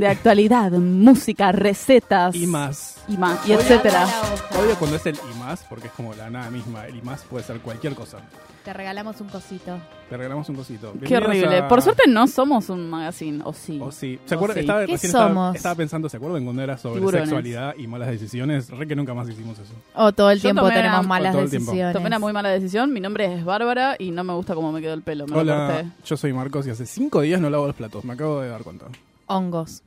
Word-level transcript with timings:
De 0.00 0.08
actualidad, 0.08 0.70
música, 0.72 1.52
recetas 1.52 2.34
Y 2.34 2.46
más. 2.46 2.96
y 3.08 3.16
más, 3.16 3.46
y 3.48 3.52
etcétera. 3.52 4.06
Odio 4.58 4.76
cuando 4.78 4.96
es 4.96 5.06
el 5.06 5.16
y 5.16 5.38
más, 5.38 5.64
porque 5.68 5.88
es 5.88 5.92
como 5.92 6.14
la 6.14 6.30
nada 6.30 6.50
misma. 6.50 6.86
El 6.86 6.96
y 6.96 7.02
más 7.02 7.22
puede 7.22 7.44
ser 7.44 7.58
cualquier 7.60 7.94
cosa. 7.94 8.18
te 8.64 8.72
regalamos 8.72 9.20
un 9.20 9.28
cosito. 9.28 9.78
Te 10.10 10.16
regalamos 10.16 10.48
un 10.48 10.56
cosito. 10.56 10.92
Qué 11.06 11.16
horrible. 11.16 11.58
a- 11.58 11.68
Por 11.68 11.82
suerte 11.82 12.02
no 12.08 12.26
somos 12.26 12.68
un 12.68 12.90
magazine, 12.90 13.40
o 13.44 13.52
sí. 13.52 13.78
O 13.80 13.92
sí. 13.92 14.18
¿Se 14.24 14.34
acuerdan? 14.34 14.54
sí. 14.56 14.60
Estaba, 14.62 14.80
¿Qué 14.86 14.92
recién 14.92 15.10
estaba- 15.10 15.28
somos? 15.28 15.54
Estaba, 15.56 15.74
pensando, 15.76 16.08
¿se 16.08 16.16
acuerdan 16.16 16.42
cuando 16.44 16.62
era 16.62 16.76
sobre 16.76 16.96
Tiburones. 16.96 17.28
sexualidad 17.28 17.74
y 17.78 17.86
malas 17.86 18.08
decisiones? 18.08 18.68
Re 18.70 18.88
que 18.88 18.96
nunca 18.96 19.14
más 19.14 19.28
hicimos 19.28 19.56
eso. 19.60 19.72
O 19.94 20.10
todo 20.12 20.30
el 20.32 20.38
Yo 20.38 20.42
tiempo 20.42 20.62
tomé 20.62 20.74
tenemos 20.74 20.98
una- 20.98 21.08
malas 21.08 21.32
todo 21.32 21.42
el 21.42 21.50
tiempo. 21.50 21.70
decisiones. 21.70 21.92
Tomé 21.94 22.06
una 22.08 22.18
muy 22.18 22.32
mala 22.32 22.48
decisión. 22.48 22.92
Mi 22.92 22.98
nombre 23.00 23.32
es 23.34 23.44
Bárbara 23.44 23.94
y 24.00 24.10
no 24.10 24.24
me 24.24 24.32
gusta 24.32 24.56
cómo 24.56 24.72
me 24.72 24.80
quedó 24.80 24.94
el 24.94 25.02
pelo. 25.02 25.26
Me 25.26 25.34
lo 25.34 25.40
Hola, 25.42 25.66
corté. 25.68 25.88
yo 26.04 26.16
soy 26.16 26.32
Marcos 26.32 26.66
y 26.66 26.70
hace 26.70 26.86
cinco 26.86 27.20
días 27.20 27.40
no 27.40 27.48
lavo 27.50 27.66
los 27.68 27.76
platos. 27.76 28.04
Me 28.04 28.14
acabo 28.14 28.40
de 28.40 28.48
dar 28.48 28.62
cuenta. 28.64 28.86
Hongos. 29.26 29.82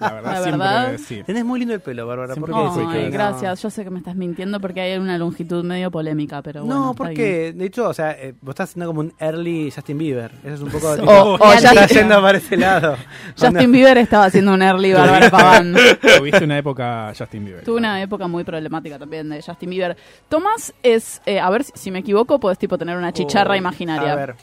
La 0.00 0.12
verdad, 0.12 0.22
La 0.32 0.42
siempre 0.42 0.50
verdad. 0.68 0.98
sí. 0.98 1.22
Tenés 1.24 1.44
muy 1.44 1.58
lindo 1.60 1.74
el 1.74 1.80
pelo, 1.80 2.06
Bárbara. 2.06 2.34
¿Por 2.34 2.50
qué 2.52 2.58
decís 2.58 2.92
que 2.92 3.04
no? 3.06 3.10
gracias. 3.12 3.62
Yo 3.62 3.70
sé 3.70 3.84
que 3.84 3.90
me 3.90 3.98
estás 3.98 4.14
mintiendo 4.14 4.60
porque 4.60 4.80
hay 4.80 4.98
una 4.98 5.16
longitud 5.16 5.64
medio 5.64 5.90
polémica, 5.90 6.42
pero 6.42 6.64
bueno. 6.64 6.80
No, 6.86 6.90
está 6.90 7.04
bien. 7.04 7.14
porque, 7.16 7.52
de 7.56 7.64
hecho, 7.64 7.88
o 7.88 7.94
sea, 7.94 8.12
eh, 8.12 8.34
vos 8.40 8.52
estás 8.52 8.70
haciendo 8.70 8.86
como 8.88 9.00
un 9.00 9.12
early 9.18 9.70
Justin 9.74 9.98
Bieber. 9.98 10.32
Eso 10.44 10.54
es 10.54 10.60
un 10.60 10.70
poco... 10.70 10.90
O- 10.90 10.96
tipo, 11.00 11.12
o 11.12 11.38
ya 11.54 11.54
está 11.70 11.82
Justin- 11.82 11.96
yendo 11.98 12.20
para 12.22 12.38
ese 12.38 12.56
lado. 12.56 12.96
Justin 13.30 13.48
Onda- 13.56 13.66
Bieber 13.66 13.98
estaba 13.98 14.24
haciendo 14.26 14.52
un 14.52 14.62
early 14.62 14.92
Bárbara 14.92 15.30
Paván. 15.30 15.74
Tuviste 16.18 16.44
una 16.44 16.58
época 16.58 17.12
Justin 17.16 17.44
Bieber. 17.44 17.64
Tuve 17.64 17.78
una 17.78 18.02
época 18.02 18.26
muy 18.26 18.44
problemática 18.44 18.98
también 18.98 19.28
de 19.30 19.42
Justin 19.42 19.70
Bieber. 19.70 19.96
Tomás 20.28 20.74
es, 20.82 21.22
eh, 21.26 21.40
a 21.40 21.48
ver 21.50 21.64
si, 21.64 21.72
si 21.74 21.90
me 21.90 22.00
equivoco, 22.00 22.38
puedes 22.40 22.58
tipo 22.58 22.76
tener 22.76 22.96
una 22.96 23.12
chicharra 23.12 23.56
imaginaria. 23.56 24.12
A 24.12 24.16
ver. 24.16 24.34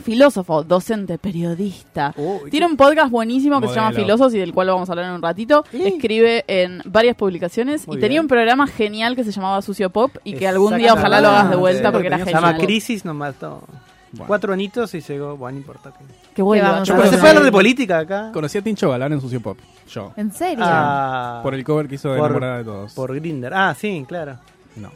Filósofo, 0.00 0.62
docente, 0.64 1.18
periodista. 1.18 2.12
Uy, 2.16 2.50
Tiene 2.50 2.66
un 2.66 2.76
podcast 2.76 3.10
buenísimo 3.10 3.60
que 3.60 3.68
se 3.68 3.74
llama. 3.74 3.92
Filosos 3.92 4.34
y 4.34 4.38
del 4.38 4.52
cual 4.52 4.68
vamos 4.68 4.88
a 4.88 4.92
hablar 4.92 5.06
en 5.06 5.12
un 5.12 5.22
ratito. 5.22 5.64
Sí. 5.70 5.82
Escribe 5.86 6.44
en 6.48 6.82
varias 6.84 7.16
publicaciones 7.16 7.86
Muy 7.86 7.96
y 7.96 8.00
tenía 8.00 8.20
un 8.20 8.28
programa 8.28 8.66
genial 8.66 9.16
que 9.16 9.24
se 9.24 9.32
llamaba 9.32 9.60
Sucio 9.62 9.90
Pop 9.90 10.16
y 10.24 10.34
que 10.34 10.46
algún 10.48 10.76
día 10.76 10.94
ojalá 10.94 11.20
lo 11.20 11.28
hagas 11.28 11.50
de 11.50 11.56
vuelta 11.56 11.92
porque 11.92 12.06
era 12.08 12.18
Se 12.24 12.32
llama 12.32 12.48
genial. 12.48 12.66
Crisis, 12.66 13.04
nos 13.04 13.14
mató. 13.14 13.62
Bueno. 14.12 14.26
Cuatro 14.26 14.52
anitos 14.52 14.92
y 14.94 15.00
llegó... 15.00 15.36
Bueno, 15.36 15.54
no 15.54 15.58
importa. 15.60 15.92
que- 15.92 16.04
Qué 16.34 16.42
bueno. 16.42 16.64
¿Qué 16.64 16.70
vamos 16.72 16.88
yo 16.88 16.94
a 16.94 17.04
se 17.04 17.10
que- 17.10 17.16
puede 17.18 17.28
hablar 17.28 17.44
de 17.44 17.52
política 17.52 17.98
acá. 18.00 18.30
Conocí 18.32 18.58
a 18.58 18.62
Tincho 18.62 18.90
Galán 18.90 19.12
en 19.12 19.20
Sucio 19.20 19.40
Pop. 19.40 19.56
Yo. 19.88 20.12
¿En 20.16 20.32
serio? 20.32 20.64
Ah, 20.66 21.38
Por 21.44 21.54
el 21.54 21.62
cover 21.62 21.86
que 21.86 21.94
hizo 21.94 22.08
de 22.10 22.16
por- 22.18 22.26
Enamorada 22.26 22.58
de 22.58 22.64
Todos. 22.64 22.92
por 22.94 23.14
Grinder. 23.14 23.54
Ah, 23.54 23.72
sí, 23.78 24.04
claro. 24.08 24.36
No. 24.74 24.90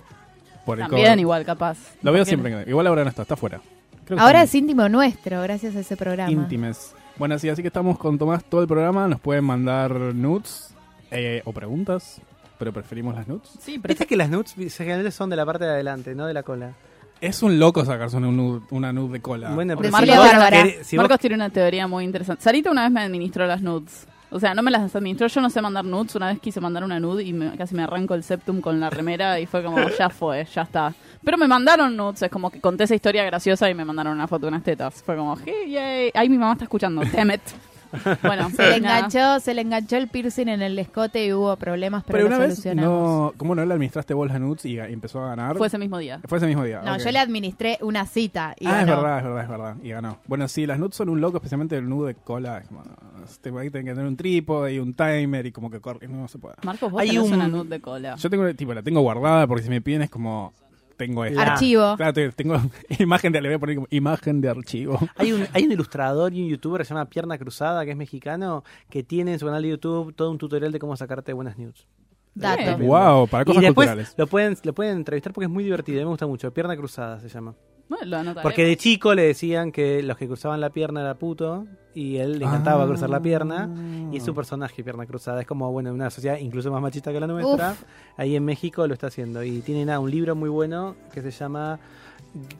Por 0.66 0.78
el 0.80 0.86
También 0.88 1.06
cover. 1.06 1.18
igual, 1.20 1.44
capaz. 1.44 1.78
Lo 2.02 2.10
veo 2.10 2.24
siempre. 2.24 2.64
Igual 2.66 2.86
ahora 2.88 3.04
no 3.04 3.10
está, 3.10 3.22
está 3.22 3.34
afuera. 3.34 3.60
Creo 4.04 4.18
Ahora 4.20 4.42
es 4.42 4.54
íntimo 4.54 4.88
nuestro, 4.88 5.40
gracias 5.42 5.74
a 5.76 5.80
ese 5.80 5.96
programa. 5.96 6.30
íntimes. 6.30 6.94
Bueno, 7.16 7.38
sí, 7.38 7.48
así 7.48 7.62
que 7.62 7.68
estamos 7.68 7.98
con 7.98 8.18
Tomás 8.18 8.44
todo 8.44 8.60
el 8.62 8.66
programa. 8.68 9.06
Nos 9.08 9.20
pueden 9.20 9.44
mandar 9.44 9.92
nudes 10.14 10.74
eh, 11.10 11.42
o 11.44 11.52
preguntas, 11.52 12.20
pero 12.58 12.72
preferimos 12.72 13.14
las 13.14 13.28
nudes. 13.28 13.48
Sí, 13.60 13.78
pero 13.78 13.92
Viste 13.92 14.06
que 14.06 14.16
las 14.16 14.28
nudes 14.30 14.54
generalmente 14.76 15.10
son 15.12 15.30
de 15.30 15.36
la 15.36 15.46
parte 15.46 15.64
de 15.64 15.70
adelante, 15.70 16.14
no 16.14 16.26
de 16.26 16.34
la 16.34 16.42
cola. 16.42 16.72
Es 17.20 17.42
un 17.42 17.58
loco 17.58 17.84
sacarse 17.84 18.16
una 18.16 18.26
nude, 18.30 18.60
una 18.70 18.92
nude 18.92 19.14
de 19.14 19.20
cola. 19.22 19.50
Bueno, 19.54 19.76
pero 19.76 19.96
si 19.96 20.04
vos 20.06 20.18
vos- 20.18 20.94
Marcos 20.94 21.18
tiene 21.20 21.36
una 21.36 21.48
teoría 21.50 21.86
muy 21.86 22.04
interesante. 22.04 22.42
Sarita 22.42 22.70
una 22.70 22.82
vez 22.82 22.90
me 22.90 23.00
administró 23.00 23.46
las 23.46 23.62
nudes. 23.62 24.06
O 24.30 24.40
sea, 24.40 24.52
no 24.52 24.62
me 24.64 24.72
las 24.72 24.92
administró, 24.94 25.28
yo 25.28 25.40
no 25.40 25.48
sé 25.48 25.62
mandar 25.62 25.84
nudes. 25.84 26.16
Una 26.16 26.26
vez 26.26 26.40
quise 26.40 26.60
mandar 26.60 26.82
una 26.82 26.98
nude 26.98 27.22
y 27.22 27.32
me- 27.32 27.56
casi 27.56 27.76
me 27.76 27.84
arranco 27.84 28.14
el 28.14 28.24
septum 28.24 28.60
con 28.60 28.80
la 28.80 28.90
remera 28.90 29.38
y 29.38 29.46
fue 29.46 29.62
como, 29.62 29.76
ya 29.98 30.10
fue, 30.10 30.44
ya 30.52 30.62
está. 30.62 30.92
Pero 31.24 31.38
me 31.38 31.48
mandaron 31.48 31.96
nudes, 31.96 32.22
es 32.22 32.30
como 32.30 32.50
que 32.50 32.60
conté 32.60 32.84
esa 32.84 32.94
historia 32.94 33.24
graciosa 33.24 33.68
y 33.70 33.74
me 33.74 33.84
mandaron 33.84 34.12
una 34.14 34.28
foto 34.28 34.46
de 34.46 34.48
unas 34.48 34.62
tetas. 34.62 35.02
Fue 35.02 35.16
como, 35.16 35.36
hey, 35.44 35.70
yay. 35.70 36.10
Ay, 36.14 36.28
mi 36.28 36.36
mamá 36.38 36.52
está 36.52 36.64
escuchando, 36.64 37.02
damn 37.12 37.30
it. 37.32 37.40
Bueno, 38.24 38.50
Se 38.50 38.60
le 38.70 38.80
nada. 38.80 38.98
enganchó, 39.06 39.38
se 39.38 39.54
le 39.54 39.60
enganchó 39.60 39.96
el 39.96 40.08
piercing 40.08 40.48
en 40.48 40.62
el 40.62 40.76
escote 40.80 41.24
y 41.26 41.32
hubo 41.32 41.54
problemas, 41.56 42.02
pero, 42.02 42.16
Pero 42.16 42.28
lo 42.28 42.34
una 42.34 42.38
vez, 42.46 42.54
solucionamos. 42.56 42.90
no, 42.92 43.32
¿cómo 43.36 43.54
no 43.54 43.64
le 43.64 43.72
administraste 43.72 44.12
vos 44.14 44.26
las 44.26 44.40
nudes 44.40 44.64
y, 44.64 44.72
y 44.74 44.78
empezó 44.80 45.22
a 45.22 45.28
ganar? 45.28 45.56
Fue 45.56 45.68
ese 45.68 45.78
mismo 45.78 45.98
día. 45.98 46.20
Fue 46.26 46.38
ese 46.38 46.48
mismo 46.48 46.64
día. 46.64 46.82
No, 46.84 46.98
yo 46.98 47.12
le 47.12 47.20
administré 47.20 47.78
una 47.82 48.04
cita 48.06 48.56
y 48.58 48.66
ah, 48.66 48.80
es 48.80 48.86
verdad, 48.88 49.18
es 49.18 49.24
verdad, 49.24 49.42
es 49.44 49.48
verdad. 49.48 49.76
Y 49.80 49.90
ganó. 49.90 50.18
Bueno, 50.26 50.48
sí, 50.48 50.66
las 50.66 50.80
nudes 50.80 50.96
son 50.96 51.08
un 51.08 51.20
loco, 51.20 51.36
especialmente 51.36 51.76
el 51.76 51.88
nude 51.88 52.14
de 52.14 52.20
cola. 52.20 52.58
es 52.58 52.66
como- 52.66 52.82
menos. 52.82 53.38
Te 53.40 53.50
ahí 53.50 53.70
tenés 53.70 53.84
que 53.86 53.94
tener 53.94 54.06
un 54.06 54.16
trípode 54.16 54.74
y 54.74 54.80
un 54.80 54.92
timer 54.94 55.46
y 55.46 55.52
como 55.52 55.70
que 55.70 55.80
corre, 55.80 56.08
no 56.08 56.26
se 56.26 56.38
puede. 56.38 56.56
Marcos, 56.64 56.90
vos 56.90 57.00
Hay 57.00 57.10
tenés 57.10 57.22
un- 57.22 57.34
una 57.34 57.46
nude 57.46 57.68
de 57.68 57.80
cola. 57.80 58.16
Yo 58.16 58.28
tengo, 58.28 58.52
tipo, 58.56 58.74
la 58.74 58.82
tengo 58.82 59.02
guardada 59.02 59.46
porque 59.46 59.62
si 59.62 59.70
me 59.70 59.80
piden 59.80 60.02
es 60.02 60.10
como, 60.10 60.52
tengo 60.96 61.24
esto. 61.24 61.40
Archivo. 61.40 61.96
Claro, 61.96 62.32
tengo 62.34 62.60
imagen 62.98 63.32
de, 63.32 63.40
le 63.40 63.48
voy 63.48 63.56
a 63.56 63.58
poner 63.58 63.74
como 63.76 63.86
imagen 63.90 64.40
de 64.40 64.48
archivo. 64.48 64.98
Hay 65.16 65.32
un, 65.32 65.46
hay 65.52 65.64
un 65.64 65.72
ilustrador 65.72 66.32
y 66.32 66.42
un 66.42 66.48
youtuber 66.48 66.80
que 66.80 66.84
se 66.84 66.94
llama 66.94 67.08
Pierna 67.08 67.38
Cruzada, 67.38 67.84
que 67.84 67.90
es 67.92 67.96
mexicano, 67.96 68.64
que 68.88 69.02
tiene 69.02 69.32
en 69.34 69.38
su 69.38 69.46
canal 69.46 69.62
de 69.62 69.70
YouTube 69.70 70.14
todo 70.14 70.30
un 70.30 70.38
tutorial 70.38 70.72
de 70.72 70.78
cómo 70.78 70.96
sacarte 70.96 71.32
buenas 71.32 71.58
news. 71.58 71.86
Dato. 72.34 72.78
Wow, 72.78 73.28
para 73.28 73.42
Y 73.42 73.46
cosas 73.46 73.62
después 73.62 73.86
culturales. 73.88 74.14
lo 74.16 74.26
pueden, 74.26 74.56
lo 74.64 74.74
pueden 74.74 74.96
entrevistar 74.96 75.32
porque 75.32 75.44
es 75.44 75.50
muy 75.50 75.62
divertido, 75.62 75.98
a 75.98 76.00
mí 76.00 76.04
me 76.04 76.10
gusta 76.10 76.26
mucho. 76.26 76.52
Pierna 76.52 76.76
Cruzada 76.76 77.20
se 77.20 77.28
llama. 77.28 77.54
Bueno, 77.88 78.06
lo 78.06 78.16
anotaré. 78.18 78.42
Porque 78.42 78.64
de 78.64 78.76
chico 78.76 79.14
le 79.14 79.22
decían 79.22 79.70
que 79.72 80.02
los 80.02 80.16
que 80.16 80.26
cruzaban 80.26 80.60
la 80.60 80.70
pierna 80.70 81.00
era 81.02 81.14
puto 81.14 81.66
y 81.94 82.16
él 82.16 82.38
le 82.38 82.44
encantaba 82.46 82.84
Ah. 82.84 82.86
cruzar 82.86 83.10
la 83.10 83.20
pierna 83.20 83.68
y 84.10 84.16
es 84.16 84.24
su 84.24 84.34
personaje 84.34 84.82
Pierna 84.82 85.06
Cruzada. 85.06 85.40
Es 85.42 85.46
como, 85.46 85.70
bueno, 85.70 85.92
una 85.92 86.10
sociedad 86.10 86.38
incluso 86.38 86.70
más 86.72 86.80
machista 86.82 87.12
que 87.12 87.20
la 87.20 87.26
nuestra. 87.26 87.76
Ahí 88.16 88.34
en 88.36 88.44
México 88.44 88.86
lo 88.86 88.94
está 88.94 89.08
haciendo 89.08 89.42
y 89.44 89.60
tiene 89.60 89.84
nada, 89.84 90.00
un 90.00 90.10
libro 90.10 90.34
muy 90.34 90.48
bueno 90.48 90.96
que 91.12 91.20
se 91.22 91.30
llama 91.30 91.78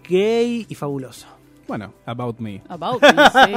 Gay 0.08 0.66
y 0.68 0.74
Fabuloso. 0.74 1.26
Bueno, 1.66 1.94
About 2.04 2.38
Me. 2.40 2.60
About 2.68 3.00
me, 3.00 3.08
sí. 3.08 3.54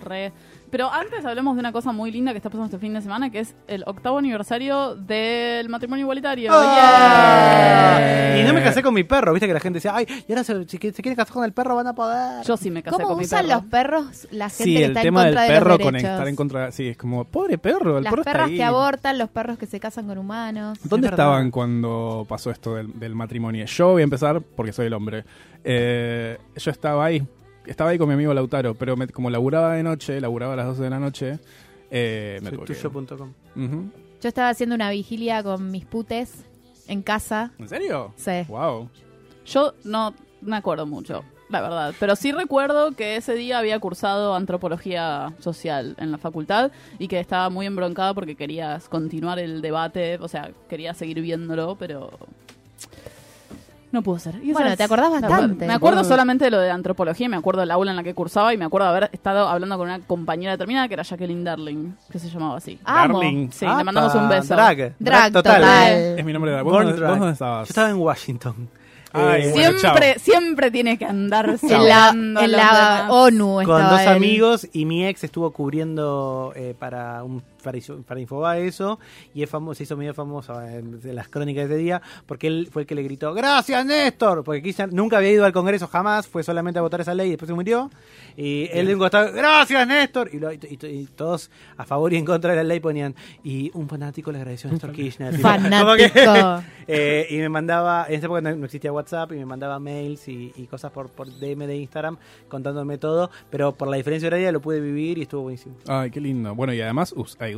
Re. 0.04 0.32
Pero 0.74 0.92
antes 0.92 1.24
hablemos 1.24 1.54
de 1.54 1.60
una 1.60 1.70
cosa 1.70 1.92
muy 1.92 2.10
linda 2.10 2.32
que 2.32 2.38
está 2.38 2.50
pasando 2.50 2.64
este 2.66 2.78
fin 2.80 2.94
de 2.94 3.00
semana, 3.00 3.30
que 3.30 3.38
es 3.38 3.54
el 3.68 3.84
octavo 3.86 4.18
aniversario 4.18 4.96
del 4.96 5.68
matrimonio 5.68 6.02
igualitario. 6.02 6.50
¡Ah! 6.52 8.36
Y 8.40 8.42
no 8.42 8.52
me 8.52 8.60
casé 8.60 8.82
con 8.82 8.92
mi 8.92 9.04
perro, 9.04 9.32
viste 9.32 9.46
que 9.46 9.52
la 9.54 9.60
gente 9.60 9.76
decía, 9.76 9.92
ay, 9.94 10.04
y 10.26 10.32
ahora 10.32 10.42
se, 10.42 10.64
si, 10.66 10.78
se 10.78 10.92
quiere 11.02 11.14
casar 11.14 11.32
con 11.32 11.44
el 11.44 11.52
perro 11.52 11.76
van 11.76 11.86
a 11.86 11.94
poder. 11.94 12.44
Yo 12.44 12.56
sí 12.56 12.72
me 12.72 12.82
casé 12.82 12.96
¿Cómo 12.96 13.06
con 13.10 13.18
mi 13.18 13.24
usan 13.24 13.46
perro. 13.46 13.60
los 13.60 13.64
perros 13.70 14.26
la 14.32 14.48
gente 14.48 14.64
Sí, 14.64 14.74
que 14.76 14.84
el 14.84 14.90
está 14.90 15.02
tema 15.02 15.20
en 15.22 15.26
del 15.26 15.34
contra 15.36 15.42
de 15.44 15.58
perro 15.60 15.68
los 15.70 15.78
con 15.78 15.92
derechos? 15.92 16.10
estar 16.10 16.28
en 16.28 16.36
contra. 16.36 16.72
Sí, 16.72 16.88
es 16.88 16.96
como, 16.96 17.24
pobre 17.24 17.56
perro, 17.58 17.98
el 17.98 18.04
Las 18.04 18.10
perro 18.12 18.22
está 18.22 18.32
perras 18.32 18.48
ahí. 18.48 18.56
que 18.56 18.64
abortan, 18.64 19.18
los 19.18 19.28
perros 19.30 19.58
que 19.58 19.66
se 19.66 19.78
casan 19.78 20.08
con 20.08 20.18
humanos. 20.18 20.78
¿Dónde 20.82 21.06
Es 21.06 21.10
verdad. 21.12 21.26
estaban 21.26 21.50
cuando 21.52 22.26
pasó 22.28 22.50
esto 22.50 22.74
del, 22.74 22.98
del 22.98 23.14
matrimonio? 23.14 23.64
Yo 23.66 23.92
voy 23.92 24.02
a 24.02 24.04
empezar 24.04 24.40
porque 24.40 24.72
soy 24.72 24.86
el 24.86 24.92
hombre. 24.94 25.24
Eh, 25.62 26.36
yo 26.56 26.70
estaba 26.72 27.04
ahí, 27.04 27.24
estaba 27.66 27.90
ahí 27.90 27.98
con 27.98 28.08
mi 28.08 28.14
amigo 28.14 28.32
Lautaro, 28.34 28.74
pero 28.74 28.96
me- 28.96 29.08
como 29.08 29.30
laburaba 29.30 29.74
de 29.74 29.82
noche, 29.82 30.20
laburaba 30.20 30.54
a 30.54 30.56
las 30.56 30.66
12 30.66 30.82
de 30.82 30.90
la 30.90 30.98
noche, 30.98 31.38
eh, 31.90 32.38
me 32.42 32.50
Soy 32.50 32.58
tuve 32.58 32.66
que- 32.66 32.74
tuyo.com. 32.74 33.32
Ujú. 33.56 33.90
Yo 34.20 34.28
estaba 34.28 34.48
haciendo 34.48 34.74
una 34.74 34.90
vigilia 34.90 35.42
con 35.42 35.70
mis 35.70 35.84
putes 35.84 36.44
en 36.88 37.02
casa. 37.02 37.52
¿En 37.58 37.68
serio? 37.68 38.12
Sí. 38.16 38.42
Wow. 38.48 38.88
Yo 39.46 39.74
no 39.84 40.14
me 40.40 40.56
acuerdo 40.56 40.86
mucho, 40.86 41.22
la 41.50 41.60
verdad. 41.60 41.94
Pero 42.00 42.16
sí 42.16 42.32
recuerdo 42.32 42.92
que 42.92 43.16
ese 43.16 43.34
día 43.34 43.58
había 43.58 43.78
cursado 43.78 44.34
antropología 44.34 45.34
social 45.40 45.94
en 45.98 46.10
la 46.10 46.18
facultad 46.18 46.72
y 46.98 47.08
que 47.08 47.20
estaba 47.20 47.50
muy 47.50 47.66
embroncada 47.66 48.14
porque 48.14 48.34
querías 48.34 48.88
continuar 48.88 49.38
el 49.38 49.60
debate, 49.62 50.16
o 50.20 50.28
sea, 50.28 50.50
quería 50.68 50.94
seguir 50.94 51.20
viéndolo, 51.20 51.76
pero 51.78 52.10
no 53.94 54.02
pudo 54.02 54.18
ser. 54.18 54.34
Y 54.42 54.52
Bueno, 54.52 54.68
es 54.70 54.76
te 54.76 54.82
acordás 54.84 55.10
la 55.12 55.20
bastante. 55.26 55.66
Me 55.66 55.72
acuerdo 55.72 56.00
Bueno. 56.00 56.08
solamente 56.10 56.44
de 56.44 56.50
lo 56.50 56.58
de 56.60 56.70
antropología, 56.70 57.28
me 57.28 57.36
acuerdo 57.36 57.60
del 57.60 57.70
aula 57.70 57.90
en 57.92 57.96
la 57.96 58.02
que 58.02 58.12
cursaba 58.14 58.52
y 58.52 58.58
me 58.58 58.66
acuerdo 58.66 58.86
de 58.90 58.96
haber 58.98 59.10
estado 59.12 59.48
hablando 59.48 59.78
con 59.78 59.88
una 59.88 60.00
compañera 60.00 60.52
determinada 60.52 60.86
que 60.88 60.94
era 60.94 61.02
Jacqueline 61.04 61.42
Darling, 61.44 61.92
que 62.10 62.18
se 62.18 62.28
llamaba 62.28 62.58
así. 62.58 62.78
Amo. 62.84 63.18
Darling. 63.20 63.48
Sí, 63.50 63.64
le 63.66 63.84
mandamos 63.84 64.14
un 64.14 64.28
beso. 64.28 64.54
Drag. 64.54 64.94
Drag 64.98 65.32
total. 65.32 65.62
Es 66.18 66.24
mi 66.24 66.32
nombre 66.32 66.50
de 66.52 66.60
¿Vos, 66.62 66.72
Born 66.72 66.86
dónde- 66.86 66.98
drag. 67.00 67.10
vos 67.12 67.18
dónde 67.20 67.30
Yo 67.30 67.32
estabas? 67.32 67.70
estaba 67.70 67.88
en 67.90 67.96
Washington. 67.96 68.68
Ay, 69.16 69.42
Eh, 69.44 69.50
bueno, 69.52 69.78
Siempre, 69.78 70.18
siempre 70.18 70.70
tiene 70.72 70.98
que 70.98 71.04
andarse 71.04 71.64
En 71.72 71.86
la, 71.86 72.08
hablando 72.08 72.40
en 72.40 72.50
los 72.50 72.60
la 72.60 72.64
demás. 72.66 73.10
ONU 73.10 73.46
con 73.54 73.62
estaba 73.62 73.90
dos 73.92 74.00
él. 74.00 74.08
amigos 74.08 74.68
y 74.72 74.84
mi 74.86 75.06
ex 75.06 75.22
estuvo 75.22 75.52
cubriendo 75.52 76.52
eh, 76.56 76.74
para 76.76 77.22
un 77.22 77.40
para, 77.64 78.20
Infobae 78.20 78.66
eso 78.66 78.98
y 79.34 79.42
es 79.42 79.50
famoso, 79.50 79.78
se 79.78 79.82
hizo 79.84 79.96
medio 79.96 80.14
famoso 80.14 80.60
en, 80.62 81.00
en 81.02 81.16
las 81.16 81.28
crónicas 81.28 81.68
de 81.68 81.74
ese 81.74 81.82
día 81.82 82.02
porque 82.26 82.46
él 82.46 82.68
fue 82.70 82.82
el 82.82 82.86
que 82.86 82.94
le 82.94 83.02
gritó 83.02 83.34
gracias 83.34 83.84
Néstor 83.84 84.44
porque 84.44 84.62
Kirchner 84.62 84.92
nunca 84.92 85.16
había 85.16 85.32
ido 85.32 85.44
al 85.44 85.52
Congreso 85.52 85.88
jamás 85.88 86.28
fue 86.28 86.42
solamente 86.44 86.78
a 86.78 86.82
votar 86.82 87.00
esa 87.00 87.14
ley 87.14 87.26
y 87.28 87.30
después 87.30 87.48
se 87.48 87.54
murió 87.54 87.90
y 88.36 88.68
él 88.72 88.86
de 88.86 88.94
un 88.94 89.00
costado 89.00 89.32
gracias 89.32 89.86
Néstor 89.88 90.30
y, 90.32 90.38
lo- 90.38 90.52
y- 90.52 90.58
y- 90.80 90.86
y 90.86 91.06
todos 91.06 91.50
a 91.76 91.84
favor 91.84 92.12
y 92.12 92.16
en 92.16 92.24
contra 92.24 92.50
de 92.50 92.56
la 92.58 92.64
ley 92.64 92.80
ponían 92.80 93.14
y 93.42 93.70
un 93.74 93.88
fanático 93.88 94.30
le 94.30 94.38
agradeció 94.38 94.68
a 94.68 94.72
Néstor 94.74 94.92
Kirchner 94.92 95.32
que- 95.34 95.38
Fanático. 95.38 96.62
eh, 96.86 97.26
y 97.30 97.36
me 97.38 97.48
mandaba, 97.48 98.06
en 98.08 98.14
esa 98.14 98.26
época 98.26 98.40
no, 98.42 98.64
existía 98.64 98.92
WhatsApp, 98.92 99.32
y 99.32 99.36
me 99.36 99.46
mandaba 99.46 99.78
mails 99.78 100.28
y, 100.28 100.52
cosas 100.70 100.90
por, 100.92 101.08
por 101.08 101.28
DM 101.38 101.66
de 101.66 101.76
Instagram 101.76 102.16
contándome 102.48 102.98
todo, 102.98 103.30
pero 103.50 103.72
por 103.72 103.88
la 103.88 103.96
diferencia 103.96 104.26
horaria 104.26 104.52
lo 104.52 104.60
pude 104.60 104.80
vivir 104.80 105.18
y 105.18 105.22
estuvo 105.22 105.42
buenísimo. 105.42 105.76
Ay, 105.86 106.10
qué 106.10 106.20
lindo. 106.20 106.54
Bueno, 106.54 106.72
y 106.74 106.80
además 106.80 107.12
us- 107.16 107.36
ay, 107.40 107.53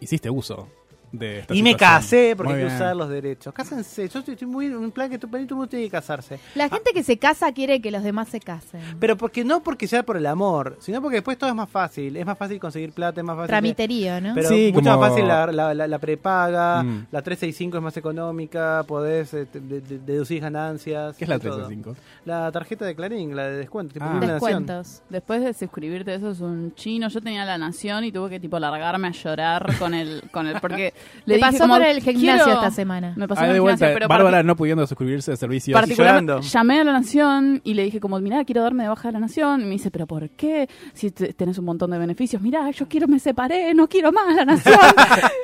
hiciste 0.00 0.30
uso 0.30 0.68
de 1.12 1.40
esta 1.40 1.54
y 1.54 1.62
me 1.62 1.74
casé 1.76 2.34
porque 2.36 2.52
hay 2.54 2.60
que 2.60 2.66
usar 2.66 2.94
los 2.96 3.08
derechos. 3.08 3.52
Cásense, 3.54 4.08
yo 4.08 4.18
estoy, 4.18 4.34
estoy 4.34 4.48
muy 4.48 4.66
en 4.66 4.76
un 4.76 4.90
plan 4.90 5.08
que 5.10 5.18
tú, 5.18 5.26
todo 5.28 5.36
el 5.38 5.46
mundo 5.48 5.66
tiene 5.68 5.84
que 5.86 5.90
casarse. 5.90 6.38
La 6.54 6.68
gente 6.68 6.92
que 6.92 7.02
se 7.02 7.18
casa 7.18 7.52
quiere 7.52 7.80
que 7.80 7.90
los 7.90 8.02
demás 8.02 8.28
se 8.28 8.40
casen. 8.40 8.80
Pero 9.00 9.16
porque 9.16 9.44
no 9.44 9.62
porque 9.62 9.86
sea 9.88 10.02
por 10.02 10.16
el 10.16 10.26
amor, 10.26 10.76
sino 10.80 11.00
porque 11.00 11.16
después 11.16 11.38
todo 11.38 11.50
es 11.50 11.56
más 11.56 11.70
fácil. 11.70 12.16
Es 12.16 12.26
más 12.26 12.36
fácil 12.38 12.58
conseguir 12.60 12.92
plata, 12.92 13.20
es 13.20 13.24
más 13.26 13.36
fácil. 13.36 13.48
Tramiterío, 13.48 14.20
¿no? 14.20 14.34
Pero 14.34 14.48
Sí, 14.48 14.70
mucho 14.74 14.90
como- 14.90 15.00
más 15.00 15.10
fácil 15.10 15.28
la, 15.28 15.46
la, 15.52 15.74
la- 15.74 15.86
la 15.88 15.98
prepaga, 15.98 16.82
Mm. 16.82 17.06
la 17.10 17.22
365 17.22 17.76
es 17.78 17.82
más 17.82 17.96
económica, 17.96 18.84
podés 18.86 19.32
eh, 19.34 19.46
te- 19.46 19.60
de- 19.60 19.80
de- 19.80 19.98
deducir 19.98 20.40
ganancias. 20.42 21.16
¿Qué 21.16 21.24
es 21.24 21.28
la 21.28 21.38
todo. 21.38 21.56
365? 21.56 21.96
La 22.24 22.50
tarjeta 22.52 22.84
de 22.84 22.94
Clarín, 22.94 23.34
la 23.34 23.44
de 23.48 23.56
descuento. 23.58 23.94
Tipo 23.94 24.04
Ah. 24.06 24.18
Descuentos. 24.20 25.02
Después 25.08 25.42
de 25.42 25.54
suscribirte, 25.54 26.14
eso 26.14 26.30
es 26.30 26.40
un 26.40 26.74
chino. 26.74 27.08
Yo 27.08 27.20
tenía 27.20 27.44
la 27.44 27.56
nación 27.58 28.04
y 28.04 28.12
tuve 28.12 28.30
que 28.30 28.40
tipo 28.40 28.58
largarme 28.58 29.08
a 29.08 29.10
llorar 29.12 29.76
con 29.78 29.94
el, 29.94 30.22
con 30.30 30.46
el 30.46 30.60
porque 30.60 30.92
le 31.26 31.38
pasó 31.38 31.58
como, 31.58 31.74
por 31.74 31.82
el 31.84 32.00
gimnasio 32.02 32.44
quiero- 32.44 32.52
esta 32.60 32.70
semana. 32.70 33.12
Me 33.16 33.28
pasó 33.28 33.40
Ah, 33.42 33.44
en 33.44 33.50
de 33.50 33.56
el 33.56 33.60
vuelta, 33.62 33.76
gimnasio, 33.86 33.94
pero 33.96 34.08
Bárbara 34.08 34.42
no 34.42 34.56
pudiendo 34.56 34.86
suscribirse 34.86 35.30
de 35.32 35.36
servicios. 35.36 35.78
particularmente 35.78 36.32
llorando. 36.32 36.48
llamé 36.48 36.80
a 36.80 36.84
la 36.84 36.92
nación 36.92 37.60
y 37.64 37.74
le 37.74 37.84
dije 37.84 38.00
como, 38.00 38.18
mirá, 38.20 38.44
quiero 38.44 38.62
darme 38.62 38.84
de 38.84 38.88
baja 38.88 39.08
de 39.08 39.12
la 39.12 39.20
nación. 39.20 39.60
Y 39.62 39.64
me 39.64 39.70
dice, 39.70 39.90
pero 39.90 40.06
¿por 40.06 40.28
qué? 40.30 40.68
Si 40.94 41.10
te- 41.10 41.32
tenés 41.32 41.58
un 41.58 41.64
montón 41.64 41.90
de 41.90 41.98
beneficios. 41.98 42.40
Mirá, 42.42 42.70
yo 42.70 42.86
quiero, 42.88 43.08
me 43.08 43.18
separé, 43.18 43.74
no 43.74 43.88
quiero 43.88 44.12
más 44.12 44.34
la 44.34 44.44
nación. 44.44 44.78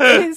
Eh. 0.00 0.30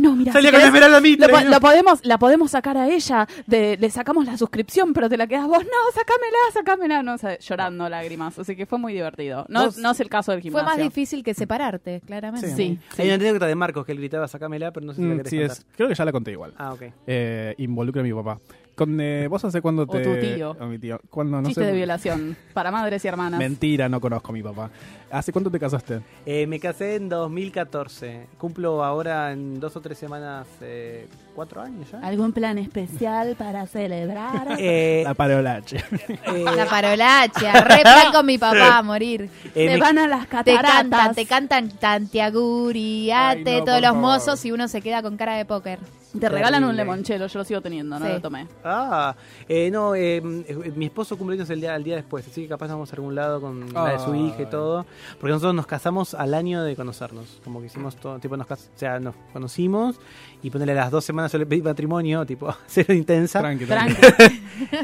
No, 0.00 0.14
mirá. 0.16 0.32
Salía 0.32 0.50
si 0.50 0.52
con 0.52 0.60
querés, 0.60 0.66
Esmeralda 0.66 1.00
Mitre. 1.00 1.28
lo, 1.32 1.50
lo 1.50 1.60
podemos, 1.60 2.00
la 2.04 2.18
podemos 2.18 2.50
sacar 2.50 2.76
a 2.76 2.88
ella, 2.88 3.26
de, 3.46 3.76
le 3.80 3.90
sacamos 3.90 4.24
la 4.26 4.36
suscripción, 4.36 4.92
pero 4.92 5.08
te 5.08 5.16
la 5.16 5.26
quedas 5.26 5.46
vos. 5.46 5.58
No, 5.64 5.92
sacámela, 5.94 6.36
sacámela. 6.52 7.02
No, 7.02 7.14
o 7.14 7.18
sea, 7.18 7.38
llorando 7.38 7.88
lágrimas. 7.88 8.38
Así 8.38 8.54
que 8.56 8.66
fue 8.66 8.78
muy 8.78 8.92
divertido. 8.92 9.46
No, 9.48 9.70
no 9.78 9.90
es 9.90 10.00
el 10.00 10.08
caso 10.08 10.32
del 10.32 10.40
Fue 10.42 10.50
gimnasio. 10.50 10.66
más 10.68 10.76
difícil 10.78 11.24
que 11.24 11.34
separarte, 11.34 12.00
claramente. 12.06 12.48
Sí, 12.48 12.54
sí. 12.56 12.78
Hay 13.02 13.06
una 13.06 13.14
anécdota 13.16 13.46
de 13.46 13.54
Marcos 13.54 13.84
que 13.86 13.92
él 13.92 13.98
gritaba 13.98 14.25
sacámela, 14.28 14.72
pero 14.72 14.86
no 14.86 14.92
sé 14.92 15.00
si 15.02 15.06
la 15.08 15.14
Mm, 15.14 15.16
querés 15.18 15.30
sí, 15.30 15.38
contar. 15.38 15.56
es, 15.58 15.66
creo 15.76 15.88
que 15.88 15.94
ya 15.94 16.04
la 16.04 16.12
conté 16.12 16.30
igual. 16.32 16.54
Ah, 16.58 16.72
ok. 16.72 16.82
Eh, 17.06 17.54
involucra 17.58 18.00
a 18.02 18.04
mi 18.04 18.12
papá. 18.12 18.38
Con, 18.74 19.00
eh, 19.00 19.26
¿Vos 19.28 19.42
hace 19.44 19.62
cuándo 19.62 19.82
O 19.82 19.86
te...? 19.86 20.00
tu 20.02 20.16
tío. 20.20 20.50
O 20.60 20.66
mi 20.66 20.78
tío. 20.78 21.00
¿Cuándo, 21.08 21.40
no 21.40 21.48
Chiste 21.48 21.62
sé? 21.62 21.68
de 21.68 21.72
violación 21.72 22.36
para 22.52 22.70
madres 22.70 23.02
y 23.04 23.08
hermanas. 23.08 23.38
Mentira, 23.38 23.88
no 23.88 24.00
conozco 24.00 24.30
a 24.30 24.32
mi 24.34 24.42
papá. 24.42 24.70
¿Hace 25.10 25.32
cuánto 25.32 25.50
te 25.50 25.58
casaste? 25.58 26.00
Eh, 26.26 26.46
me 26.46 26.60
casé 26.60 26.96
en 26.96 27.08
2014. 27.08 28.26
Cumplo 28.38 28.84
ahora 28.84 29.32
en 29.32 29.58
dos 29.60 29.76
o 29.76 29.80
tres 29.80 29.96
semanas 29.96 30.46
eh, 30.60 31.06
cuatro 31.36 31.60
años 31.62 31.88
ya. 31.92 32.00
¿Algún 32.00 32.32
plan 32.32 32.58
especial 32.58 33.36
para 33.36 33.66
celebrar? 33.66 34.56
Eh, 34.58 35.02
La 35.04 35.14
parolache. 35.14 35.76
eh, 36.08 36.44
La 36.56 36.66
parolacha, 36.66 37.52
re 37.60 37.82
plan 37.82 38.10
con 38.12 38.26
mi 38.26 38.38
papá 38.38 38.78
a 38.78 38.82
morir. 38.82 39.30
eh, 39.54 39.68
Se 39.72 39.76
van 39.78 39.98
a 39.98 40.08
las 40.08 40.22
Te 40.22 40.28
cataratas. 40.28 40.72
cantan, 40.72 41.14
te 41.14 41.26
cantan 41.26 41.68
Tantiaguriate, 41.78 43.50
Ay, 43.50 43.58
no, 43.60 43.64
todos 43.64 43.80
los 43.80 43.90
favor. 43.90 44.00
mozos 44.02 44.44
y 44.44 44.52
uno 44.52 44.66
se 44.68 44.80
queda 44.80 45.02
con 45.02 45.16
cara 45.16 45.36
de 45.36 45.44
póker. 45.44 45.78
Te 46.18 46.30
regalan 46.30 46.64
un 46.64 46.74
limonchelo, 46.74 47.26
yo 47.26 47.38
lo 47.40 47.44
sigo 47.44 47.60
teniendo, 47.60 47.98
no 47.98 48.06
Sí. 48.06 48.12
lo 48.12 48.20
tomé. 48.22 48.46
Ah, 48.64 49.14
eh, 49.50 49.70
no, 49.70 49.94
eh, 49.94 50.16
eh, 50.16 50.72
mi 50.74 50.86
esposo 50.86 51.18
cumple 51.18 51.36
años 51.36 51.50
el 51.50 51.60
día, 51.60 51.76
el 51.76 51.84
día 51.84 51.96
después, 51.96 52.26
así 52.26 52.42
que 52.42 52.48
capaz 52.48 52.68
vamos 52.68 52.90
a 52.90 52.96
algún 52.96 53.14
lado 53.14 53.38
con 53.42 53.70
la 53.74 53.90
de 53.92 53.98
su 53.98 54.14
hija 54.14 54.42
y 54.42 54.46
todo. 54.46 54.86
Porque 55.20 55.32
nosotros 55.32 55.54
nos 55.54 55.66
casamos 55.66 56.14
al 56.14 56.32
año 56.32 56.62
de 56.62 56.74
conocernos. 56.74 57.38
Como 57.44 57.60
que 57.60 57.66
hicimos 57.66 57.96
todo, 57.96 58.18
tipo, 58.18 58.34
nos, 58.38 58.50
o 58.50 58.56
sea, 58.76 58.98
nos 58.98 59.14
conocimos 59.34 60.00
y 60.46 60.50
ponerle 60.50 60.74
las 60.74 60.90
dos 60.92 61.04
semanas 61.04 61.32
yo 61.32 61.38
le 61.38 61.46
pedí 61.46 61.60
matrimonio, 61.62 62.24
tipo, 62.24 62.54
cero 62.66 62.94
intensa. 62.94 63.40
Tranqui, 63.40 63.64
tranqui. 63.64 63.96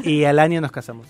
Y 0.03 0.25
al 0.25 0.39
año 0.39 0.59
nos 0.61 0.71
casamos. 0.71 1.07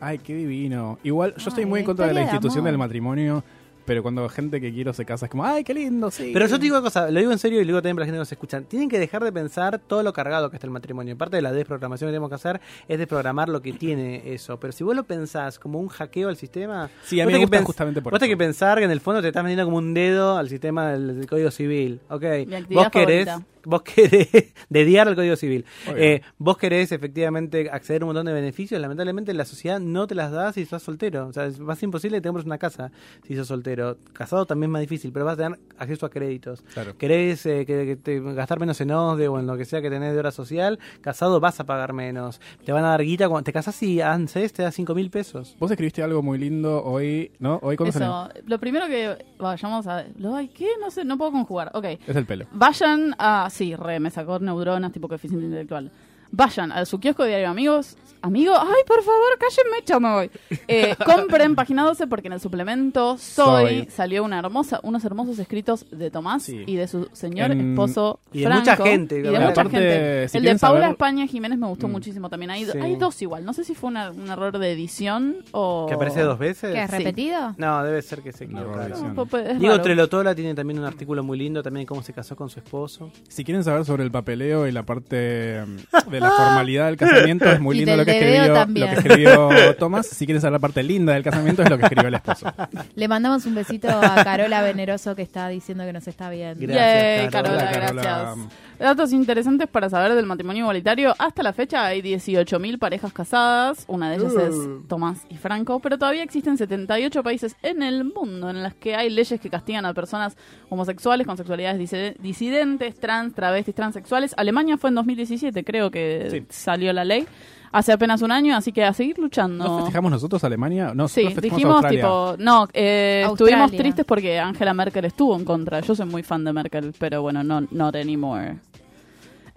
Ay, 0.00 0.18
qué 0.18 0.34
divino. 0.34 0.98
Igual, 1.02 1.34
yo 1.36 1.48
estoy 1.48 1.66
muy 1.66 1.80
en 1.80 1.86
contra 1.86 2.06
de 2.06 2.14
la 2.14 2.22
institución 2.22 2.64
del 2.64 2.76
matrimonio, 2.78 3.42
pero 3.86 4.02
cuando 4.02 4.28
gente 4.28 4.60
que 4.60 4.72
quiero 4.72 4.92
se 4.92 5.04
casa 5.04 5.26
es 5.26 5.30
como, 5.30 5.44
ay, 5.44 5.62
qué 5.64 5.72
lindo, 5.74 6.10
sí. 6.10 6.30
Pero 6.32 6.46
yo 6.46 6.56
te 6.56 6.62
digo 6.62 6.76
una 6.76 6.82
cosa, 6.84 7.10
lo 7.10 7.20
digo 7.20 7.32
en 7.32 7.38
serio 7.38 7.58
y 7.60 7.64
lo 7.64 7.68
digo 7.68 7.78
también 7.82 7.96
para 7.96 8.02
la 8.02 8.06
gente 8.06 8.16
que 8.16 8.20
nos 8.20 8.32
escucha. 8.32 8.60
Tienen 8.62 8.88
que 8.88 8.98
dejar 8.98 9.22
de 9.24 9.32
pensar 9.32 9.78
todo 9.78 10.02
lo 10.02 10.12
cargado 10.12 10.50
que 10.50 10.56
está 10.56 10.66
el 10.66 10.70
matrimonio. 10.72 11.16
Parte 11.16 11.36
de 11.36 11.42
la 11.42 11.52
desprogramación 11.52 12.08
que 12.08 12.12
tenemos 12.12 12.28
que 12.28 12.34
hacer 12.34 12.60
es 12.88 12.98
desprogramar 12.98 13.48
lo 13.48 13.60
que 13.62 13.72
tiene 13.72 14.22
eso. 14.34 14.58
Pero 14.60 14.72
si 14.72 14.84
vos 14.84 14.94
lo 14.96 15.04
pensás 15.04 15.58
como 15.58 15.78
un 15.80 15.88
hackeo 15.88 16.28
al 16.28 16.36
sistema, 16.36 16.90
Sí, 17.04 17.20
a 17.20 17.24
vos 17.24 17.32
mí 17.32 17.38
me 17.38 17.38
tenés 17.38 17.40
que 17.40 17.44
gusta 17.46 17.56
pens- 17.62 17.66
justamente 17.66 18.02
por 18.02 18.10
vos 18.12 18.18
tenés 18.20 18.30
eso. 18.32 18.38
que 18.38 18.44
pensar 18.44 18.78
que 18.78 18.84
en 18.84 18.90
el 18.90 19.00
fondo 19.00 19.20
te 19.22 19.28
estás 19.28 19.42
metiendo 19.42 19.64
como 19.66 19.78
un 19.78 19.92
dedo 19.94 20.36
al 20.38 20.48
sistema 20.50 20.88
del, 20.92 21.18
del 21.18 21.26
Código 21.26 21.50
Civil. 21.50 22.00
Ok, 22.08 22.22
vos 22.70 22.88
querés, 22.90 23.26
favorita. 23.26 23.42
Vos 23.64 23.82
querés 23.82 24.28
dediar 24.68 25.08
al 25.08 25.14
Código 25.14 25.36
Civil. 25.36 25.64
Eh, 25.96 26.22
vos 26.38 26.56
querés 26.56 26.92
efectivamente 26.92 27.70
acceder 27.70 28.02
a 28.02 28.04
un 28.04 28.08
montón 28.08 28.26
de 28.26 28.32
beneficios, 28.32 28.80
lamentablemente 28.80 29.32
la 29.34 29.44
sociedad 29.44 29.80
no 29.80 30.06
te 30.06 30.14
las 30.14 30.32
da 30.32 30.52
si 30.52 30.64
sos 30.64 30.82
soltero. 30.82 31.26
O 31.28 31.32
sea, 31.32 31.46
es 31.46 31.58
más 31.58 31.82
imposible 31.82 32.18
que 32.18 32.22
te 32.22 32.28
compres 32.28 32.46
una 32.46 32.58
casa 32.58 32.92
si 33.26 33.34
sos 33.36 33.48
soltero. 33.48 33.98
Casado 34.12 34.46
también 34.46 34.70
es 34.70 34.72
más 34.72 34.80
difícil, 34.80 35.12
pero 35.12 35.24
vas 35.24 35.34
a 35.34 35.42
tener 35.44 35.58
acceso 35.78 36.06
a 36.06 36.10
créditos. 36.10 36.62
Claro. 36.74 36.96
¿Querés 36.96 37.44
eh, 37.46 37.64
que, 37.66 37.86
que 37.86 37.96
te- 37.96 38.20
gastar 38.20 38.60
menos 38.60 38.80
en 38.80 38.90
OSDE 38.90 39.28
o 39.28 39.38
en 39.38 39.46
lo 39.46 39.56
que 39.56 39.64
sea 39.64 39.80
que 39.82 39.90
tenés 39.90 40.12
de 40.12 40.18
hora 40.18 40.30
social? 40.30 40.78
Casado 41.00 41.40
vas 41.40 41.60
a 41.60 41.64
pagar 41.64 41.92
menos. 41.92 42.40
Te 42.64 42.72
van 42.72 42.84
a 42.84 42.88
dar 42.90 43.02
guita 43.02 43.28
cuando 43.28 43.44
te 43.44 43.52
casás 43.52 43.82
y 43.82 44.00
ANSES 44.00 44.52
te 44.52 44.62
da 44.62 44.70
5 44.70 44.94
mil 44.94 45.10
pesos. 45.10 45.56
Vos 45.58 45.70
escribiste 45.70 46.02
algo 46.02 46.22
muy 46.22 46.38
lindo 46.38 46.82
hoy, 46.84 47.32
¿no? 47.38 47.58
Hoy 47.62 47.76
cuando 47.76 47.96
Eso, 47.98 48.28
lo 48.46 48.58
primero 48.58 48.86
que 48.86 49.24
vayamos 49.38 49.86
a... 49.86 50.04
Lo, 50.18 50.34
ay, 50.34 50.48
¿qué? 50.48 50.68
No 50.80 50.90
sé, 50.90 51.04
no 51.04 51.18
puedo 51.18 51.32
conjugar. 51.32 51.70
Ok. 51.74 51.84
Es 52.06 52.16
el 52.16 52.26
pelo. 52.26 52.46
Vayan 52.52 53.14
a... 53.18 53.48
Sí, 53.50 53.74
re, 53.76 54.00
me 54.00 54.10
sacó 54.10 54.38
neuronas 54.38 54.92
tipo 54.92 55.08
coeficiente 55.08 55.44
intelectual. 55.46 55.90
Vayan 56.36 56.72
a 56.72 56.84
su 56.84 56.98
kiosco 56.98 57.22
de 57.22 57.28
diario 57.30 57.48
amigos. 57.48 57.96
Amigo, 58.22 58.54
ay, 58.58 58.80
por 58.86 59.02
favor, 59.02 59.38
cállenme, 59.38 59.84
chao, 59.84 60.00
me 60.00 60.10
voy. 60.10 60.30
Eh, 60.66 60.96
compren 61.04 61.54
página 61.54 61.84
12 61.84 62.06
porque 62.06 62.28
en 62.28 62.32
el 62.32 62.40
suplemento 62.40 63.18
Soy, 63.18 63.80
Soy. 63.80 63.88
salió 63.94 64.24
una 64.24 64.38
hermosa, 64.38 64.80
unos 64.82 65.04
hermosos 65.04 65.38
escritos 65.38 65.84
de 65.90 66.10
Tomás 66.10 66.44
Sí. 66.44 66.64
y 66.66 66.76
de 66.76 66.88
su 66.88 67.06
señor 67.12 67.50
En- 67.50 67.72
esposo 67.72 68.20
y 68.32 68.40
de 68.40 68.46
Franco. 68.46 68.60
mucha 68.70 68.76
gente, 68.78 69.18
Y 69.18 69.22
de 69.22 69.28
¿verdad? 69.30 69.48
mucha 69.48 69.60
Aparte, 69.60 69.78
gente. 69.78 70.28
si 70.30 70.38
el 70.38 70.44
de 70.44 70.56
Paula 70.56 70.80
saber- 70.80 70.90
España 70.92 71.26
Jiménez 71.26 71.58
me 71.58 71.66
gustó 71.66 71.86
Mm. 71.86 71.90
muchísimo 71.92 72.30
también. 72.30 72.50
Hay, 72.50 72.64
Sí. 72.64 72.78
hay 72.80 72.96
dos 72.96 73.20
igual. 73.20 73.44
No 73.44 73.52
sé 73.52 73.62
si 73.62 73.74
fue 73.74 73.90
una- 73.90 74.10
un 74.10 74.26
error 74.30 74.56
de 74.58 74.72
edición 74.72 75.36
o... 75.52 75.84
¿Que 75.86 75.92
aparece 75.94 76.22
dos 76.22 76.38
veces? 76.38 76.72
¿Qué 76.74 76.82
es 76.82 76.90
Sí. 76.90 76.96
repetido? 76.96 77.54
No, 77.58 77.84
debe 77.84 78.00
ser 78.00 78.22
que 78.22 78.32
se. 78.32 78.46
No, 78.46 78.62
es 78.82 79.58
Diego. 79.60 79.80
Trelotola 79.82 80.34
tiene 80.34 80.54
también 80.54 80.78
un 80.78 80.86
artículo 80.86 81.22
muy 81.22 81.36
lindo 81.36 81.62
también 81.62 81.82
de 81.82 81.88
cómo 81.88 82.02
se 82.02 82.14
casó 82.14 82.36
con 82.36 82.48
su 82.48 82.58
esposo. 82.60 83.10
Si 83.28 83.44
quieren 83.44 83.62
saber 83.62 83.84
sobre 83.84 84.02
el 84.02 84.10
papeleo 84.10 84.66
y 84.66 84.72
la 84.72 84.82
parte 84.82 85.62
mm, 85.66 86.10
de 86.10 86.20
la 86.24 86.30
formalidad 86.30 86.86
del 86.86 86.96
casamiento, 86.96 87.50
es 87.50 87.60
muy 87.60 87.76
lindo 87.76 87.96
lo 87.96 88.04
que, 88.04 88.12
escribió, 88.12 88.52
también. 88.52 88.86
lo 88.86 88.92
que 88.92 88.98
escribió 89.00 89.76
Tomás. 89.78 90.06
Si 90.06 90.26
quieren 90.26 90.40
saber 90.40 90.52
la 90.52 90.58
parte 90.58 90.82
linda 90.82 91.14
del 91.14 91.22
casamiento, 91.22 91.62
es 91.62 91.70
lo 91.70 91.78
que 91.78 91.84
escribió 91.84 92.08
el 92.08 92.14
esposo. 92.14 92.52
Le 92.94 93.08
mandamos 93.08 93.46
un 93.46 93.54
besito 93.54 93.88
a 93.88 94.22
Carola 94.24 94.62
Veneroso 94.62 95.14
que 95.14 95.22
está 95.22 95.48
diciendo 95.48 95.84
que 95.84 95.92
nos 95.92 96.06
está 96.08 96.30
viendo. 96.30 96.60
Gracias, 96.66 97.22
Yay, 97.22 97.28
Carola. 97.30 97.70
Carola, 97.70 98.02
Carola. 98.02 98.48
Datos 98.78 99.12
interesantes 99.12 99.68
para 99.68 99.88
saber 99.88 100.14
del 100.14 100.26
matrimonio 100.26 100.62
igualitario. 100.64 101.14
Hasta 101.18 101.42
la 101.42 101.52
fecha 101.52 101.86
hay 101.86 102.02
18.000 102.02 102.78
parejas 102.78 103.12
casadas. 103.12 103.84
Una 103.86 104.10
de 104.10 104.16
ellas 104.16 104.34
es 104.34 104.54
Tomás 104.88 105.24
y 105.30 105.36
Franco. 105.36 105.78
Pero 105.80 105.96
todavía 105.96 106.22
existen 106.22 106.56
78 106.58 107.22
países 107.22 107.56
en 107.62 107.82
el 107.82 108.04
mundo 108.04 108.50
en 108.50 108.62
los 108.62 108.74
que 108.74 108.96
hay 108.96 109.10
leyes 109.10 109.40
que 109.40 109.48
castigan 109.48 109.86
a 109.86 109.94
personas 109.94 110.36
homosexuales 110.68 111.26
con 111.26 111.36
sexualidades 111.36 111.78
disi- 111.80 112.16
disidentes, 112.18 112.98
trans, 112.98 113.32
travestis, 113.34 113.74
transexuales. 113.74 114.34
Alemania 114.36 114.76
fue 114.76 114.90
en 114.90 114.96
2017, 114.96 115.64
creo 115.64 115.90
que 115.90 116.28
Sí. 116.30 116.46
salió 116.50 116.92
la 116.92 117.04
ley. 117.04 117.26
Hace 117.74 117.90
apenas 117.90 118.22
un 118.22 118.30
año, 118.30 118.56
así 118.56 118.70
que 118.70 118.84
a 118.84 118.92
seguir 118.92 119.18
luchando. 119.18 119.64
¿No 119.64 119.76
festejamos 119.78 120.08
nosotros 120.12 120.44
Alemania? 120.44 120.92
No, 120.94 121.08
Sí, 121.08 121.26
dijimos 121.42 121.74
Australia. 121.74 122.02
tipo, 122.02 122.36
no, 122.38 122.68
eh, 122.72 123.26
estuvimos 123.28 123.72
tristes 123.72 124.04
porque 124.04 124.38
Angela 124.38 124.72
Merkel 124.72 125.04
estuvo 125.06 125.34
en 125.34 125.44
contra. 125.44 125.80
Yo 125.80 125.92
soy 125.96 126.06
muy 126.06 126.22
fan 126.22 126.44
de 126.44 126.52
Merkel, 126.52 126.94
pero 126.96 127.20
bueno, 127.22 127.42
no 127.42 127.66
not 127.72 127.96
anymore. 127.96 128.58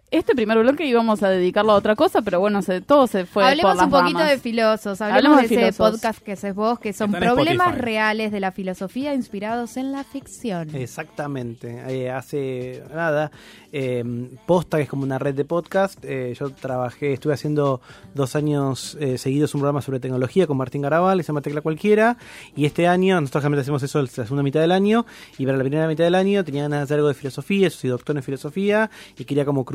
Este 0.10 0.34
primer 0.36 0.58
bloque 0.58 0.86
íbamos 0.86 1.22
a 1.22 1.28
dedicarlo 1.30 1.74
a 1.74 1.76
otra 1.76 1.94
cosa, 1.98 2.22
pero 2.22 2.40
bueno, 2.40 2.62
se, 2.62 2.80
todo 2.80 3.08
se 3.08 3.26
fue 3.26 3.44
hablemos 3.44 3.74
por 3.74 3.76
las 3.76 3.86
un 3.86 3.92
poquito 3.92 4.20
ramas. 4.20 4.32
de 4.32 4.38
filósofos, 4.40 5.02
hablemos, 5.02 5.18
Hablemos 5.18 5.50
de, 5.50 5.56
de 5.58 5.68
ese 5.68 5.78
podcast 5.78 6.20
que 6.24 6.32
haces 6.32 6.56
vos, 6.56 6.80
que 6.80 6.94
son 6.94 7.12
problemas 7.12 7.68
Spotify. 7.68 7.82
reales 7.82 8.32
de 8.32 8.40
la 8.40 8.54
filosofía 8.54 9.14
inspirados 9.14 9.76
en 9.76 9.92
la 9.92 10.06
ficción. 10.06 10.74
Exactamente. 10.74 11.84
Eh, 11.90 12.10
hace 12.10 12.84
nada, 12.96 13.32
eh, 13.74 14.02
Posta, 14.46 14.78
que 14.78 14.84
es 14.84 14.90
como 14.90 15.04
una 15.04 15.20
red 15.20 15.36
de 15.36 15.44
podcast, 15.44 16.00
eh, 16.04 16.34
yo 16.40 16.52
trabajé, 16.52 17.12
estuve 17.12 17.34
haciendo 17.34 17.82
dos 18.16 18.38
años 18.38 18.98
eh, 19.02 19.18
seguidos 19.18 19.56
un 19.56 19.60
programa 19.60 19.82
sobre 19.82 20.00
tecnología 20.00 20.48
con 20.48 20.56
Martín 20.56 20.84
Garabal, 20.84 21.18
que 21.18 21.24
se 21.24 21.28
llama 21.28 21.42
Tecla 21.42 21.60
Cualquiera, 21.60 22.18
y 22.56 22.64
este 22.64 22.88
año, 22.88 23.20
nosotros 23.20 23.42
generalmente 23.42 23.64
hacemos 23.64 23.84
eso 23.84 24.02
la 24.02 24.08
segunda 24.08 24.42
mitad 24.44 24.62
del 24.62 24.72
año, 24.72 25.06
y 25.38 25.46
para 25.46 25.58
la 25.58 25.64
primera 25.66 25.86
mitad 25.86 26.06
del 26.06 26.16
año 26.16 26.46
tenía 26.46 26.64
ganas 26.64 26.80
de 26.80 26.84
hacer 26.86 26.96
algo 27.00 27.10
de 27.10 27.14
filosofía, 27.14 27.68
yo 27.68 27.76
soy 27.76 27.90
doctor 27.90 28.16
en 28.16 28.24
filosofía, 28.24 28.90
y 29.18 29.26
quería 29.26 29.44
como 29.44 29.66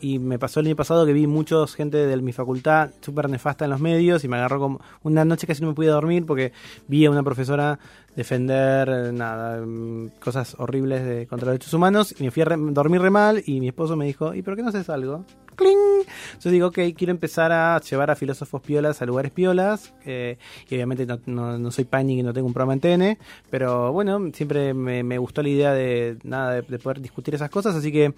y 0.00 0.18
me 0.18 0.38
pasó 0.38 0.60
el 0.60 0.66
año 0.66 0.76
pasado 0.76 1.04
que 1.04 1.12
vi 1.12 1.26
muchos 1.26 1.74
gente 1.74 1.98
de 1.98 2.16
mi 2.22 2.32
facultad 2.32 2.90
súper 3.00 3.28
nefasta 3.28 3.64
en 3.64 3.70
los 3.70 3.80
medios, 3.80 4.24
y 4.24 4.28
me 4.28 4.36
agarró 4.36 4.60
como 4.60 4.80
una 5.02 5.24
noche 5.24 5.46
casi 5.46 5.60
no 5.60 5.68
me 5.68 5.74
pude 5.74 5.88
dormir 5.88 6.24
porque 6.24 6.52
vi 6.88 7.04
a 7.04 7.10
una 7.10 7.22
profesora 7.22 7.78
defender 8.16 8.88
eh, 8.88 9.12
nada 9.12 9.60
mm, 9.64 10.10
cosas 10.22 10.54
horribles 10.58 11.04
de 11.04 11.26
contra 11.26 11.46
los 11.46 11.54
derechos 11.54 11.72
humanos 11.74 12.14
y 12.18 12.24
me 12.24 12.30
fui 12.30 12.42
a 12.42 12.46
re- 12.46 12.56
dormir 12.58 13.00
re 13.00 13.10
mal 13.10 13.42
y 13.46 13.60
mi 13.60 13.68
esposo 13.68 13.96
me 13.96 14.04
dijo 14.06 14.34
¿y 14.34 14.42
por 14.42 14.56
qué 14.56 14.62
no 14.62 14.68
haces 14.68 14.88
algo? 14.90 15.24
¡Cling! 15.56 16.06
Yo 16.40 16.50
digo 16.50 16.68
ok 16.68 16.78
quiero 16.96 17.10
empezar 17.10 17.52
a 17.52 17.80
llevar 17.80 18.10
a 18.10 18.16
filósofos 18.16 18.60
piolas 18.62 19.02
a 19.02 19.06
lugares 19.06 19.32
piolas 19.32 19.92
eh, 20.04 20.38
y 20.68 20.74
obviamente 20.74 21.06
no, 21.26 21.58
no, 21.58 21.70
soy 21.70 21.84
Pani 21.84 22.20
y 22.20 22.22
no 22.22 22.32
tengo 22.32 22.46
un 22.46 22.52
programa 22.54 22.74
en 22.74 22.80
TN 22.80 23.18
pero 23.50 23.92
bueno 23.92 24.30
siempre 24.32 24.72
me, 24.74 25.02
me 25.02 25.18
gustó 25.18 25.42
la 25.42 25.48
idea 25.50 25.72
de 25.72 26.18
nada 26.22 26.52
de, 26.52 26.62
de 26.62 26.78
poder 26.78 27.00
discutir 27.00 27.34
esas 27.34 27.50
cosas 27.50 27.74
así 27.76 27.92
que 27.92 28.14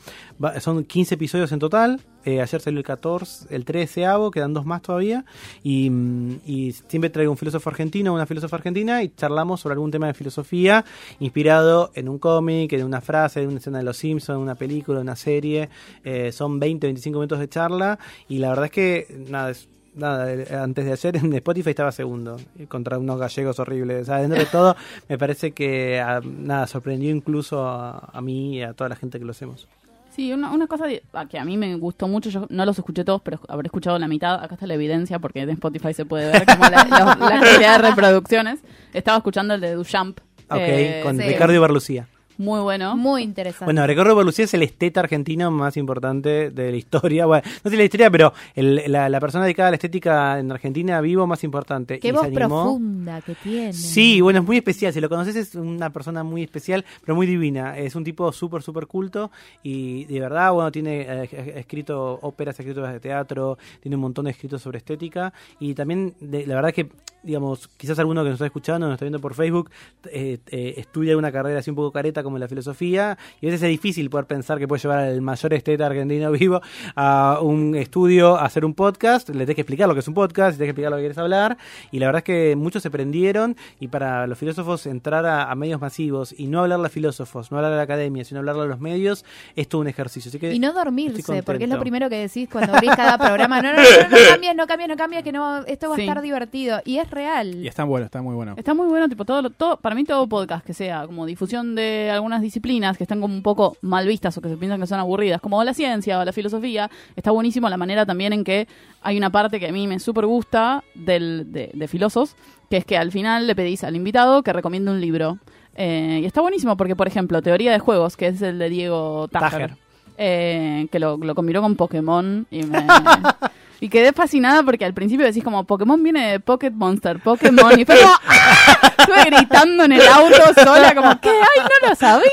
son 0.61 0.85
15 0.85 1.15
episodios 1.15 1.51
en 1.53 1.59
total 1.59 2.01
eh, 2.25 2.40
ayer 2.40 2.61
salió 2.61 2.78
el 2.78 2.85
14 2.85 3.54
el 3.54 3.64
13 3.64 4.04
quedan 4.33 4.52
dos 4.52 4.66
más 4.66 4.83
todavía 4.83 5.25
y, 5.62 5.90
mm, 5.90 6.40
y 6.47 6.73
siempre 6.73 7.11
traigo 7.11 7.33
un 7.33 7.38
filósofo 7.38 7.71
argentino 7.71 8.12
una 8.12 8.26
filósofa 8.26 8.57
argentina 8.57 9.02
y 9.02 9.11
charlamos 9.11 9.61
sobre 9.61 9.75
algún 9.75 9.90
tema 9.90 10.07
de 10.07 10.14
filosofía 10.14 10.85
inspirado 11.21 11.90
en 11.95 12.09
un 12.09 12.19
cómic, 12.19 12.73
en 12.73 12.85
una 12.85 13.00
frase, 13.00 13.43
en 13.43 13.49
una 13.49 13.59
escena 13.59 13.78
de 13.78 13.85
Los 13.85 13.97
Simpsons, 13.97 14.38
una 14.40 14.54
película, 14.54 15.00
una 15.00 15.16
serie. 15.16 15.69
Eh, 16.02 16.33
son 16.33 16.59
20, 16.59 16.87
25 16.87 17.19
minutos 17.19 17.38
de 17.38 17.49
charla 17.49 17.99
y 18.28 18.38
la 18.38 18.50
verdad 18.50 18.66
es 18.66 18.71
que 18.71 19.25
nada, 19.28 19.52
Nada, 19.97 20.26
antes 20.64 20.85
de 20.87 20.90
ayer 20.90 21.16
en 21.19 21.33
Spotify 21.35 21.71
estaba 21.71 21.93
segundo 21.93 22.37
contra 22.66 22.99
unos 22.99 23.16
gallegos 23.16 23.61
horribles. 23.61 24.02
O 24.02 24.04
sea, 24.07 24.19
dentro 24.19 24.40
de 24.40 24.47
todo, 24.47 24.75
me 25.09 25.16
parece 25.19 25.52
que 25.52 26.00
ah, 26.00 26.21
nada 26.21 26.66
sorprendió 26.66 27.12
incluso 27.12 27.64
a, 27.64 28.11
a 28.12 28.21
mí 28.21 28.57
y 28.57 28.62
a 28.62 28.73
toda 28.73 28.88
la 28.88 28.97
gente 28.97 29.21
que 29.21 29.25
lo 29.25 29.31
hacemos. 29.31 29.69
Sí, 30.14 30.33
una, 30.33 30.52
una 30.52 30.66
cosa 30.68 30.85
ah, 31.12 31.26
que 31.26 31.38
a 31.38 31.44
mí 31.44 31.56
me 31.56 31.75
gustó 31.76 32.06
mucho, 32.06 32.30
yo 32.30 32.47
no 32.49 32.64
los 32.64 32.78
escuché 32.78 33.04
todos, 33.04 33.21
pero 33.23 33.40
habré 33.49 33.66
escuchado 33.66 33.99
la 33.99 34.06
mitad. 34.06 34.42
Acá 34.42 34.54
está 34.54 34.66
la 34.66 34.75
evidencia, 34.75 35.18
porque 35.18 35.40
en 35.40 35.50
Spotify 35.50 35.92
se 35.92 36.04
puede 36.04 36.30
ver 36.30 36.47
como 36.47 36.62
la, 36.71 36.85
la- 36.85 37.16
la 37.18 37.40
cantidad 37.40 37.80
de 37.80 37.88
reproducciones. 37.88 38.61
Estaba 38.92 39.16
escuchando 39.18 39.54
el 39.54 39.61
de 39.61 39.75
Duchamp. 39.75 40.21
Ok, 40.49 40.56
eh, 40.61 41.00
con 41.02 41.16
sí. 41.16 41.23
Ricardo 41.25 41.54
Ibarlucía. 41.54 42.06
Muy 42.38 42.61
bueno. 42.61 42.97
Muy 42.97 43.23
interesante. 43.23 43.64
Bueno, 43.67 43.87
Ricardo 43.87 44.12
Ibarlucía 44.12 44.45
es 44.47 44.55
el 44.55 44.62
esteta 44.62 45.00
argentino 45.00 45.50
más 45.50 45.76
importante 45.76 46.50
de 46.50 46.71
la 46.71 46.76
historia. 46.76 47.26
Bueno, 47.26 47.43
no 47.64 47.71
sé 47.71 47.76
la 47.76 47.85
historia, 47.85 48.11
pero 48.11 48.33
el- 48.55 48.83
la, 48.88 49.09
la 49.09 49.21
persona 49.21 49.45
dedicada 49.45 49.69
a 49.69 49.71
la 49.71 49.76
estética 49.76 50.38
en 50.38 50.50
Argentina 50.50 51.00
vivo 51.00 51.26
más 51.26 51.45
importante. 51.45 51.99
Qué 52.00 52.09
Y 52.09 52.12
voz 52.12 52.23
se 52.23 52.29
animó- 52.29 52.62
profunda 52.64 53.21
que 53.23 53.35
tiene. 53.37 53.73
Sí, 53.73 54.21
bueno, 54.21 54.41
es 54.41 54.45
muy 54.47 54.57
especial. 54.57 54.93
Si 54.93 55.00
lo 55.00 55.09
conoces, 55.09 55.37
es 55.37 55.55
una 55.55 55.91
persona 55.91 56.23
muy 56.25 56.43
especial, 56.43 56.85
pero 57.05 57.14
muy 57.14 57.26
divina. 57.26 57.79
Es 57.79 57.95
un 57.95 58.05
tipo 58.05 58.33
súper, 58.33 58.62
súper 58.62 58.87
culto 58.87 59.31
y 59.62 60.05
de 60.07 60.21
verdad, 60.21 60.53
bueno, 60.53 60.73
tiene 60.73 61.03
eh, 61.03 61.55
escrito 61.57 62.19
óperas, 62.23 62.59
ha 62.59 62.62
escrito 62.62 62.83
de 62.83 63.00
teatro, 63.00 63.59
tiene 63.81 63.97
un 63.97 64.03
montón 64.03 64.25
de 64.25 64.33
escritos 64.33 64.61
sobre 64.62 64.79
estética 64.79 65.33
y 65.61 65.75
también, 65.75 66.14
de- 66.21 66.47
la 66.47 66.57
verdad 66.57 66.73
que, 66.73 66.88
digamos, 67.23 67.69
quizás 67.76 67.99
alguno 67.99 68.23
que 68.23 68.31
nos 68.31 68.37
está 68.37 68.47
escuchando, 68.47 68.87
nos 68.87 68.95
está 68.95 69.05
viendo 69.05 69.21
por 69.21 69.35
Facebook, 69.35 69.71
eh, 70.11 70.38
eh, 70.49 70.75
estudia 70.76 71.17
una 71.17 71.31
carrera 71.31 71.61
así 71.61 71.71
un 71.71 71.76
poco 71.76 71.93
careta 71.93 72.23
como 72.25 72.38
la 72.38 72.49
filosofía 72.49 73.16
y 73.40 73.47
a 73.47 73.50
veces 73.50 73.62
es 73.62 73.69
difícil 73.69 74.11
poder 74.11 74.26
pensar 74.26 74.59
que 74.59 74.66
puede 74.66 74.83
llevar 74.83 74.99
al 75.00 75.21
mayor 75.23 75.54
esteta 75.54 75.87
argentino 75.87 76.31
vivo 76.33 76.61
a 76.97 77.38
un 77.43 77.75
estudio, 77.76 78.37
a 78.37 78.45
hacer 78.47 78.64
un 78.64 78.75
podcast, 78.75 79.28
le 79.28 79.40
tenés 79.40 79.54
que 79.54 79.61
explicar 79.62 79.87
lo 79.88 79.95
que 79.95 80.00
es 80.00 80.09
un 80.09 80.14
podcast, 80.14 80.52
le 80.52 80.57
tenés 80.59 80.66
que 80.66 80.71
explicar 80.71 80.90
lo 80.90 80.97
que 80.97 81.02
quieres 81.02 81.19
hablar 81.19 81.57
y 81.93 81.99
la 81.99 82.07
verdad 82.07 82.19
es 82.21 82.25
que 82.25 82.57
muchos 82.57 82.83
se 82.83 82.90
prendieron 82.90 83.57
y 83.81 83.88
para 83.88 84.26
los 84.26 84.38
filósofos 84.38 84.87
entrar 84.87 85.25
a, 85.26 85.50
a 85.50 85.54
medios 85.54 85.81
masivos 85.81 86.35
y 86.37 86.47
no 86.47 86.61
hablarle 86.61 86.87
a 86.87 86.90
filósofos, 86.90 87.50
no 87.52 87.59
hablarle 87.59 87.75
a 87.75 87.78
la 87.78 87.85
academia, 87.85 88.25
sino 88.25 88.40
hablarle 88.40 88.62
a 88.62 88.66
los 88.66 88.81
medios, 88.81 89.25
es 89.57 89.69
todo 89.69 89.81
un 89.83 89.88
ejercicio. 89.88 90.28
Así 90.31 90.38
que 90.38 90.52
Y 90.52 90.59
no 90.59 90.73
dormirse, 90.73 91.43
porque 91.43 91.64
es 91.64 91.71
lo 91.71 91.78
primero 91.78 92.09
que 92.09 92.16
decís 92.16 92.49
cuando 92.50 92.75
abrís 92.75 92.90
cada 92.97 93.19
programa. 93.19 93.61
No, 93.62 93.73
no, 93.73 93.78
no, 93.78 93.83
no, 93.83 94.09
no 94.09 94.16
cambies, 94.31 94.57
no 94.57 94.66
cambies, 94.66 94.88
no 94.88 94.97
cambies, 94.97 95.23
que 95.23 95.33
no, 95.33 95.59
esto 95.66 95.90
va 95.90 95.97
Sí. 95.97 96.02
a 96.02 96.04
estar 96.04 96.23
divertido. 96.23 96.81
Y 96.85 96.99
es 96.99 97.11
real. 97.11 97.54
Y 97.54 97.69
está 97.69 97.85
bueno, 97.85 98.07
está 98.07 98.23
muy 98.23 98.35
bueno. 98.35 98.54
Está 98.57 98.75
muy 98.75 98.87
bueno, 98.88 99.09
tipo, 99.09 99.25
todo, 99.25 99.43
lo- 99.43 99.50
todo, 99.50 99.76
para 99.76 99.95
mí 99.95 100.04
todo 100.04 100.26
podcast 100.26 100.64
que 100.64 100.75
sea 100.75 101.07
como 101.07 101.26
difusión 101.26 101.75
de 101.75 102.11
algunas 102.14 102.40
disciplinas 102.40 102.97
que 102.97 103.04
están 103.04 103.21
como 103.21 103.35
un 103.35 103.42
poco 103.42 103.76
mal 103.83 104.06
vistas 104.06 104.37
o 104.38 104.40
que 104.40 104.49
se 104.49 104.56
piensan 104.56 104.80
que 104.80 104.87
son 104.87 104.99
aburridas, 104.99 105.40
como 105.40 105.62
la 105.64 105.75
ciencia 105.75 106.18
o 106.18 106.25
la 106.25 106.33
filosofía, 106.33 106.90
está 107.16 107.30
buenísimo 107.30 107.68
la 107.68 107.76
manera 107.76 108.06
también 108.06 108.33
en 108.33 108.44
que 108.44 108.66
hay 109.02 109.16
una 109.16 109.30
parte 109.30 109.61
que 109.61 109.68
a 109.68 109.73
mí 109.73 109.87
me 109.87 109.99
súper 109.99 110.26
gusta 110.26 110.83
del, 110.94 111.52
de, 111.52 111.71
de 111.73 111.88
Filosos, 111.88 112.37
que 112.71 112.78
es 112.78 112.85
que 112.85 112.97
al 112.97 113.12
final 113.12 113.47
le 113.47 113.54
pedís 113.54 113.85
al 113.85 113.97
invitado 113.97 114.42
que 114.42 114.52
recomiende 114.52 114.90
un 114.90 115.00
libro. 115.00 115.38
Eh, 115.76 116.21
y 116.23 116.26
está 116.26 116.40
buenísimo 116.40 116.76
porque, 116.76 116.97
por 116.97 117.06
ejemplo, 117.06 117.42
Teoría 117.42 117.73
de 117.73 117.78
Juegos, 117.78 118.16
que 118.16 118.28
es 118.28 118.42
el 118.42 118.59
de 118.59 118.68
Diego 118.68 119.28
Tajer, 119.28 119.76
eh, 120.16 120.87
que 120.90 120.99
lo, 120.99 121.16
lo 121.16 121.35
combinó 121.35 121.62
con 121.62 121.76
Pokémon 121.76 122.47
y 122.50 122.62
me... 122.62 122.87
Y 123.85 123.88
quedé 123.91 124.14
fascinada 124.14 124.62
porque 124.62 124.87
al 124.87 124.95
principio 124.95 125.26
decís 125.26 125.45
como 125.45 125.64
Pokémon 125.64 126.03
viene 126.03 126.33
de 126.33 126.41
Pocket 126.41 126.71
Monster, 126.71 127.19
Pokémon. 127.19 127.79
Y 127.79 127.85
fue 127.85 127.97
como, 128.00 128.14
¡ah! 128.29 128.93
Estuve 128.99 129.25
gritando 129.26 129.85
en 129.85 129.93
el 129.93 130.09
auto 130.09 130.55
sola, 130.64 130.95
como, 130.95 131.21
¿qué? 131.21 131.29
¡Ay, 131.29 131.62
no 131.83 131.88
lo 131.91 131.95
sabía! 131.95 132.31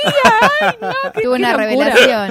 ¡Ay, 0.61 0.69
no! 0.81 0.93
qué- 1.13 1.21
qué 1.23 1.27
una 1.27 1.51
locura". 1.57 1.93
revelación. 1.93 2.29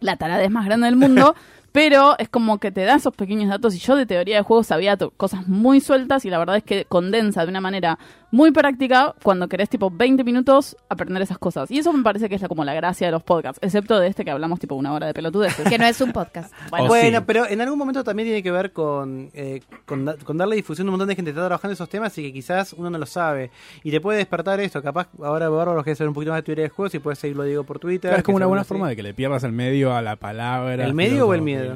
La 0.00 0.16
taradez 0.16 0.50
más 0.50 0.66
grande 0.66 0.84
del 0.84 0.96
mundo. 0.96 1.34
Pero 1.72 2.18
es 2.18 2.28
como 2.28 2.58
que 2.58 2.70
te 2.72 2.82
da 2.84 2.96
esos 2.96 3.14
pequeños 3.14 3.48
datos 3.50 3.74
y 3.74 3.78
yo 3.78 3.94
de 3.96 4.06
teoría 4.06 4.36
de 4.36 4.42
juegos 4.42 4.66
sabía 4.68 4.96
cosas 5.16 5.46
muy 5.46 5.80
sueltas 5.80 6.24
y 6.24 6.30
la 6.30 6.38
verdad 6.38 6.56
es 6.56 6.64
que 6.64 6.84
condensa 6.86 7.44
de 7.44 7.50
una 7.50 7.60
manera 7.60 7.98
muy 8.30 8.50
práctica 8.50 9.14
cuando 9.22 9.48
querés 9.48 9.70
tipo 9.70 9.90
20 9.90 10.22
minutos 10.24 10.76
aprender 10.90 11.22
esas 11.22 11.38
cosas. 11.38 11.70
Y 11.70 11.78
eso 11.78 11.92
me 11.92 12.02
parece 12.02 12.28
que 12.28 12.34
es 12.34 12.42
la, 12.42 12.48
como 12.48 12.64
la 12.64 12.74
gracia 12.74 13.06
de 13.06 13.10
los 13.10 13.22
podcasts, 13.22 13.58
excepto 13.62 13.98
de 13.98 14.08
este 14.08 14.24
que 14.24 14.30
hablamos 14.30 14.60
tipo 14.60 14.74
una 14.74 14.92
hora 14.92 15.06
de 15.06 15.14
pelotudeces. 15.14 15.66
Que 15.68 15.78
no 15.78 15.86
es 15.86 16.00
un 16.00 16.12
podcast. 16.12 16.52
Bueno, 16.70 16.84
O 16.84 16.88
Bueno, 16.88 17.18
sí. 17.20 17.24
pero 17.26 17.46
en 17.48 17.60
algún 17.60 17.78
momento 17.78 18.04
también 18.04 18.26
tiene 18.28 18.42
que 18.42 18.50
ver 18.50 18.72
con, 18.72 19.30
eh, 19.32 19.62
con, 19.86 20.04
da- 20.04 20.16
con 20.24 20.36
darle 20.36 20.56
difusión 20.56 20.86
a 20.86 20.90
un 20.90 20.92
montón 20.92 21.08
de 21.08 21.16
gente 21.16 21.30
que 21.30 21.38
está 21.38 21.46
trabajando 21.46 21.72
esos 21.72 21.88
temas 21.88 22.16
y 22.18 22.22
que 22.22 22.32
quizás 22.32 22.72
uno 22.74 22.90
no 22.90 22.98
lo 22.98 23.06
sabe. 23.06 23.50
Y 23.82 23.90
te 23.90 24.00
puede 24.00 24.18
despertar 24.18 24.60
esto. 24.60 24.82
Capaz 24.82 25.08
ahora 25.22 25.48
Bárbaro 25.48 25.82
quiere 25.82 25.96
saber 25.96 26.08
un 26.08 26.14
poquito 26.14 26.32
más 26.32 26.38
de 26.38 26.42
teoría 26.42 26.64
de 26.64 26.70
juegos 26.70 26.94
y 26.94 26.98
puedes 26.98 27.18
seguirlo 27.18 27.44
digo 27.44 27.64
por 27.64 27.78
Twitter. 27.78 28.10
Claro, 28.10 28.18
es 28.18 28.22
como 28.24 28.36
que 28.36 28.40
una 28.40 28.46
buena 28.46 28.64
forma 28.64 28.86
sí. 28.86 28.90
de 28.90 28.96
que 28.96 29.02
le 29.02 29.14
pierdas 29.14 29.42
el 29.44 29.52
medio 29.52 29.94
a 29.94 30.02
la 30.02 30.16
palabra. 30.16 30.84
¿El 30.84 30.92
medio 30.94 31.26
o 31.26 31.32
el 31.34 31.40
filosofía. 31.40 31.67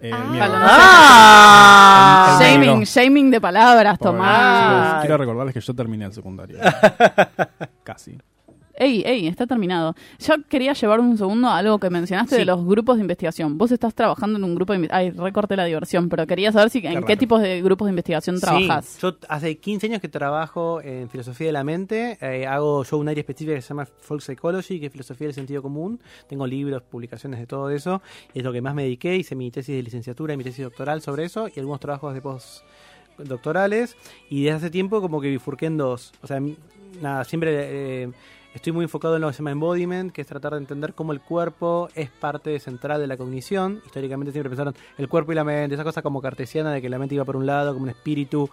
Eh, 0.00 0.10
Ah. 0.12 0.64
¡Ah! 0.66 2.38
El 2.40 2.46
shaming, 2.46 2.68
negro. 2.70 2.84
shaming 2.84 3.30
de 3.30 3.40
palabras, 3.40 3.98
Tomás. 3.98 5.00
quiero 5.00 5.16
recordarles 5.16 5.54
que 5.54 5.60
yo 5.60 5.74
terminé 5.74 6.04
el 6.06 6.12
secundario. 6.12 6.58
Casi. 7.84 8.18
Ey, 8.76 9.02
ey, 9.06 9.28
está 9.28 9.46
terminado. 9.46 9.94
Yo 10.18 10.34
quería 10.48 10.72
llevar 10.72 10.98
un 10.98 11.16
segundo 11.16 11.46
a 11.48 11.58
algo 11.58 11.78
que 11.78 11.90
mencionaste 11.90 12.34
Sí. 12.34 12.40
de 12.40 12.44
los 12.44 12.64
grupos 12.64 12.96
de 12.96 13.02
investigación. 13.02 13.56
Vos 13.56 13.70
estás 13.70 13.94
trabajando 13.94 14.36
en 14.38 14.44
un 14.44 14.54
grupo 14.56 14.72
de 14.72 14.78
investigación. 14.78 15.14
Ay, 15.16 15.24
recorté 15.24 15.56
la 15.56 15.64
diversión, 15.64 16.08
pero 16.08 16.26
quería 16.26 16.50
saber 16.50 16.70
si, 16.70 16.78
en 16.84 16.94
raro. 16.94 17.06
qué 17.06 17.16
tipos 17.16 17.40
de 17.40 17.62
grupos 17.62 17.86
de 17.86 17.90
investigación 17.90 18.40
trabajas. 18.40 18.84
Sí, 18.86 18.98
yo 19.00 19.16
hace 19.28 19.58
15 19.58 19.86
años 19.86 20.00
que 20.00 20.08
trabajo 20.08 20.80
en 20.82 21.08
filosofía 21.08 21.46
de 21.46 21.52
la 21.52 21.62
mente. 21.62 22.18
eh, 22.20 22.46
hago 22.46 22.82
yo 22.84 22.98
un 22.98 23.08
área 23.08 23.20
específica 23.20 23.54
que 23.54 23.62
se 23.62 23.68
llama 23.68 23.86
Folk 23.86 24.20
Psychology, 24.22 24.80
que 24.80 24.86
es 24.86 24.92
filosofía 24.92 25.28
del 25.28 25.34
sentido 25.34 25.62
común. 25.62 26.00
Tengo 26.28 26.46
libros, 26.46 26.82
publicaciones 26.82 27.38
de 27.40 27.46
todo 27.46 27.70
eso. 27.70 28.02
Es 28.34 28.42
lo 28.42 28.52
que 28.52 28.60
más 28.60 28.74
me 28.74 28.82
dediqué. 28.82 29.14
Hice 29.16 29.34
mi 29.36 29.50
tesis 29.52 29.76
de 29.76 29.82
licenciatura 29.84 30.34
y 30.34 30.36
mi 30.36 30.42
tesis 30.44 30.64
doctoral 30.64 31.00
sobre 31.00 31.24
eso. 31.24 31.46
Y 31.54 31.60
algunos 31.60 31.78
trabajos 31.80 32.12
de 32.12 32.20
postdoctorales. 33.16 33.96
Y 34.30 34.44
desde 34.44 34.56
hace 34.56 34.70
tiempo 34.70 35.00
como 35.00 35.20
que 35.20 35.28
bifurqué 35.30 35.66
en 35.66 35.76
dos. 35.76 36.12
O 36.22 36.26
sea, 36.26 36.40
nada, 37.00 37.24
siempre... 37.24 37.50
eh, 38.04 38.10
Estoy 38.54 38.72
muy 38.72 38.84
enfocado 38.84 39.16
en 39.16 39.22
lo 39.22 39.26
que 39.28 39.32
se 39.34 39.38
llama 39.38 39.50
embodiment, 39.50 40.12
que 40.12 40.20
es 40.20 40.26
tratar 40.28 40.52
de 40.52 40.58
entender 40.58 40.94
cómo 40.94 41.12
el 41.12 41.20
cuerpo 41.20 41.88
es 41.96 42.08
parte 42.08 42.58
central 42.60 43.00
de 43.00 43.08
la 43.08 43.16
cognición. 43.16 43.82
Históricamente 43.84 44.30
siempre 44.30 44.48
pensaron 44.48 44.74
el 44.96 45.08
cuerpo 45.08 45.32
y 45.32 45.34
la 45.34 45.42
mente, 45.42 45.74
esa 45.74 45.82
cosa 45.82 46.02
como 46.02 46.22
cartesiana 46.22 46.72
de 46.72 46.80
que 46.80 46.88
la 46.88 46.98
mente 46.98 47.16
iba 47.16 47.24
por 47.24 47.36
un 47.36 47.46
lado, 47.46 47.72
como 47.72 47.82
un 47.82 47.90
espíritu, 47.90 48.48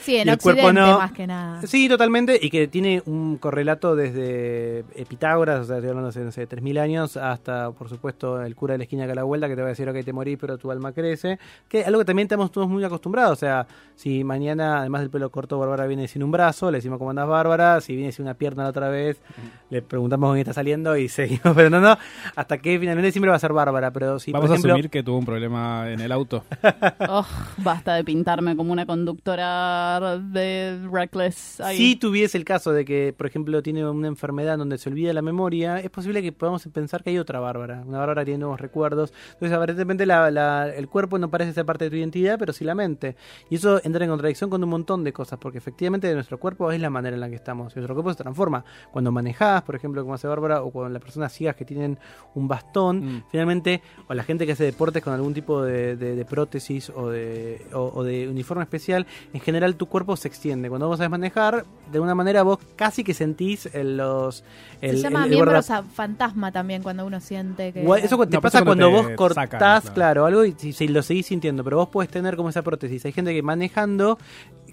Sí, 0.00 0.16
en 0.16 0.28
Y 0.28 0.30
el 0.30 0.38
cuerpo 0.38 0.72
no. 0.72 0.98
más 0.98 1.12
que 1.12 1.26
nada. 1.26 1.62
Sí, 1.66 1.88
totalmente, 1.88 2.38
y 2.40 2.50
que 2.50 2.68
tiene 2.68 3.02
un 3.06 3.36
correlato 3.38 3.96
desde 3.96 4.84
Pitágoras, 5.08 5.60
o 5.60 5.64
sea, 5.64 5.76
estoy 5.76 5.90
hablando 5.90 6.10
de, 6.10 6.24
no 6.24 6.32
sé, 6.32 6.48
3.000 6.48 6.78
años, 6.78 7.16
hasta, 7.16 7.70
por 7.72 7.88
supuesto, 7.88 8.40
el 8.42 8.54
cura 8.54 8.72
de 8.72 8.78
la 8.78 8.84
esquina 8.84 9.04
acá 9.04 9.12
a 9.12 9.16
la 9.16 9.24
vuelta, 9.24 9.48
que 9.48 9.56
te 9.56 9.62
va 9.62 9.68
a 9.68 9.70
decir, 9.70 9.88
ok, 9.88 9.96
te 10.04 10.12
morís, 10.12 10.38
pero 10.40 10.56
tu 10.56 10.70
alma 10.70 10.92
crece, 10.92 11.38
que 11.68 11.80
es 11.80 11.86
algo 11.86 11.98
que 12.00 12.04
también 12.04 12.26
estamos 12.26 12.52
todos 12.52 12.68
muy 12.68 12.84
acostumbrados, 12.84 13.32
o 13.32 13.36
sea, 13.36 13.66
si 13.96 14.22
mañana, 14.24 14.80
además 14.80 15.00
del 15.00 15.10
pelo 15.10 15.30
corto, 15.30 15.58
Bárbara 15.58 15.86
viene 15.86 16.06
sin 16.06 16.22
un 16.22 16.30
brazo, 16.30 16.70
le 16.70 16.78
decimos 16.78 16.98
cómo 16.98 17.10
andás, 17.10 17.28
Bárbara, 17.28 17.80
si 17.80 17.96
viene 17.96 18.12
sin 18.12 18.24
una 18.24 18.34
pierna 18.34 18.64
la 18.64 18.70
otra 18.70 18.88
vez, 18.88 19.20
le 19.70 19.82
preguntamos 19.82 20.28
dónde 20.28 20.40
está 20.40 20.52
saliendo 20.52 20.96
y 20.96 21.08
seguimos 21.08 21.54
preguntando, 21.54 21.96
hasta 22.36 22.58
que 22.58 22.78
finalmente 22.78 23.12
siempre 23.12 23.30
va 23.30 23.36
a 23.36 23.40
ser 23.40 23.52
Bárbara, 23.52 23.90
pero 23.92 24.18
si, 24.18 24.32
Vamos 24.32 24.48
por 24.48 24.54
ejemplo... 24.54 24.72
a 24.72 24.74
asumir 24.76 24.90
que 24.90 25.02
tuvo 25.02 25.18
un 25.18 25.26
problema 25.26 25.90
en 25.90 26.00
el 26.00 26.12
auto. 26.12 26.44
Oh, 27.10 27.24
basta 27.58 27.94
de 27.94 28.04
pintarme 28.04 28.54
como 28.56 28.72
una 28.72 28.84
conductora 29.32 30.18
de 30.18 30.78
Reckless. 30.90 31.60
Ay. 31.60 31.76
Si 31.76 31.96
tuviese 31.96 32.36
el 32.38 32.44
caso 32.44 32.72
de 32.72 32.84
que, 32.84 33.14
por 33.16 33.26
ejemplo, 33.26 33.62
tiene 33.62 33.88
una 33.88 34.08
enfermedad 34.08 34.58
donde 34.58 34.78
se 34.78 34.88
olvida 34.88 35.12
la 35.12 35.22
memoria, 35.22 35.78
es 35.80 35.90
posible 35.90 36.22
que 36.22 36.32
podamos 36.32 36.66
pensar 36.68 37.02
que 37.02 37.10
hay 37.10 37.18
otra 37.18 37.40
Bárbara. 37.40 37.82
Una 37.86 37.98
Bárbara 37.98 38.22
que 38.22 38.26
tiene 38.26 38.38
nuevos 38.40 38.60
recuerdos. 38.60 39.12
Entonces, 39.34 39.56
aparentemente, 39.56 40.06
la- 40.06 40.30
la- 40.30 40.68
el 40.74 40.88
cuerpo 40.88 41.18
no 41.18 41.30
parece 41.30 41.52
ser 41.52 41.64
parte 41.64 41.84
de 41.84 41.90
tu 41.90 41.96
identidad, 41.96 42.38
pero 42.38 42.52
sí 42.52 42.64
la 42.64 42.74
mente. 42.74 43.16
Y 43.50 43.56
eso 43.56 43.80
entra 43.84 44.04
en 44.04 44.10
contradicción 44.10 44.50
con 44.50 44.62
un 44.62 44.70
montón 44.70 45.04
de 45.04 45.12
cosas, 45.12 45.38
porque 45.38 45.58
efectivamente 45.58 46.12
nuestro 46.14 46.38
cuerpo 46.38 46.70
es 46.72 46.80
la 46.80 46.90
manera 46.90 47.14
en 47.14 47.20
la 47.20 47.28
que 47.28 47.36
estamos. 47.36 47.72
Y 47.74 47.76
nuestro 47.78 47.94
cuerpo 47.94 48.10
se 48.12 48.16
transforma. 48.22 48.64
Cuando 48.90 49.12
manejás, 49.18 49.62
por 49.62 49.74
ejemplo, 49.76 50.02
como 50.02 50.14
hace 50.14 50.26
Bárbara, 50.26 50.62
o 50.62 50.70
con 50.70 50.92
las 50.92 51.02
personas 51.02 51.32
ciegas 51.32 51.56
que 51.56 51.64
tienen 51.64 51.98
un 52.34 52.48
bastón, 52.48 53.16
Mm. 53.16 53.22
finalmente, 53.30 53.82
o 54.08 54.14
la 54.14 54.22
gente 54.22 54.46
que 54.46 54.52
hace 54.52 54.64
deportes 54.64 55.02
con 55.02 55.12
algún 55.12 55.34
tipo 55.34 55.62
de, 55.62 55.96
de- 55.96 56.16
de 56.16 56.24
prótesis 56.24 56.90
o 56.90 57.08
de, 57.10 57.66
o- 57.72 57.92
o 57.94 58.04
de 58.04 58.28
uniforme 58.28 58.62
especial, 58.62 59.06
en 59.32 59.40
general 59.40 59.76
tu 59.76 59.86
cuerpo 59.86 60.16
se 60.16 60.28
extiende. 60.28 60.68
Cuando 60.68 60.86
vos 60.88 60.98
sabes 60.98 61.10
manejar, 61.10 61.64
de 61.92 62.00
una 62.00 62.14
manera 62.14 62.42
vos 62.42 62.58
casi 62.76 63.04
que 63.04 63.14
sentís 63.14 63.66
el- 63.74 63.96
los... 63.96 64.44
El, 64.80 64.96
Se 64.96 65.02
llama 65.02 65.20
el- 65.24 65.32
el 65.32 65.36
miembros 65.36 65.70
a- 65.70 65.82
fantasma 65.82 66.52
también 66.52 66.82
cuando 66.82 67.04
uno 67.06 67.20
siente 67.20 67.72
que... 67.72 67.82
Eso 68.02 68.16
te 68.26 68.36
No, 68.36 68.40
pasa 68.40 68.64
cuando 68.64 68.90
vos 68.90 69.08
cortás, 69.16 69.44
sacan, 69.50 69.58
claro. 69.58 69.94
claro, 69.94 70.26
algo 70.26 70.44
y 70.44 70.52
si, 70.56 70.72
si 70.72 70.88
lo 70.88 71.02
seguís 71.02 71.26
sintiendo, 71.26 71.64
pero 71.64 71.78
vos 71.78 71.88
podés 71.88 72.10
tener 72.10 72.36
como 72.36 72.48
esa 72.50 72.62
prótesis. 72.62 73.04
Hay 73.04 73.12
gente 73.12 73.32
que 73.34 73.42
manejando 73.42 74.18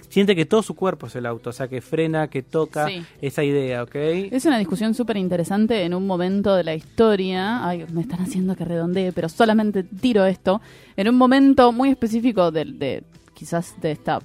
siente 0.09 0.35
que 0.35 0.45
todo 0.45 0.63
su 0.63 0.75
cuerpo 0.75 1.07
es 1.07 1.15
el 1.15 1.25
auto, 1.25 1.49
o 1.49 1.53
sea, 1.53 1.67
que 1.67 1.81
frena, 1.81 2.29
que 2.29 2.41
toca, 2.43 2.87
Sí. 2.87 3.03
esa 3.21 3.43
idea, 3.43 3.83
¿ok? 3.83 3.95
Es 3.95 4.45
una 4.45 4.57
discusión 4.57 4.93
súper 4.93 5.17
interesante 5.17 5.83
en 5.83 5.93
un 5.93 6.05
momento 6.07 6.55
de 6.55 6.63
la 6.63 6.75
historia. 6.75 7.67
Ay, 7.67 7.85
me 7.91 8.01
están 8.01 8.21
haciendo 8.21 8.55
que 8.55 8.65
redondee, 8.65 9.11
pero 9.11 9.29
solamente 9.29 9.83
tiro 9.83 10.25
esto. 10.25 10.61
En 10.97 11.07
un 11.09 11.15
momento 11.15 11.71
muy 11.71 11.89
específico 11.89 12.51
de, 12.51 12.65
de 12.65 13.03
quizás 13.33 13.75
de 13.81 13.91
esta 13.91 14.19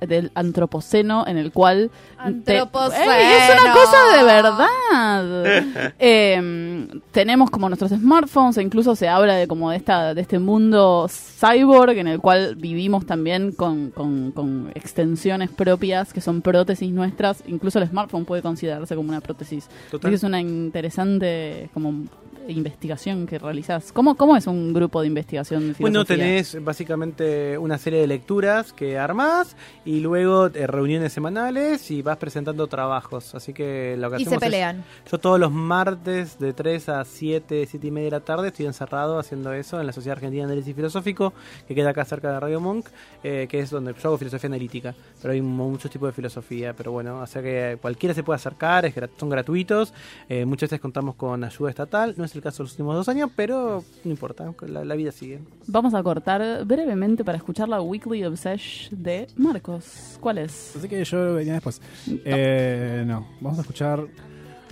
del 0.00 0.30
antropoceno 0.34 1.26
en 1.26 1.38
el 1.38 1.50
cual 1.52 1.90
te- 1.90 2.58
Antropoceno. 2.60 3.12
¡Ey, 3.12 3.32
es 3.34 3.60
una 3.62 3.72
cosa 3.72 4.16
de 4.16 4.24
verdad 4.24 5.92
Eh, 5.98 6.88
tenemos 7.10 7.50
como 7.50 7.68
nuestros 7.68 7.90
smartphones 7.90 8.56
e 8.58 8.62
incluso 8.62 8.94
se 8.94 9.08
habla 9.08 9.34
de 9.34 9.48
como 9.48 9.70
de 9.70 9.76
esta 9.76 10.14
de 10.14 10.20
este 10.20 10.38
mundo 10.38 11.08
cyborg 11.08 11.98
en 11.98 12.06
el 12.06 12.20
cual 12.20 12.54
vivimos 12.56 13.06
también 13.06 13.52
con, 13.52 13.90
con- 13.90 14.30
con 14.32 14.70
extensiones 14.74 15.50
propias 15.50 16.12
que 16.12 16.20
son 16.20 16.42
prótesis 16.42 16.90
nuestras 16.92 17.42
incluso 17.46 17.78
el 17.80 17.88
smartphone 17.88 18.24
puede 18.24 18.42
considerarse 18.42 18.94
como 18.94 19.08
una 19.08 19.20
prótesis 19.20 19.68
Total. 19.90 20.14
Es 20.14 20.22
una 20.22 20.40
interesante 20.40 21.70
como 21.74 22.04
investigación 22.48 23.26
que 23.26 23.38
realizás 23.38 23.92
¿cómo, 23.92 24.14
cómo 24.16 24.36
es 24.36 24.46
un 24.46 24.72
grupo 24.72 25.00
de 25.00 25.06
investigación 25.08 25.68
de 25.68 25.74
Bueno, 25.78 26.04
tenés 26.04 26.62
básicamente 26.64 27.56
una 27.58 27.78
serie 27.78 28.00
de 28.00 28.06
lecturas 28.06 28.72
que 28.72 28.98
armás 28.98 29.56
y 29.84 30.00
luego 30.00 30.46
eh, 30.46 30.66
reuniones 30.66 31.12
semanales 31.12 31.90
y 31.90 32.02
vas 32.02 32.16
presentando 32.16 32.66
trabajos. 32.66 33.34
Así 33.34 33.52
que 33.52 33.96
lo 33.98 34.10
que 34.10 34.16
Y 34.16 34.24
se 34.24 34.30
hacemos 34.30 34.42
es- 34.42 34.46
pelean. 34.48 34.84
yo 35.10 35.18
todos 35.18 35.38
los 35.38 35.52
martes 35.52 36.38
de 36.38 36.52
3 36.52 36.88
a 36.88 37.04
7, 37.04 37.66
7 37.68 37.86
y 37.86 37.90
media 37.90 38.06
de 38.06 38.10
la 38.12 38.20
tarde 38.20 38.48
estoy 38.48 38.66
encerrado 38.66 39.18
haciendo 39.18 39.52
eso 39.52 39.80
en 39.80 39.86
la 39.86 39.92
Sociedad 39.92 40.16
Argentina 40.16 40.44
de 40.46 40.52
Análisis 40.52 40.74
Filosófico, 40.74 41.32
que 41.66 41.74
queda 41.74 41.90
acá 41.90 42.04
cerca 42.04 42.32
de 42.32 42.40
Radio 42.40 42.60
Monk, 42.60 42.86
eh, 43.22 43.46
que 43.48 43.60
es 43.60 43.70
donde 43.70 43.92
yo 43.94 44.08
hago 44.08 44.18
filosofía 44.18 44.48
analítica. 44.48 44.94
Pero 45.20 45.32
hay 45.34 45.42
mu- 45.42 45.70
muchos 45.70 45.90
tipos 45.90 46.08
de 46.08 46.12
filosofía, 46.12 46.74
pero 46.74 46.92
bueno, 46.92 47.20
o 47.20 47.26
sea 47.26 47.42
que 47.42 47.78
cualquiera 47.80 48.14
se 48.14 48.22
puede 48.22 48.36
acercar, 48.36 48.84
es 48.86 48.94
grat- 48.94 49.10
son 49.18 49.28
gratuitos. 49.28 49.92
eh, 50.28 50.44
muchas 50.44 50.70
veces 50.70 50.80
contamos 50.80 51.14
con 51.14 51.42
ayuda 51.44 51.70
estatal, 51.70 52.14
no 52.16 52.24
es 52.24 52.34
el 52.38 52.42
caso 52.42 52.62
de 52.62 52.64
los 52.64 52.72
últimos 52.72 52.94
dos 52.94 53.08
años, 53.08 53.30
pero 53.36 53.84
no 54.04 54.10
importa, 54.10 54.52
la, 54.66 54.84
la 54.84 54.94
vida 54.94 55.12
sigue. 55.12 55.40
Vamos 55.66 55.94
a 55.94 56.02
cortar 56.02 56.64
brevemente 56.64 57.24
para 57.24 57.36
escuchar 57.36 57.68
la 57.68 57.80
Weekly 57.80 58.24
Obsession 58.24 59.02
de 59.02 59.26
Marcos. 59.36 60.18
¿Cuál 60.20 60.38
es? 60.38 60.74
Así 60.76 60.88
que 60.88 61.04
yo 61.04 61.34
venía 61.34 61.54
después. 61.54 61.80
Eh, 62.24 63.04
no, 63.06 63.26
vamos 63.40 63.58
a 63.58 63.62
escuchar 63.62 64.06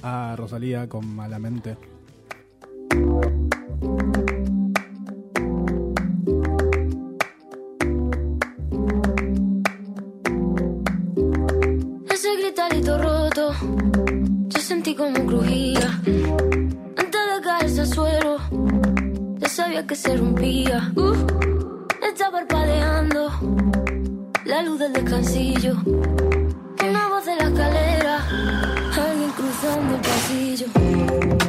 a 0.02 0.34
Rosalía 0.36 0.88
con 0.88 1.06
Malamente. 1.14 1.76
Ese 12.08 12.36
gritarito 12.36 12.98
roto, 12.98 13.52
yo 14.48 14.60
sentí 14.60 14.94
como 14.94 15.26
crujía. 15.26 16.00
Ya 19.38 19.48
sabía 19.48 19.86
que 19.86 19.94
se 19.94 20.16
rompía. 20.16 20.92
Uh, 20.96 21.14
está 22.04 22.32
parpadeando 22.32 23.30
la 24.44 24.62
luz 24.62 24.80
del 24.80 24.92
descansillo. 24.92 25.76
Una 25.84 27.08
voz 27.08 27.26
de 27.26 27.36
la 27.36 27.44
escalera, 27.44 28.26
alguien 28.96 29.30
cruzando 29.30 29.94
el 29.94 30.00
pasillo. 30.00 31.45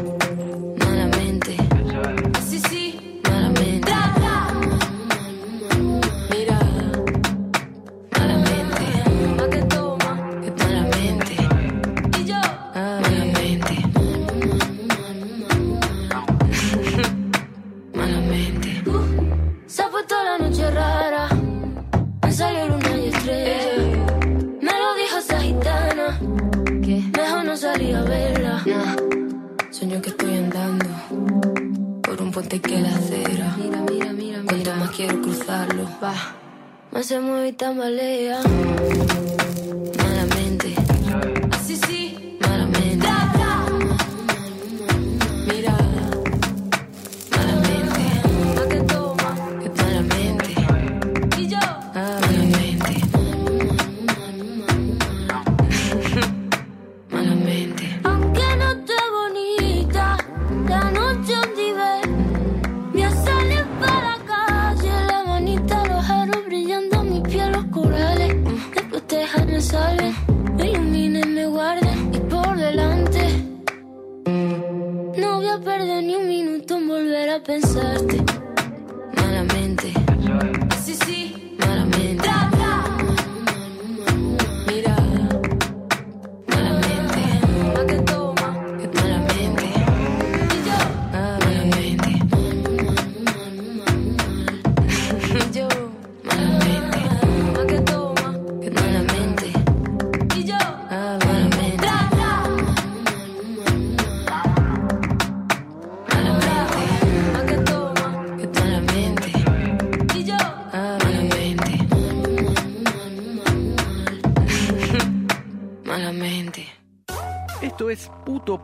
Puente 32.38 32.62
que 32.62 32.80
la 32.80 32.90
acera. 32.90 33.56
Mira, 33.58 33.82
mira, 33.90 34.14
mira, 34.14 34.44
Cuanto 34.46 34.76
más 34.76 34.92
quiero 34.92 35.20
cruzarlo, 35.24 35.90
va. 36.04 36.14
Más 36.92 37.08
se 37.08 37.20
mueve 37.20 37.48
y 37.48 37.54
tambalea. 37.54 38.44
Malamente. 39.98 40.76
Así 41.52 41.78
sí. 41.78 42.27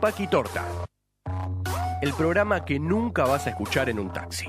Paqui 0.00 0.26
Torta. 0.26 0.64
El 2.02 2.12
programa 2.14 2.64
que 2.64 2.78
nunca 2.78 3.24
vas 3.24 3.46
a 3.46 3.50
escuchar 3.50 3.88
en 3.88 3.98
un 3.98 4.12
taxi. 4.12 4.46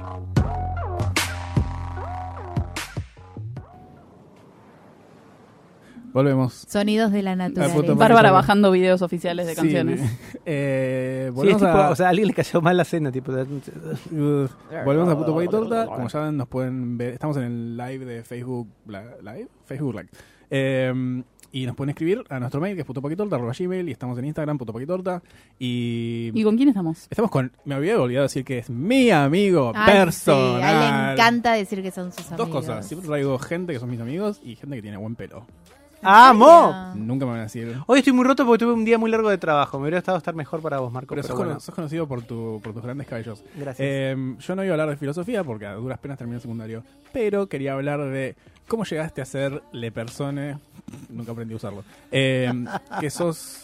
Volvemos. 6.14 6.54
Sonidos 6.70 7.12
de 7.12 7.22
la 7.24 7.36
naturaleza. 7.36 7.94
Bárbara 7.94 8.32
bajando 8.32 8.72
videos 8.72 9.02
oficiales 9.02 9.48
de 9.48 9.54
Sí, 9.56 9.62
canciones. 9.62 10.00
eh, 10.46 11.24
Sí, 11.26 11.28
es 11.30 11.34
volvemos 11.36 11.62
tipo, 11.62 11.72
a... 11.74 11.90
o 11.90 11.96
sea, 11.96 12.06
a 12.08 12.10
alguien 12.10 12.28
le 12.30 12.34
cayó 12.34 12.62
mal 12.62 12.78
la 12.78 12.86
cena, 12.86 13.12
tipo. 13.12 13.34
Uh, 13.34 14.48
volvemos 14.86 15.10
a 15.12 15.18
Puto 15.18 15.36
Paqui 15.36 15.48
Torta. 15.50 15.86
Como 15.88 16.08
saben, 16.10 16.38
nos 16.38 16.48
pueden 16.48 16.98
ver. 16.98 17.14
Estamos 17.14 17.36
en 17.38 17.44
el 17.44 17.78
live 17.78 18.06
de 18.06 18.24
Facebook 18.24 18.70
Li- 18.88 18.98
Live. 19.24 19.48
Facebook 19.66 19.94
Live. 19.96 20.10
Eh, 20.50 21.24
y 21.58 21.66
nos 21.66 21.76
pueden 21.76 21.92
escribir 21.92 22.24
a 22.30 22.38
nuestro 22.40 22.60
mail, 22.60 22.76
que 22.76 22.82
es 22.82 22.88
putopaquitorta.gmail. 22.88 23.88
Y 23.88 23.92
estamos 23.94 24.18
en 24.20 24.26
Instagram, 24.26 24.58
putopaquitorta. 24.58 25.22
Y, 25.58 26.32
¿Y 26.34 26.44
con 26.44 26.58
quién 26.58 26.68
estamos? 26.70 27.08
estamos 27.10 27.32
con. 27.32 27.52
Me 27.64 27.76
había 27.76 28.00
olvidado 28.00 28.24
decir 28.24 28.44
que 28.44 28.58
es 28.58 28.70
mi 28.70 29.10
amigo 29.10 29.72
Ay, 29.74 29.94
personal. 29.94 30.58
sí, 30.60 30.64
a 30.64 30.72
él 30.72 30.80
le 31.08 31.14
encanta 31.14 31.54
decir 31.54 31.82
que 31.82 31.92
son 31.92 32.12
sus 32.12 32.28
amigos. 32.28 32.38
Dos 32.38 32.50
cosas. 32.50 32.86
Siempre 32.88 33.08
traigo 33.08 33.40
gente 33.40 33.72
que 33.74 33.80
son 33.80 33.90
mis 33.90 34.02
amigos 34.02 34.42
y 34.44 34.56
gente 34.58 34.76
que 34.76 34.82
tiene 34.82 34.98
buen 34.98 35.16
pelo. 35.16 35.46
¡Amo! 36.08 36.92
Nunca 36.94 37.26
me 37.26 37.32
van 37.32 37.40
a 37.40 37.44
decir. 37.44 37.78
Hoy 37.88 38.00
estoy 38.00 38.14
muy 38.14 38.26
roto 38.26 38.46
porque 38.46 38.64
tuve 38.64 38.74
un 38.74 38.86
día 38.86 38.98
muy 38.98 39.10
largo 39.10 39.30
de 39.30 39.38
trabajo. 39.40 39.78
Me 39.80 39.84
hubiera 39.84 39.98
estado 40.00 40.18
estar 40.18 40.36
mejor 40.36 40.62
para 40.62 40.80
vos, 40.80 40.92
Marco. 40.92 41.16
Pero 41.16 41.22
Pero, 41.24 41.28
sos, 41.30 41.38
bueno. 41.38 41.52
cono- 41.54 41.60
sos 41.62 41.74
conocido 41.74 42.08
por, 42.08 42.22
tu, 42.22 42.60
por 42.64 42.74
tus 42.74 42.84
grandes 42.84 43.08
cabellos. 43.08 43.44
Gracias. 43.56 43.78
Eh, 43.80 44.36
yo 44.38 44.56
no 44.56 44.64
iba 44.64 44.72
a 44.72 44.74
hablar 44.76 44.90
de 44.90 44.98
filosofía 44.98 45.44
porque 45.44 45.66
a 45.66 45.74
duras 45.74 45.98
penas 45.98 46.18
terminé 46.18 46.36
el 46.36 46.42
secundario, 46.42 46.84
pero 47.12 47.48
quería 47.48 47.74
hablar 47.74 48.02
de 48.04 48.36
cómo 48.68 48.84
llegaste 48.84 49.22
a 49.22 49.26
ser 49.26 49.64
le 49.72 49.92
persone. 49.92 50.58
Nunca 51.10 51.32
aprendí 51.32 51.54
a 51.54 51.58
usarlo. 51.58 51.84
Eh, 52.12 52.52
que 53.00 53.10
sos. 53.10 53.62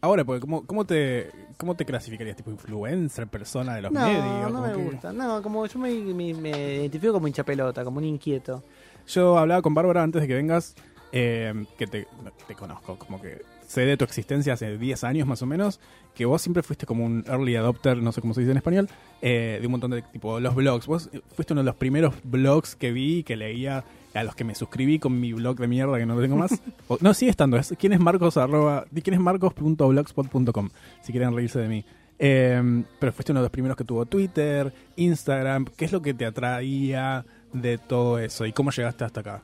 Ahora, 0.00 0.24
porque 0.24 0.40
¿cómo, 0.40 0.66
cómo, 0.66 0.84
te, 0.84 1.30
¿cómo 1.56 1.74
te 1.76 1.84
clasificarías? 1.86 2.36
¿Tipo 2.36 2.50
influencer, 2.50 3.26
persona 3.26 3.74
de 3.76 3.82
los 3.82 3.92
no, 3.92 4.00
medios? 4.06 4.52
no 4.52 4.60
me 4.60 4.72
que- 4.72 4.82
gusta. 4.82 5.12
No, 5.12 5.40
como 5.42 5.64
yo 5.66 5.78
me, 5.78 5.90
me- 5.94 6.34
me 6.34 6.50
identifico 6.76 7.12
como 7.14 7.26
hincha 7.26 7.42
pelota, 7.44 7.84
como 7.84 7.98
un 7.98 8.04
inquieto. 8.04 8.62
Yo 9.08 9.38
hablaba 9.38 9.62
con 9.62 9.72
Bárbara 9.74 10.02
antes 10.02 10.20
de 10.22 10.28
que 10.28 10.34
vengas, 10.34 10.74
eh, 11.12 11.54
que 11.78 11.86
te, 11.86 12.06
te 12.46 12.54
conozco, 12.54 12.98
como 12.98 13.20
que 13.20 13.42
sé 13.66 13.82
de 13.82 13.96
tu 13.96 14.04
existencia 14.04 14.52
hace 14.52 14.76
10 14.76 15.04
años 15.04 15.26
más 15.26 15.40
o 15.42 15.46
menos, 15.46 15.80
que 16.14 16.26
vos 16.26 16.42
siempre 16.42 16.62
fuiste 16.62 16.84
como 16.86 17.04
un 17.06 17.24
early 17.26 17.56
adopter, 17.56 17.96
no 17.96 18.12
sé 18.12 18.20
cómo 18.20 18.34
se 18.34 18.40
dice 18.40 18.50
en 18.52 18.58
español, 18.58 18.88
eh, 19.22 19.58
de 19.60 19.66
un 19.66 19.70
montón 19.72 19.90
de 19.90 20.02
tipo 20.02 20.38
los 20.38 20.54
blogs. 20.54 20.86
Vos 20.86 21.08
fuiste 21.34 21.54
uno 21.54 21.62
de 21.62 21.66
los 21.66 21.76
primeros 21.76 22.14
blogs 22.24 22.76
que 22.76 22.92
vi, 22.92 23.22
que 23.24 23.36
leía, 23.36 23.84
a 24.14 24.22
los 24.24 24.34
que 24.34 24.44
me 24.44 24.54
suscribí 24.54 24.98
con 24.98 25.20
mi 25.20 25.32
blog 25.32 25.58
de 25.58 25.66
mierda 25.68 25.98
que 25.98 26.06
no 26.06 26.18
tengo 26.20 26.36
más. 26.36 26.60
O- 26.88 26.98
no, 27.00 27.12
sigue 27.14 27.30
estando. 27.30 27.56
Es, 27.56 27.74
¿Quién 27.78 27.92
es 27.92 28.00
Marcos? 28.00 28.36
Arroba, 28.36 28.84
quién 29.02 29.14
es 29.14 29.20
marcos.blogspot.com, 29.20 30.70
si 31.02 31.12
quieren 31.12 31.34
reírse 31.34 31.58
de 31.58 31.68
mí. 31.68 31.84
Eh, 32.18 32.84
pero 33.00 33.12
fuiste 33.12 33.32
uno 33.32 33.40
de 33.40 33.44
los 33.46 33.50
primeros 33.50 33.76
que 33.76 33.84
tuvo 33.84 34.06
Twitter, 34.06 34.72
Instagram. 34.96 35.66
¿Qué 35.76 35.84
es 35.84 35.92
lo 35.92 36.00
que 36.00 36.14
te 36.14 36.24
atraía 36.26 37.24
de 37.52 37.78
todo 37.78 38.18
eso? 38.18 38.46
¿Y 38.46 38.52
cómo 38.52 38.70
llegaste 38.70 39.04
hasta 39.04 39.20
acá? 39.20 39.42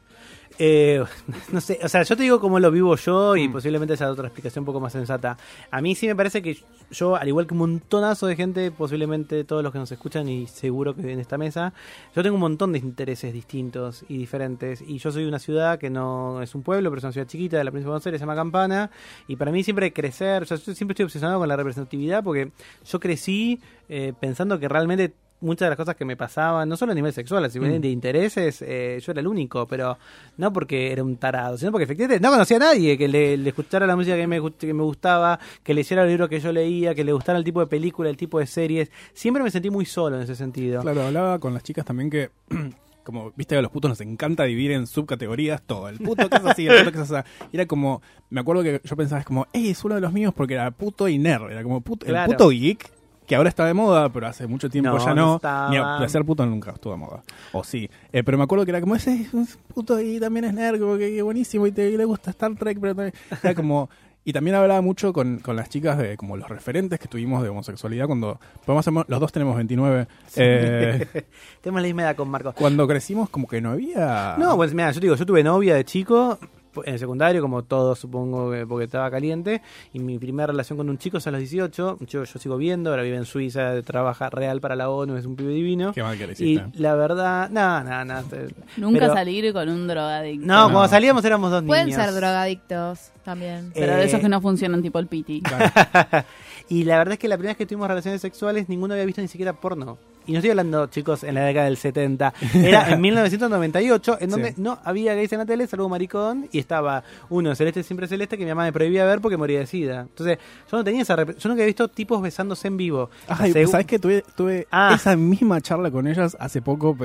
Eh, 0.63 1.03
no 1.53 1.61
sé, 1.63 1.79
o 1.83 1.89
sea, 1.89 2.03
yo 2.03 2.15
te 2.17 2.23
digo 2.23 2.39
cómo 2.39 2.61
lo 2.61 2.71
vivo 2.71 2.95
yo 2.97 3.35
y 3.35 3.49
Mm. 3.49 3.53
posiblemente 3.53 3.95
esa 3.95 4.11
otra 4.11 4.27
explicación 4.27 4.61
un 4.63 4.67
poco 4.67 4.79
más 4.79 4.93
sensata. 4.93 5.39
A 5.71 5.81
mí 5.81 5.95
sí 5.95 6.07
me 6.07 6.15
parece 6.15 6.43
que 6.43 6.59
yo, 6.91 7.17
al 7.17 7.27
igual 7.29 7.47
que 7.47 7.55
un 7.55 7.59
montonazo 7.61 8.27
de 8.27 8.37
gente, 8.37 8.71
posiblemente 8.71 9.43
todos 9.45 9.63
los 9.63 9.73
que 9.73 9.79
nos 9.79 9.91
escuchan 9.91 10.29
y 10.29 10.47
seguro 10.49 10.95
que 10.95 11.13
en 11.13 11.19
esta 11.19 11.39
mesa, 11.39 11.73
yo 12.15 12.23
tengo 12.23 12.35
un 12.35 12.41
montón 12.43 12.73
de 12.73 12.79
intereses 12.81 13.33
distintos 13.33 14.05
y 14.09 14.19
diferentes. 14.19 14.83
Y 14.83 14.99
yo 14.99 15.11
soy 15.11 15.23
de 15.23 15.29
una 15.29 15.39
ciudad 15.39 15.79
que 15.79 15.89
no 15.89 16.43
es 16.43 16.55
un 16.55 16.63
pueblo, 16.63 16.91
pero 16.91 16.99
es 16.99 17.05
una 17.05 17.13
ciudad 17.13 17.27
chiquita 17.27 17.57
de 17.57 17.65
la 17.65 17.71
provincia 17.71 17.87
de 17.87 17.91
Buenos 17.93 18.07
Aires, 18.07 18.19
se 18.19 18.23
llama 18.25 18.35
Campana. 18.35 18.91
Y 19.29 19.37
para 19.37 19.53
mí 19.53 19.63
siempre 19.65 19.93
crecer, 19.95 20.43
o 20.43 20.47
sea, 20.47 20.59
yo 20.59 20.75
siempre 20.75 20.93
estoy 20.93 21.05
obsesionado 21.05 21.39
con 21.39 21.49
la 21.49 21.57
representatividad 21.57 22.23
porque 22.23 22.51
yo 22.85 23.01
crecí 23.01 23.61
eh, 23.89 24.13
pensando 24.21 24.59
que 24.59 24.69
realmente 24.69 25.15
muchas 25.41 25.67
de 25.67 25.71
las 25.71 25.77
cosas 25.77 25.97
que 25.97 26.05
me 26.05 26.17
pasaban, 26.17 26.69
no 26.69 26.77
solo 26.77 26.93
a 26.93 26.95
nivel 26.95 27.13
sexual, 27.13 27.51
sino 27.51 27.67
Mm. 27.67 27.81
de 27.81 27.89
intereses, 27.89 28.63
eh, 28.63 28.99
yo 29.05 29.13
era 29.13 29.21
el 29.21 29.27
único, 29.27 29.67
pero 29.67 29.97
no 30.37 30.53
porque 30.53 30.93
era 30.93 31.03
un 31.03 31.17
tarado, 31.17 31.57
sino 31.59 31.71
porque 31.73 31.85
efectivamente 31.85 32.21
no 32.21 32.31
conocía 32.31 32.57
a 32.59 32.61
nadie 32.61 32.97
que 32.99 33.09
le, 33.09 33.37
le 33.37 33.49
escuchara 33.51 33.87
la 33.87 33.97
música 33.97 34.17
que 34.17 34.27
me, 34.27 34.41
que 34.53 34.75
me 34.75 34.83
gustaba, 34.83 35.39
que 35.63 35.75
leyera 35.75 36.03
el 36.03 36.09
libro 36.09 36.29
que 36.29 36.41
yo 36.41 36.53
leía, 36.53 36.95
que 36.95 37.05
le 37.05 37.13
gustara 37.13 37.39
el 37.39 37.45
tipo 37.45 37.61
de 37.61 37.67
película, 37.67 38.11
el 38.11 38.17
tipo 38.17 38.39
de 38.39 38.47
series. 38.47 38.91
Siempre 39.13 39.43
me 39.43 39.51
sentí 39.51 39.71
muy 39.71 39.85
solo 39.87 40.17
en 40.17 40.23
ese 40.23 40.35
sentido. 40.35 40.83
Claro, 40.83 41.03
hablaba 41.03 41.39
con 41.39 41.55
las 41.55 41.63
chicas 41.63 41.85
también 41.85 42.11
que, 42.11 42.31
como 43.05 43.33
viste 43.35 43.55
que 43.55 43.59
a 43.59 43.63
los 43.63 43.71
putos 43.71 43.89
nos 43.89 44.01
encanta 44.03 44.45
dividir 44.45 44.73
en 44.73 44.87
subcategorías 44.87 45.63
todo. 45.63 45.89
El 45.89 45.99
puto 45.99 46.29
que 46.29 46.37
es 46.37 46.45
así, 46.45 46.67
el 46.67 46.79
puto 46.85 46.93
que 46.93 47.01
es 47.03 47.11
así. 47.11 47.29
Era 47.53 47.67
como, 47.67 48.03
me 48.29 48.41
acuerdo 48.41 48.63
que 48.63 48.81
yo 48.85 48.97
pensaba, 48.97 49.21
es 49.21 49.27
como, 49.27 49.47
hey, 49.53 49.71
es 49.71 49.83
uno 49.85 49.95
de 49.95 50.01
los 50.01 50.13
míos 50.13 50.33
porque 50.37 50.55
era 50.55 50.71
puto 50.71 51.09
y 51.09 51.19
nerd. 51.19 51.51
Era 51.51 51.63
como 51.63 51.81
puto, 51.81 52.07
Claro. 52.07 52.31
el 52.31 52.37
puto 52.37 52.51
geek, 52.51 52.91
que 53.31 53.37
ahora 53.37 53.49
está 53.49 53.65
de 53.65 53.75
moda, 53.75 54.09
pero 54.13 54.27
hace 54.27 54.49
mucho 54.49 54.69
tiempo 54.69 54.91
No, 54.91 54.99
ya 54.99 55.15
no 55.15 55.37
estaba. 55.37 55.71
Ni 55.71 55.77
a- 55.77 56.09
ser 56.09 56.25
puto 56.25 56.45
nunca 56.45 56.73
estuvo 56.73 56.93
de 56.95 56.99
moda. 56.99 57.23
O 57.53 57.63
sí. 57.63 57.89
Eh, 58.13 58.25
pero 58.25 58.37
me 58.37 58.43
acuerdo 58.43 58.65
que 58.65 58.73
era 58.73 58.81
como, 58.81 58.97
ese 58.97 59.15
es 59.15 59.33
un 59.33 59.47
puto 59.73 60.01
y 60.01 60.19
también 60.19 60.47
es 60.47 60.53
nerd, 60.53 60.81
como 60.81 60.99
que, 60.99 61.15
que 61.15 61.23
buenísimo 61.23 61.65
y, 61.69 61.71
te, 61.71 61.89
y 61.91 61.97
le 61.97 62.05
gusta 62.05 62.31
Star 62.33 62.57
Trek, 62.57 62.79
pero 62.81 62.97
también. 62.97 63.15
Era 63.41 63.55
como. 63.55 63.89
Y 64.25 64.33
también 64.33 64.57
hablaba 64.57 64.81
mucho 64.81 65.13
con, 65.13 65.39
con 65.39 65.55
las 65.55 65.69
chicas 65.69 65.97
de 65.97 66.17
como 66.17 66.37
los 66.37 66.49
referentes 66.49 66.99
que 66.99 67.07
tuvimos 67.07 67.41
de 67.45 67.51
homosexualidad 67.51 68.07
cuando. 68.07 68.41
Podemos 68.67 68.85
hacer- 68.87 69.05
los 69.09 69.21
dos 69.21 69.31
tenemos 69.31 69.55
29. 69.55 70.09
eh, 70.37 71.07
Tenemos 71.63 71.83
la 71.83 71.87
misma 71.87 72.03
edad 72.03 72.17
con 72.17 72.29
Marco. 72.29 72.53
cuando 72.53 72.89
crecimos, 72.89 73.31
como 73.31 73.47
que 73.47 73.61
no 73.61 73.71
había. 73.71 74.35
No, 74.39 74.57
pues 74.57 74.75
mira, 74.75 74.91
yo 74.91 75.01
te 75.01 75.07
digo, 75.07 75.15
yo 75.15 75.25
tuve 75.25 75.45
novia 75.45 75.77
de 75.77 75.85
chico 75.85 76.37
en 76.85 76.93
el 76.95 76.99
secundario, 76.99 77.43
como 77.43 77.63
todos 77.65 77.99
supongo 77.99 78.51
que 78.51 78.67
porque 78.67 78.85
estaba 78.85 79.11
caliente, 79.11 79.63
y 79.93 79.99
mi 79.99 80.19
primera 80.19 80.47
relación 80.49 80.77
con 80.79 80.89
un 80.89 80.99
chico 80.99 81.19
es 81.19 81.27
a 81.27 81.31
los 81.31 81.41
18, 81.41 81.99
yo, 82.07 82.25
yo 82.25 82.39
sigo 82.39 82.57
viendo, 82.57 82.91
ahora 82.91 83.03
vive 83.03 83.17
en 83.17 83.25
Suiza, 83.25 83.81
trabaja 83.83 84.31
real 84.31 84.61
para 84.61 84.77
la 84.77 84.89
ONU, 84.91 85.17
es 85.17 85.27
un 85.27 85.37
pibe 85.37 85.53
divino. 85.53 85.93
Qué 85.93 86.03
mal 86.03 86.17
que 86.17 86.27
le 86.27 86.33
Y 86.39 86.53
hiciste. 86.55 86.79
la 86.81 86.95
verdad, 86.95 87.51
no, 87.51 87.83
no, 87.83 88.05
no. 88.05 88.23
te- 88.25 88.49
Nunca 88.77 89.01
pero- 89.01 89.15
salir 89.15 89.53
con 89.53 89.69
un 89.69 89.87
drogadicto. 89.89 90.47
No, 90.47 90.67
No. 90.69 90.73
cuando 90.73 90.89
salíamos 90.89 91.25
éramos 91.25 91.51
dos 91.51 91.63
Pueden 91.65 91.87
niños. 91.87 92.03
ser 92.05 92.15
drogadictos 92.15 93.11
también. 93.25 93.71
Pero 93.75 93.97
de 93.97 94.03
Eh, 94.03 94.07
esos 94.07 94.21
que 94.21 94.29
no 94.29 94.41
funcionan, 94.41 94.83
tipo 94.83 94.99
el 94.99 95.07
piti. 95.07 95.43
Claro. 95.43 95.65
y 96.69 96.85
la 96.85 96.99
verdad 96.99 97.13
es 97.15 97.19
que 97.19 97.29
la 97.29 97.37
primera 97.37 97.51
vez 97.53 97.59
que 97.59 97.67
tuvimos 97.67 97.89
relaciones 97.89 98.21
sexuales, 98.21 98.69
ninguno 98.69 98.95
había 98.95 99.05
visto 99.07 99.21
ni 99.21 99.29
siquiera 99.29 99.53
porno. 99.53 99.99
Y 100.27 100.33
no 100.33 100.39
estoy 100.39 100.51
hablando, 100.51 100.87
chicos, 100.87 101.25
en 101.25 101.35
la 101.35 101.45
década 101.45 101.67
del 101.67 101.77
70, 101.77 102.33
era 102.55 102.91
en 102.93 103.01
1998, 103.01 104.19
en 104.21 104.31
donde 104.31 104.49
Sí. 104.53 104.55
no 104.63 104.79
había 104.85 105.15
gays 105.15 105.33
en 105.33 105.39
la 105.39 105.47
tele, 105.47 105.67
salvo 105.67 105.89
maricón, 105.89 106.49
y 106.53 106.59
estaba 106.59 107.03
uno, 107.29 107.55
Celeste 107.55 107.83
Siempre 107.83 108.07
Celeste, 108.07 108.37
que 108.39 108.45
mi 108.45 108.51
mamá 108.51 108.65
me 108.65 108.73
prohibía 108.73 109.05
ver 109.05 109.21
porque 109.21 109.37
moría 109.37 109.59
de 109.61 109.67
sida. 109.67 110.03
Entonces, 110.03 110.39
yo 110.71 110.77
no 110.79 110.85
tenía 110.85 111.03
esa... 111.03 111.17
Yo 111.17 111.25
nunca 111.49 111.53
había 111.63 111.67
visto 111.67 111.89
tipos 111.89 112.21
besándose 112.23 112.69
en 112.69 112.77
vivo. 112.77 113.11
Ay, 113.29 113.53
Segu- 113.53 113.69
¿sabes 113.71 113.87
que 113.87 113.99
Tuve, 113.99 114.25
tuve 114.37 114.67
Ah. 114.71 114.93
esa 114.95 115.17
misma 115.17 115.61
charla 115.61 115.91
con 115.91 116.07
ellas 116.07 116.37
hace 116.41 116.63
poco. 116.63 116.97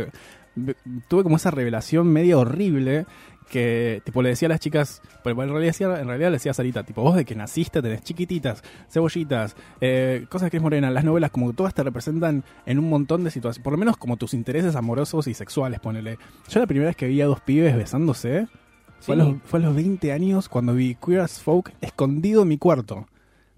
tuve 1.07 1.23
como 1.23 1.35
esa 1.35 1.51
revelación 1.51 2.07
medio 2.07 2.39
horrible 2.39 3.05
que 3.49 4.01
tipo 4.03 4.21
le 4.21 4.29
decía 4.29 4.47
a 4.47 4.49
las 4.49 4.59
chicas, 4.59 5.01
pero 5.23 5.41
en 5.41 5.49
realidad, 5.49 5.99
en 5.99 6.07
realidad 6.07 6.29
le 6.29 6.35
decía 6.35 6.51
a 6.51 6.53
Sarita, 6.53 6.83
tipo, 6.83 7.01
vos 7.01 7.15
de 7.15 7.25
que 7.25 7.35
naciste 7.35 7.81
tenés 7.81 8.03
chiquititas, 8.03 8.63
cebollitas, 8.89 9.55
eh, 9.81 10.25
cosas 10.29 10.49
que 10.49 10.57
es 10.57 10.63
morena, 10.63 10.89
las 10.91 11.03
novelas 11.03 11.31
como 11.31 11.53
todas 11.53 11.73
te 11.73 11.83
representan 11.83 12.43
en 12.65 12.79
un 12.79 12.89
montón 12.89 13.23
de 13.23 13.31
situaciones, 13.31 13.63
por 13.63 13.73
lo 13.73 13.77
menos 13.77 13.97
como 13.97 14.17
tus 14.17 14.33
intereses 14.33 14.75
amorosos 14.75 15.27
y 15.27 15.33
sexuales, 15.33 15.79
ponele. 15.79 16.17
Yo 16.49 16.59
la 16.59 16.67
primera 16.67 16.89
vez 16.89 16.95
que 16.95 17.07
vi 17.07 17.21
a 17.21 17.25
dos 17.25 17.41
pibes 17.41 17.75
besándose 17.75 18.47
fue, 18.99 19.15
a 19.15 19.17
los, 19.19 19.35
fue 19.43 19.59
a 19.59 19.63
los 19.63 19.75
20 19.75 20.11
años 20.11 20.49
cuando 20.49 20.73
vi 20.73 20.95
Queer 20.95 21.21
as 21.21 21.41
Folk 21.41 21.73
escondido 21.81 22.41
en 22.41 22.47
mi 22.47 22.57
cuarto. 22.57 23.07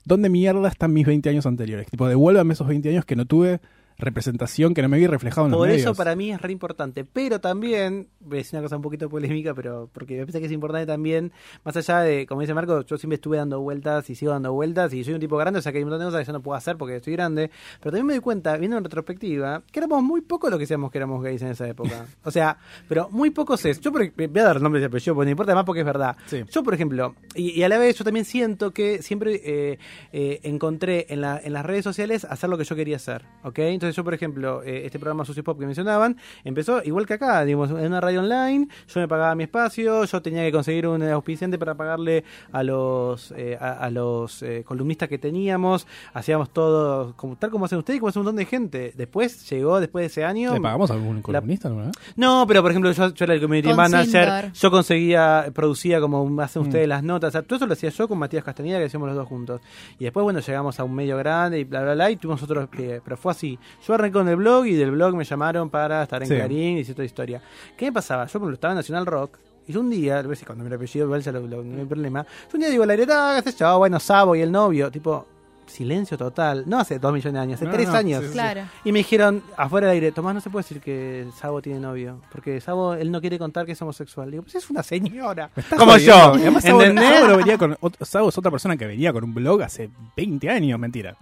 ¿Dónde 0.03 0.29
mierda 0.29 0.69
están 0.69 0.93
mis 0.93 1.05
20 1.05 1.29
años 1.29 1.45
anteriores? 1.45 1.87
Tipo, 1.87 2.07
devuélvame 2.07 2.53
esos 2.53 2.67
20 2.67 2.89
años 2.89 3.05
que 3.05 3.15
no 3.15 3.25
tuve 3.25 3.59
representación, 3.97 4.73
que 4.73 4.81
no 4.81 4.89
me 4.89 4.97
vi 4.97 5.07
reflejado 5.07 5.47
en 5.47 5.51
los 5.51 5.57
Por 5.59 5.69
eso 5.69 5.95
para 5.95 6.15
mí 6.15 6.31
es 6.31 6.41
re 6.41 6.51
importante. 6.51 7.03
Pero 7.05 7.39
también, 7.41 8.07
voy 8.19 8.37
a 8.37 8.39
decir 8.39 8.57
una 8.57 8.63
cosa 8.63 8.75
un 8.75 8.81
poquito 8.81 9.09
polémica, 9.09 9.53
pero 9.53 9.89
porque 9.91 10.15
me 10.15 10.21
parece 10.21 10.39
que 10.39 10.45
es 10.45 10.51
importante 10.51 10.85
también, 10.85 11.31
más 11.63 11.75
allá 11.77 12.01
de, 12.01 12.25
como 12.27 12.41
dice 12.41 12.53
Marco, 12.53 12.83
yo 12.85 12.97
siempre 12.97 13.15
estuve 13.15 13.37
dando 13.37 13.59
vueltas 13.61 14.09
y 14.09 14.15
sigo 14.15 14.31
dando 14.31 14.53
vueltas 14.53 14.93
y 14.93 15.03
soy 15.03 15.13
un 15.13 15.19
tipo 15.19 15.37
grande, 15.37 15.59
o 15.59 15.61
sea 15.61 15.71
que 15.71 15.79
hay 15.79 15.83
un 15.83 15.89
montón 15.89 16.05
de 16.07 16.11
cosas 16.11 16.21
que 16.21 16.27
yo 16.27 16.33
no 16.33 16.41
puedo 16.41 16.55
hacer 16.57 16.77
porque 16.77 16.97
estoy 16.97 17.13
grande. 17.13 17.49
Pero 17.79 17.91
también 17.91 18.05
me 18.05 18.13
doy 18.13 18.21
cuenta, 18.21 18.55
viendo 18.57 18.77
en 18.77 18.83
retrospectiva, 18.83 19.63
que 19.71 19.79
éramos 19.79 20.03
muy 20.03 20.21
pocos 20.21 20.49
los 20.49 20.57
que 20.59 20.63
decíamos 20.63 20.91
que 20.91 20.97
éramos 20.99 21.23
gays 21.23 21.41
en 21.41 21.49
esa 21.49 21.67
época. 21.67 22.05
O 22.23 22.31
sea, 22.31 22.57
pero 22.89 23.09
muy 23.09 23.29
pocos 23.29 23.63
es. 23.65 23.79
Yo 23.79 23.91
por- 23.91 24.11
voy 24.13 24.39
a 24.41 24.43
dar 24.43 24.61
nombres 24.61 24.81
y 24.81 24.85
apellidos, 24.85 25.15
porque 25.15 25.25
no 25.27 25.31
importa 25.31 25.55
más 25.55 25.63
porque 25.63 25.79
es 25.79 25.85
verdad. 25.85 26.17
Sí. 26.25 26.43
Yo, 26.51 26.61
por 26.63 26.73
ejemplo, 26.73 27.15
y, 27.35 27.51
y 27.51 27.63
a 27.63 27.69
la 27.69 27.77
vez 27.77 27.95
yo 27.97 28.03
también 28.03 28.25
siento 28.25 28.71
que 28.71 29.01
siempre 29.01 29.41
eh, 29.45 29.79
eh, 30.11 30.39
encontré 30.43 31.05
en, 31.09 31.21
la, 31.21 31.39
en 31.41 31.53
las 31.53 31.65
redes 31.65 31.83
sociales 31.85 32.25
hacer 32.25 32.49
lo 32.49 32.57
que 32.57 32.65
yo 32.65 32.75
quería 32.75 32.97
hacer, 32.97 33.23
¿ok? 33.43 33.59
Entonces 33.59 33.86
yo, 33.91 34.03
por 34.03 34.13
ejemplo, 34.13 34.61
eh, 34.63 34.85
este 34.85 34.99
programa 34.99 35.25
Sucio 35.25 35.43
Pop 35.43 35.59
que 35.59 35.65
mencionaban, 35.65 36.17
empezó 36.43 36.81
igual 36.83 37.05
que 37.05 37.13
acá, 37.15 37.43
digamos, 37.45 37.69
en 37.71 37.77
una 37.87 38.01
radio 38.01 38.19
online, 38.19 38.67
yo 38.87 38.99
me 38.99 39.07
pagaba 39.07 39.35
mi 39.35 39.43
espacio, 39.43 40.03
yo 40.05 40.21
tenía 40.21 40.43
que 40.43 40.51
conseguir 40.51 40.87
un 40.87 41.01
auspiciante 41.03 41.57
para 41.57 41.75
pagarle 41.75 42.23
a 42.51 42.63
los 42.63 43.31
eh, 43.37 43.57
a, 43.59 43.73
a 43.73 43.89
los 43.89 44.43
eh, 44.43 44.63
columnistas 44.65 45.09
que 45.09 45.17
teníamos, 45.17 45.87
hacíamos 46.13 46.49
todo 46.51 47.13
como, 47.15 47.35
tal 47.35 47.49
como 47.49 47.65
hacen 47.65 47.77
ustedes 47.79 47.97
y 47.97 47.99
como 47.99 48.09
hace 48.09 48.19
un 48.19 48.25
montón 48.25 48.37
de 48.37 48.45
gente. 48.45 48.93
Después 48.95 49.49
llegó, 49.49 49.79
después 49.79 50.03
de 50.03 50.07
ese 50.07 50.25
año... 50.25 50.53
¿Le 50.53 50.61
pagamos 50.61 50.91
a 50.91 50.93
algún 50.95 51.21
columnista? 51.21 51.69
No, 52.15 52.45
pero 52.47 52.61
por 52.61 52.71
ejemplo, 52.71 52.91
yo, 52.91 53.13
yo 53.13 53.25
era 53.25 53.33
el 53.33 53.41
community 53.41 53.69
Con 53.69 53.77
manager, 53.77 54.29
Sindor. 54.29 54.51
yo 54.53 54.71
conseguía, 54.71 55.51
producía 55.53 55.99
como 56.01 56.41
hacen 56.41 56.57
Mm. 56.57 56.65
ustedes 56.65 56.87
las 56.87 57.03
notas, 57.03 57.29
o 57.29 57.31
sea, 57.31 57.41
todo 57.43 57.57
eso 57.57 57.67
lo 57.67 57.73
hacía 57.73 57.89
yo 57.89 58.07
con 58.07 58.17
Matías 58.17 58.43
Castañeda, 58.43 58.79
que 58.79 58.85
hacíamos 58.85 59.07
los 59.09 59.15
dos 59.15 59.27
juntos. 59.27 59.61
Y 59.99 60.05
después, 60.05 60.23
bueno, 60.23 60.39
llegamos 60.39 60.79
a 60.79 60.83
un 60.83 60.95
medio 60.95 61.17
grande 61.17 61.59
y 61.59 61.63
bla, 61.65 61.81
bla, 61.83 61.93
bla, 61.93 62.11
y 62.11 62.15
tuvimos 62.17 62.41
otros 62.43 62.67
pero 62.71 63.17
fue 63.17 63.31
así. 63.31 63.59
Yo 63.85 63.93
arranqué 63.93 64.13
con 64.13 64.27
el 64.29 64.35
blog 64.35 64.65
y 64.65 64.73
del 64.73 64.91
blog 64.91 65.15
me 65.15 65.23
llamaron 65.23 65.69
para 65.69 66.03
estar 66.03 66.21
en 66.21 66.27
Sí. 66.29 66.35
Clarín 66.35 66.77
y 66.77 66.83
toda 66.93 67.05
historia. 67.05 67.41
¿Qué 67.77 67.85
me 67.85 67.93
pasaba? 67.93 68.25
Yo, 68.25 68.33
por 68.33 68.41
ejemplo, 68.41 68.53
estaba 68.55 68.71
en 68.73 68.77
Nacional 68.77 69.05
Rock. 69.05 69.37
Y 69.67 69.73
yo 69.73 69.81
un 69.81 69.89
día, 69.89 70.19
a 70.19 70.35
si 70.35 70.45
cuando 70.45 70.63
me 70.63 70.69
lo 70.69 70.77
apellido, 70.77 71.05
igual 71.05 71.21
ya 71.21 71.31
lo, 71.31 71.41
lo- 71.41 71.63
no 71.63 71.79
hay 71.79 71.85
problema. 71.85 72.23
Yo 72.23 72.49
un 72.55 72.59
día 72.61 72.69
digo, 72.69 72.85
la 72.85 72.93
aire, 72.93 73.05
qué 73.43 73.51
sé 73.51 73.57
yo, 73.57 73.77
bueno, 73.77 73.99
Sabo 73.99 74.33
y 74.35 74.41
el 74.41 74.49
novio, 74.51 74.89
tipo, 74.89 75.25
silencio 75.65 76.17
total. 76.17 76.63
No 76.65 76.79
hace 76.79 76.99
dos 76.99 77.11
millones 77.11 77.33
de 77.33 77.39
años, 77.39 77.55
hace 77.55 77.65
No, 77.65 77.71
tres 77.71 77.89
no, 77.89 77.95
años. 77.95 78.21
sí, 78.21 78.27
sí. 78.27 78.33
Claro. 78.33 78.61
Y 78.85 78.91
me 78.93 78.99
dijeron, 78.99 79.43
afuera 79.57 79.87
del 79.87 79.95
aire, 79.95 80.11
Tomás, 80.13 80.33
no 80.35 80.39
se 80.41 80.49
puede 80.49 80.63
decir 80.63 80.79
que 80.79 81.27
Sabo 81.37 81.61
tiene 81.61 81.79
novio. 81.81 82.21
Porque 82.31 82.61
Sabo, 82.61 82.93
él 82.93 83.11
no 83.11 83.19
quiere 83.19 83.37
contar 83.37 83.65
que 83.65 83.73
es 83.73 83.81
homosexual. 83.81 84.31
Digo, 84.31 84.43
pues 84.43 84.55
es 84.55 84.69
una 84.69 84.83
señora. 84.83 85.49
Como 85.77 85.91
jodiendo. 85.91 86.13
yo. 86.13 86.33
Además, 86.35 86.63
Sabo, 86.63 86.81
¿Entendés? 86.81 87.19
Sabo 87.19 87.37
venía 87.37 87.57
con, 87.57 87.77
Sabo 88.01 88.29
es 88.29 88.37
otra 88.37 88.51
persona 88.51 88.77
que 88.77 88.87
venía 88.87 89.11
con 89.11 89.25
un 89.25 89.33
blog 89.33 89.61
hace 89.63 89.89
20 90.15 90.49
años, 90.49 90.79
mentira. 90.79 91.17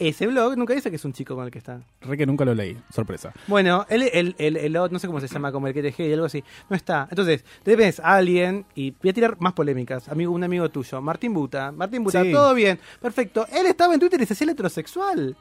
Ese 0.00 0.26
blog 0.26 0.56
nunca 0.56 0.72
dice 0.74 0.88
que 0.90 0.96
es 0.96 1.04
un 1.04 1.12
chico 1.12 1.36
con 1.36 1.44
el 1.44 1.50
que 1.50 1.58
está. 1.58 1.82
Re 2.00 2.16
que 2.16 2.24
nunca 2.24 2.44
lo 2.46 2.54
leí, 2.54 2.76
sorpresa. 2.92 3.32
Bueno, 3.46 3.84
él, 3.90 4.02
el, 4.12 4.34
el, 4.38 4.56
el, 4.56 4.72
no 4.72 4.98
sé 4.98 5.06
cómo 5.06 5.20
se 5.20 5.28
llama, 5.28 5.52
como 5.52 5.66
el 5.68 5.74
que 5.74 5.82
te 5.92 6.02
y 6.02 6.12
algo 6.12 6.24
así. 6.24 6.42
No 6.70 6.74
está. 6.74 7.06
Entonces, 7.10 7.44
te 7.62 7.76
ves 7.76 8.00
a 8.00 8.14
alguien, 8.14 8.64
y 8.74 8.92
voy 8.92 9.10
a 9.10 9.12
tirar 9.12 9.36
más 9.40 9.52
polémicas. 9.52 10.08
Amigo, 10.08 10.32
un 10.32 10.42
amigo 10.42 10.68
tuyo, 10.70 11.00
Martín 11.02 11.34
Buta. 11.34 11.70
Martín 11.70 12.02
Buta, 12.02 12.22
Sí. 12.24 12.32
todo 12.32 12.54
bien, 12.54 12.80
perfecto. 13.00 13.46
Él 13.52 13.66
estaba 13.66 13.92
en 13.92 14.00
Twitter 14.00 14.20
y 14.22 14.24
se 14.26 14.32
hacía 14.32 14.46
el 14.46 14.50
heterosexual. 14.52 15.36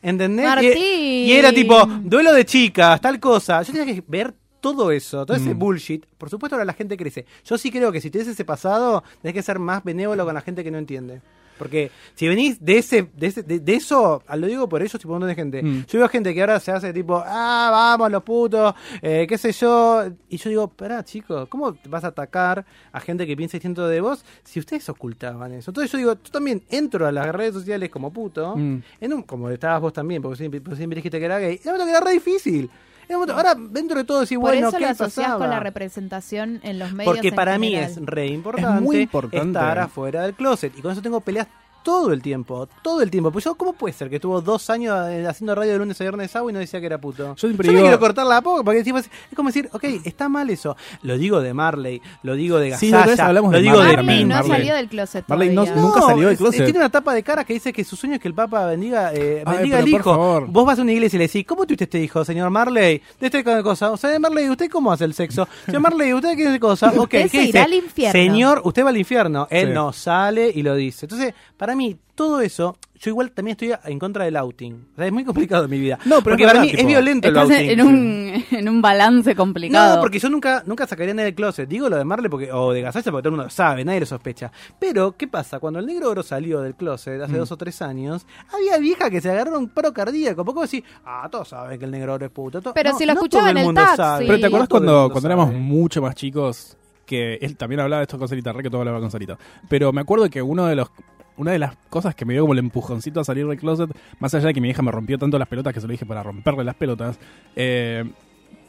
¿Entendés? 0.00 0.46
Martín. 0.46 0.72
Y, 0.76 1.24
y 1.26 1.32
era 1.32 1.52
tipo, 1.52 1.84
duelo 2.04 2.32
de 2.32 2.44
chicas, 2.44 3.00
tal 3.00 3.18
cosa. 3.18 3.62
Yo 3.62 3.72
tenía 3.72 3.92
que 3.94 4.04
ver 4.06 4.32
todo 4.60 4.90
eso, 4.92 5.26
todo 5.26 5.36
ese 5.36 5.54
Mm. 5.54 5.58
bullshit. 5.58 6.06
Por 6.18 6.30
supuesto, 6.30 6.54
ahora 6.56 6.64
la 6.64 6.72
gente 6.74 6.96
crece. 6.96 7.26
Yo 7.44 7.58
sí 7.58 7.70
creo 7.70 7.90
que 7.90 8.00
si 8.00 8.10
tienes 8.10 8.28
ese 8.28 8.44
pasado, 8.44 9.02
tenés 9.22 9.34
que 9.34 9.42
ser 9.42 9.58
más 9.58 9.82
benévolo 9.82 10.24
con 10.24 10.34
la 10.34 10.40
gente 10.40 10.62
que 10.62 10.70
no 10.70 10.78
entiende. 10.78 11.20
Porque 11.58 11.90
si 12.14 12.26
venís 12.28 12.64
de 12.64 12.78
ese, 12.78 13.08
de, 13.16 13.26
ese- 13.28 13.42
de, 13.42 13.60
de 13.60 13.74
eso, 13.74 14.22
ah, 14.26 14.36
lo 14.36 14.46
digo 14.46 14.68
por 14.68 14.82
ellos, 14.82 14.92
tipo 15.00 15.08
un 15.08 15.14
montón 15.20 15.28
de 15.28 15.34
gente. 15.34 15.62
Mm. 15.62 15.86
Yo 15.86 15.98
veo 16.00 16.08
gente 16.08 16.34
que 16.34 16.40
ahora 16.40 16.58
se 16.58 16.72
hace 16.72 16.92
tipo, 16.92 17.22
ah, 17.24 17.68
vamos, 17.70 18.10
los 18.10 18.22
putos, 18.24 18.74
eh, 19.02 19.26
qué 19.28 19.38
sé 19.38 19.52
yo. 19.52 20.04
Y 20.28 20.36
yo 20.36 20.50
digo, 20.50 20.68
pará, 20.68 21.04
chico, 21.04 21.46
¿cómo 21.48 21.76
vas 21.88 22.02
a 22.04 22.08
atacar 22.08 22.64
a 22.92 23.00
gente 23.00 23.26
que 23.26 23.36
piensa 23.36 23.56
distinto 23.56 23.86
de 23.86 24.00
vos 24.00 24.24
si 24.42 24.58
ustedes 24.58 24.88
ocultaban 24.88 25.52
eso? 25.52 25.70
Entonces 25.70 25.92
yo 25.92 25.98
digo, 25.98 26.14
yo 26.14 26.30
también 26.32 26.62
entro 26.70 27.06
a 27.06 27.12
las 27.12 27.28
redes 27.34 27.54
sociales 27.54 27.88
como 27.90 28.12
puto, 28.12 28.56
Mm. 28.56 28.82
en 29.00 29.12
un, 29.14 29.22
como 29.22 29.48
estabas 29.50 29.80
vos 29.80 29.92
también, 29.92 30.20
porque 30.22 30.38
siempre, 30.38 30.60
porque 30.60 30.76
siempre 30.76 30.96
dijiste 30.96 31.18
que 31.18 31.24
era 31.24 31.38
gay. 31.38 31.54
Y 31.54 31.58
que 31.58 31.68
era 31.70 32.00
re 32.00 32.12
difícil. 32.12 32.68
Ahora, 33.10 33.54
dentro 33.54 33.96
de 33.98 34.04
todo, 34.04 34.20
decir, 34.20 34.38
Por 34.38 34.50
bueno, 34.52 34.68
eso 34.68 34.78
¿qué 34.78 34.84
lo 34.84 34.90
asociás 34.90 35.26
pasaba? 35.26 35.38
con 35.38 35.50
la 35.50 35.60
representación 35.60 36.60
en 36.62 36.78
los 36.78 36.92
medios. 36.92 37.12
Porque 37.14 37.28
en 37.28 37.34
para 37.34 37.58
mí 37.58 37.70
general. 37.70 37.90
es 37.90 38.06
re 38.06 38.26
importante, 38.26 38.80
muy 38.80 38.96
importante. 39.00 39.46
estar 39.58 39.78
afuera 39.78 40.22
del 40.22 40.34
closet. 40.34 40.76
Y 40.76 40.80
con 40.82 40.92
eso 40.92 41.02
tengo 41.02 41.20
peleas 41.20 41.46
todo 41.84 42.12
el 42.12 42.20
tiempo, 42.22 42.68
todo 42.82 43.02
el 43.02 43.10
tiempo. 43.10 43.30
Pues 43.30 43.44
yo, 43.44 43.54
¿cómo 43.54 43.74
puede 43.74 43.92
ser 43.94 44.10
que 44.10 44.16
estuvo 44.16 44.40
dos 44.40 44.68
años 44.70 45.08
eh, 45.08 45.26
haciendo 45.26 45.54
radio 45.54 45.72
de 45.72 45.78
lunes 45.78 46.00
a 46.00 46.04
viernes 46.04 46.30
sábado 46.32 46.50
y 46.50 46.52
no 46.54 46.58
decía 46.58 46.80
que 46.80 46.86
era 46.86 46.98
puto? 46.98 47.36
Yo 47.36 47.48
siempre 47.48 47.66
le 47.68 47.72
digo- 47.74 47.84
quiero 47.84 48.00
cortar 48.00 48.26
la 48.26 48.40
boca 48.40 48.64
porque 48.64 48.82
tipo, 48.82 48.98
es 48.98 49.04
es 49.06 49.36
como 49.36 49.50
decir, 49.50 49.68
ok, 49.72 49.84
está 50.04 50.28
mal 50.28 50.50
eso. 50.50 50.76
Lo 51.02 51.16
digo 51.16 51.40
de 51.40 51.54
Marley, 51.54 52.00
lo 52.22 52.34
digo 52.34 52.58
de 52.58 52.76
Sí, 52.76 52.90
Gasalla, 52.90 53.26
hablamos 53.26 53.52
lo 53.52 53.58
de 53.58 53.62
digo 53.62 53.76
Marley 53.76 53.90
de 53.96 54.02
Marley 54.02 54.24
no. 54.24 54.34
Marley. 54.34 54.50
salió 54.52 54.74
del 54.74 54.88
closet 54.88 55.24
Marley 55.28 55.54
no- 55.54 55.66
nunca 55.76 56.00
salió 56.00 56.28
del 56.28 56.36
closet. 56.36 56.64
Tiene 56.64 56.78
una 56.80 56.88
tapa 56.90 57.14
de 57.14 57.22
cara 57.22 57.44
que 57.44 57.52
dice 57.52 57.72
que 57.72 57.84
su 57.84 57.94
sueño 57.94 58.16
es 58.16 58.20
que 58.20 58.28
el 58.28 58.34
Papa 58.34 58.66
bendiga, 58.66 59.12
eh, 59.14 59.42
Ay, 59.46 59.56
bendiga 59.58 59.78
al 59.78 59.88
hijo. 59.88 60.46
Vos 60.48 60.66
vas 60.66 60.78
a 60.78 60.82
una 60.82 60.92
iglesia 60.92 61.16
y 61.16 61.18
le 61.18 61.26
decís, 61.26 61.44
¿cómo 61.46 61.66
tuviste 61.66 61.84
este 61.84 62.00
hijo, 62.02 62.24
señor 62.24 62.50
Marley? 62.50 63.02
De 63.20 63.26
este 63.26 63.44
cosa. 63.62 63.90
O 63.92 63.96
sea, 63.96 64.18
Marley, 64.18 64.48
¿usted 64.48 64.70
cómo 64.70 64.90
hace 64.90 65.04
el 65.04 65.12
sexo? 65.14 65.46
Señor 65.66 65.80
Marley, 65.82 66.14
¿usted 66.14 66.36
qué 66.36 66.58
cosa? 66.58 66.88
Ok, 66.88 66.98
Usted 67.04 67.22
¿qué 67.22 67.28
se 67.28 67.38
dice? 67.38 67.48
irá 67.50 67.64
al 67.64 67.74
infierno. 67.74 68.12
Señor, 68.12 68.60
usted 68.64 68.84
va 68.84 68.88
al 68.88 68.96
infierno. 68.96 69.46
Él 69.50 69.68
Sí. 69.68 69.74
no 69.74 69.92
sale 69.92 70.50
y 70.54 70.62
lo 70.62 70.74
dice. 70.74 71.06
Entonces, 71.06 71.34
para 71.56 71.73
mí, 71.74 71.96
todo 72.14 72.40
eso, 72.40 72.76
yo 73.00 73.10
igual 73.10 73.32
también 73.32 73.56
estoy 73.60 73.72
en 73.90 73.98
contra 73.98 74.24
del 74.24 74.36
outing. 74.36 74.86
O 74.92 74.96
sea, 74.96 75.06
es 75.06 75.12
muy 75.12 75.24
complicado 75.24 75.64
en 75.64 75.70
mi 75.70 75.78
vida. 75.80 75.98
No, 76.04 76.16
pero 76.22 76.36
porque 76.36 76.46
para 76.46 76.60
mí 76.60 76.70
es 76.72 76.86
violento 76.86 77.28
el 77.28 77.36
Estás 77.36 77.50
outing. 77.50 77.70
en 77.70 77.80
un, 77.82 78.44
en 78.50 78.68
un 78.68 78.80
balance 78.80 79.34
complicado. 79.34 79.96
No, 79.96 80.00
porque 80.00 80.18
yo 80.18 80.28
nunca, 80.30 80.62
nunca 80.66 80.86
sacaría 80.86 81.12
a 81.12 81.14
nadie 81.14 81.26
del 81.26 81.34
closet. 81.34 81.68
Digo 81.68 81.88
lo 81.88 81.96
de 81.96 82.04
Marley 82.04 82.30
porque, 82.30 82.52
o 82.52 82.72
de 82.72 82.82
Gasalla 82.82 83.10
porque 83.10 83.22
todo 83.22 83.28
el 83.28 83.32
mundo 83.32 83.44
lo 83.44 83.50
sabe, 83.50 83.84
nadie 83.84 84.00
lo 84.00 84.06
sospecha. 84.06 84.50
Pero, 84.78 85.16
¿qué 85.16 85.26
pasa? 85.28 85.58
Cuando 85.58 85.80
el 85.80 85.86
negro 85.86 86.10
oro 86.10 86.22
salió 86.22 86.60
del 86.60 86.74
closet 86.76 87.20
hace 87.20 87.32
Mm. 87.34 87.38
dos 87.38 87.52
o 87.52 87.56
tres 87.56 87.82
años, 87.82 88.26
había 88.52 88.78
viejas 88.78 89.10
que 89.10 89.20
se 89.20 89.30
agarraron 89.30 89.60
un 89.64 89.68
paro 89.70 89.92
cardíaco. 89.92 90.44
Poco 90.44 90.62
decir, 90.62 90.84
ah, 91.04 91.28
todos 91.30 91.48
saben 91.48 91.78
que 91.78 91.84
el 91.84 91.90
negro 91.90 92.14
oro 92.14 92.26
es 92.26 92.32
puto. 92.32 92.62
To- 92.62 92.72
Pero 92.74 92.92
no, 92.92 92.98
si 92.98 93.06
lo 93.06 93.14
no 93.14 93.20
escuchaba 93.20 93.42
todo 93.44 93.50
en 93.50 93.58
el 93.58 93.64
mundo 93.64 93.80
taxi. 93.82 93.96
sabe. 93.96 94.26
Pero 94.26 94.38
¿te 94.40 94.46
acuerdas 94.46 94.68
No 94.68 94.68
todo 94.68 94.78
el 94.78 94.86
cuando, 94.86 95.10
cuando 95.12 95.28
éramos 95.28 95.52
mucho 95.54 96.00
más 96.00 96.14
chicos? 96.14 96.76
Que 97.04 97.34
él 97.42 97.56
también 97.58 97.80
hablaba 97.80 97.98
de 98.00 98.04
esto 98.04 98.18
con 98.18 98.28
Sarita, 98.28 98.50
re 98.54 98.62
que 98.62 98.70
todo 98.70 98.80
hablaba 98.80 98.98
con 98.98 99.10
Sarita. 99.10 99.36
Pero 99.68 99.92
me 99.92 100.00
acuerdo 100.00 100.30
que 100.30 100.40
uno 100.40 100.64
de 100.64 100.74
los 100.76 100.88
una 101.36 101.52
de 101.52 101.58
las 101.58 101.76
cosas 101.90 102.14
que 102.14 102.24
me 102.24 102.32
dio 102.34 102.42
como 102.42 102.52
el 102.52 102.58
empujoncito 102.60 103.20
a 103.20 103.24
salir 103.24 103.46
del 103.46 103.58
closet, 103.58 103.90
más 104.20 104.34
allá 104.34 104.48
de 104.48 104.54
que 104.54 104.60
mi 104.60 104.70
hija 104.70 104.82
me 104.82 104.90
rompió 104.90 105.18
tanto 105.18 105.38
las 105.38 105.48
pelotas 105.48 105.72
que 105.74 105.80
se 105.80 105.86
lo 105.86 105.92
dije 105.92 106.06
para 106.06 106.22
romperle 106.22 106.64
las 106.64 106.74
pelotas, 106.74 107.18
eh, 107.56 108.04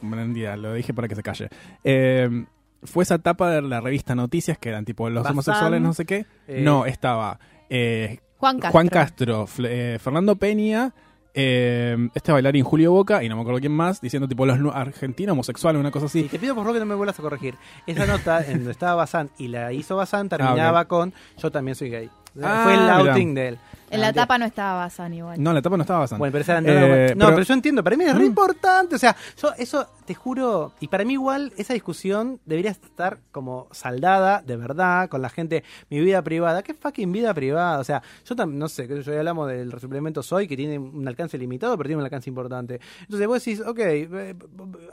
mentira, 0.02 0.56
lo 0.56 0.74
dije 0.74 0.92
para 0.94 1.08
que 1.08 1.14
se 1.14 1.22
calle. 1.22 1.48
Eh, 1.84 2.44
fue 2.82 3.02
esa 3.02 3.16
etapa 3.16 3.50
de 3.50 3.62
la 3.62 3.80
revista 3.80 4.14
Noticias 4.14 4.58
que 4.58 4.68
eran 4.68 4.84
tipo 4.84 5.08
los 5.08 5.22
Bazán, 5.22 5.32
homosexuales, 5.32 5.80
no 5.80 5.92
sé 5.92 6.04
qué. 6.04 6.26
eh, 6.46 6.62
no, 6.62 6.86
estaba 6.86 7.38
eh, 7.70 8.20
Juan 8.38 8.56
Castro. 8.58 8.72
Juan 8.72 8.88
Castro, 8.88 9.46
Fernando 9.46 10.36
Peña, 10.36 10.92
eh, 11.38 12.08
este 12.14 12.32
bailarín 12.32 12.64
Julio 12.64 12.90
Boca 12.92 13.22
y 13.22 13.28
no 13.28 13.36
me 13.36 13.42
acuerdo 13.42 13.60
quién 13.60 13.72
más, 13.72 14.00
diciendo 14.00 14.26
tipo 14.26 14.44
los 14.46 14.58
argentinos 14.74 15.34
homosexuales, 15.34 15.78
una 15.78 15.90
cosa 15.90 16.06
Y 16.06 16.08
así. 16.08 16.22
te 16.24 16.38
pido 16.38 16.54
por 16.54 16.64
favor 16.64 16.74
que 16.76 16.80
no 16.80 16.86
me 16.86 16.94
vuelvas 16.94 17.18
a 17.18 17.22
corregir. 17.22 17.54
Esa 17.86 18.06
nota 18.06 18.40
en 18.46 18.54
donde 18.54 18.70
estaba 18.72 18.94
Bazán 18.94 19.30
y 19.38 19.48
la 19.48 19.72
hizo 19.72 19.94
Bazán 19.96 20.28
terminaba 20.28 20.80
Ah, 20.80 20.82
ok. 20.82 20.88
con 20.88 21.14
Yo 21.38 21.50
también 21.52 21.74
soy 21.74 21.90
gay. 21.90 22.10
Ah, 22.42 22.62
Fue 22.64 22.74
el 22.74 22.80
mirá. 22.80 22.96
outing 23.12 23.34
de 23.34 23.48
él. 23.48 23.58
En 23.90 24.00
la 24.00 24.08
Ah, 24.08 24.12
tapa 24.12 24.36
no 24.38 24.44
estaba 24.44 24.74
Bazán 24.80 25.14
igual. 25.14 25.40
No, 25.42 25.52
la 25.52 25.62
tapa 25.62 25.76
no 25.76 25.82
estaba 25.82 26.00
bastante. 26.00 26.18
Bueno, 26.18 26.32
pero 26.32 26.42
esa 26.42 26.60
no, 26.60 26.68
Eh, 26.68 27.14
no, 27.14 27.26
pero- 27.26 27.36
pero 27.36 27.42
yo 27.42 27.54
entiendo, 27.54 27.84
para 27.84 27.96
mí 27.96 28.04
es 28.04 28.14
re 28.14 28.24
Mm. 28.24 28.26
importante, 28.26 28.96
o 28.96 28.98
sea, 28.98 29.14
yo 29.40 29.52
eso 29.58 29.86
te 30.04 30.14
juro, 30.14 30.72
y 30.80 30.88
para 30.88 31.04
mí 31.04 31.14
igual 31.14 31.52
esa 31.56 31.72
discusión 31.74 32.40
debería 32.44 32.70
estar 32.72 33.18
como 33.32 33.66
saldada, 33.72 34.42
de 34.42 34.56
verdad, 34.56 35.08
con 35.08 35.22
la 35.22 35.28
gente, 35.28 35.64
mi 35.90 36.00
vida 36.00 36.22
privada, 36.22 36.62
¿qué 36.62 36.74
fucking 36.74 37.10
vida 37.12 37.32
privada? 37.34 37.78
O 37.78 37.84
sea, 37.84 38.02
yo 38.24 38.36
también, 38.36 38.58
no 38.58 38.68
sé, 38.68 38.86
que 38.88 39.02
yo 39.02 39.12
ya 39.12 39.18
hablamos 39.18 39.48
del 39.48 39.72
suplemento 39.80 40.22
Soy, 40.22 40.46
que 40.48 40.56
tiene 40.56 40.78
un 40.78 41.06
alcance 41.08 41.38
limitado, 41.38 41.76
pero 41.76 41.88
tiene 41.88 41.98
un 42.00 42.04
alcance 42.04 42.28
importante. 42.30 42.80
Entonces 43.02 43.26
vos 43.26 43.44
decís, 43.44 43.60
ok, 43.64 43.78
eh, 43.80 44.34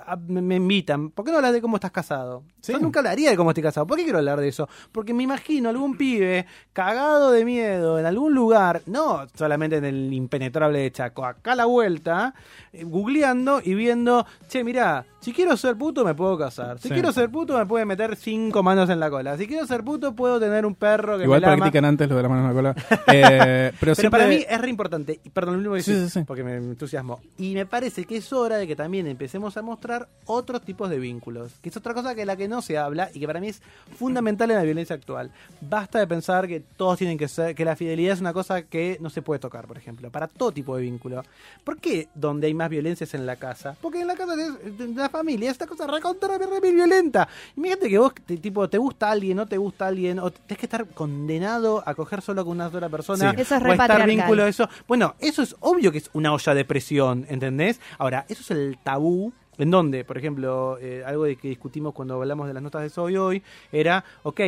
a- 0.06 0.16
me, 0.16 0.42
me 0.42 0.56
invitan, 0.56 1.10
¿por 1.12 1.26
qué 1.26 1.32
no 1.32 1.38
hablas 1.38 1.54
de 1.54 1.62
cómo 1.62 1.78
estás 1.78 1.92
casado? 1.92 2.44
Sí. 2.62 2.72
Yo 2.74 2.80
nunca 2.80 3.00
hablaría 3.00 3.30
de 3.32 3.38
cómo 3.38 3.52
estoy 3.52 3.64
casado, 3.64 3.86
¿por 3.88 3.98
qué 3.98 4.04
quiero 4.04 4.20
hablar 4.20 4.40
de 4.40 4.48
eso? 4.48 4.68
Porque 4.92 5.14
me 5.14 5.24
imagino 5.24 5.70
algún 5.70 5.98
pibe 5.98 6.46
cagado 6.74 7.32
de 7.32 7.44
miedo 7.46 7.98
en 8.00 8.06
algún 8.06 8.34
lugar, 8.34 8.82
no 8.86 9.26
solamente 9.36 9.78
en 9.78 9.86
el 9.86 10.14
impenetrable 10.14 10.80
de 10.80 10.92
Chaco, 10.92 11.26
acá 11.26 11.54
a 11.54 11.56
la 11.56 11.66
vuelta, 11.66 12.34
eh, 12.72 12.84
googleando 12.84 13.62
y 13.64 13.74
viendo, 13.76 14.26
che, 14.50 14.64
mirá, 14.64 15.06
si 15.20 15.32
quiero 15.34 15.56
ser 15.58 15.76
puto 15.78 16.04
me 16.04 16.14
puedo 16.14 16.38
casar, 16.38 16.80
si 16.80 16.90
Sí. 16.90 16.94
quiero 16.94 17.12
ser 17.14 17.30
puto 17.30 17.58
me 17.58 17.66
puede 17.66 17.86
meter 17.86 18.16
cinco 18.16 18.62
manos 18.64 18.90
en 18.90 19.00
la 19.00 19.10
cola, 19.10 19.38
si 19.38 19.48
quiero 19.48 19.66
ser 19.66 19.84
puto 19.84 20.14
puedo 20.14 20.40
tener 20.40 20.66
un 20.66 20.76
perro 20.76 21.18
que 21.18 21.24
Igual 21.24 21.42
me 21.42 21.56
practican 21.58 21.86
antes 21.86 22.10
lo 22.10 22.16
de 22.18 22.24
la 22.24 22.30
mano 22.30 22.42
en 22.42 22.48
la 22.48 22.54
cola. 22.54 22.76
Eh, 23.14 23.70
pero 23.72 23.78
Pero 23.80 23.96
siempre- 23.96 24.20
para 24.20 24.30
mí 24.30 24.44
es 24.48 24.60
re 24.62 24.70
importante, 24.70 25.20
perdón, 25.34 25.54
lo 25.56 25.58
último 25.60 25.76
que 25.76 25.84
Sí, 25.84 26.10
sí. 26.10 26.24
porque 26.26 26.44
me 26.44 26.56
entusiasmo. 26.56 27.22
Y 27.38 27.54
me 27.54 27.66
parece 27.66 28.06
que 28.06 28.18
es 28.18 28.34
hora 28.34 28.58
de 28.58 28.68
que 28.68 28.76
también 28.76 29.08
empecemos 29.08 29.56
a 29.58 29.62
mostrar 29.62 30.08
otros 30.26 30.62
tipos 30.64 30.90
de 30.90 31.00
vínculos, 31.00 31.52
que 31.62 31.70
es 31.70 31.78
otra 31.78 31.94
cosa 31.94 32.16
que 32.16 32.26
la 32.26 32.36
que 32.36 32.48
no 32.48 32.62
se 32.62 32.78
habla 32.78 33.10
y 33.14 33.20
que 33.20 33.28
para 33.28 33.40
mí 33.40 33.50
es 33.50 33.62
fundamental 33.98 34.50
en 34.52 34.58
la 34.58 34.64
violencia 34.64 34.96
actual. 34.96 35.32
Basta 35.62 36.00
de 36.00 36.08
pensar 36.08 36.48
que 36.48 36.60
todos 36.60 36.98
tienen 36.98 37.18
que 37.18 37.28
ser, 37.28 37.54
que 37.56 37.66
la 37.66 37.76
fidelidad 37.76 38.14
es 38.14 38.22
una 38.22 38.34
cosa 38.34 38.64
que 38.74 38.98
no 39.00 39.12
se 39.12 39.22
puede 39.22 39.38
tocar, 39.38 39.68
por 39.68 39.78
ejemplo, 39.78 40.10
para 40.10 40.28
todo 40.28 40.52
tipo 40.52 40.76
de 40.76 40.82
vínculo. 40.82 41.24
¿Por 41.64 41.78
qué 41.78 42.08
donde 42.16 42.48
hay 42.48 42.56
más 42.56 42.72
violencia 42.72 43.04
es 43.04 43.14
en 43.14 43.28
la 43.28 43.36
casa? 43.36 43.78
Porque 43.80 44.02
en 44.02 44.08
la 44.08 44.16
casa 44.16 44.36
de, 44.36 44.88
la 44.96 45.10
familia 45.10 45.52
es 45.52 45.52
esta 45.52 45.68
cosa 45.68 45.86
recontra 45.86 46.40
re, 46.40 46.48
re 46.48 46.72
violenta. 46.72 47.28
Imagínate 47.56 47.88
que 47.88 48.00
vos, 48.00 48.16
te, 48.26 48.36
tipo, 48.38 48.68
te 48.68 48.80
gusta 48.80 49.12
alguien, 49.12 49.38
no 49.38 49.46
te 49.46 49.60
gusta 49.60 49.86
alguien, 49.86 50.18
o 50.18 50.32
tenés 50.32 50.58
que 50.58 50.66
estar 50.66 50.88
condenado 50.88 51.84
a 51.86 51.94
coger 51.94 52.24
solo 52.24 52.44
con 52.44 52.54
una 52.54 52.72
sola 52.72 52.90
persona. 52.90 53.30
Sí. 53.36 53.42
Eso 53.42 53.58
es 53.58 53.64
o 53.64 53.74
estar 53.74 54.08
vínculo 54.08 54.48
eso. 54.48 54.68
Bueno, 54.88 55.14
eso 55.20 55.44
es 55.44 55.56
obvio 55.60 55.92
que 55.92 56.00
es 56.00 56.10
una 56.14 56.34
olla 56.34 56.56
de 56.56 56.66
presión, 56.66 57.28
¿entendés? 57.30 57.80
Ahora, 58.00 58.26
eso 58.28 58.42
es 58.42 58.50
el 58.50 58.80
tabú. 58.84 59.32
En 59.60 59.70
donde, 59.70 60.04
por 60.04 60.18
ejemplo, 60.18 60.80
eh, 60.82 61.04
algo 61.06 61.26
de 61.26 61.36
que 61.36 61.48
discutimos 61.48 61.94
cuando 61.94 62.16
hablamos 62.16 62.48
de 62.48 62.56
las 62.56 62.64
notas 62.64 62.82
de 62.82 62.90
Soy 62.90 63.18
hoy, 63.18 63.44
era, 63.72 64.04
ok, 64.24 64.42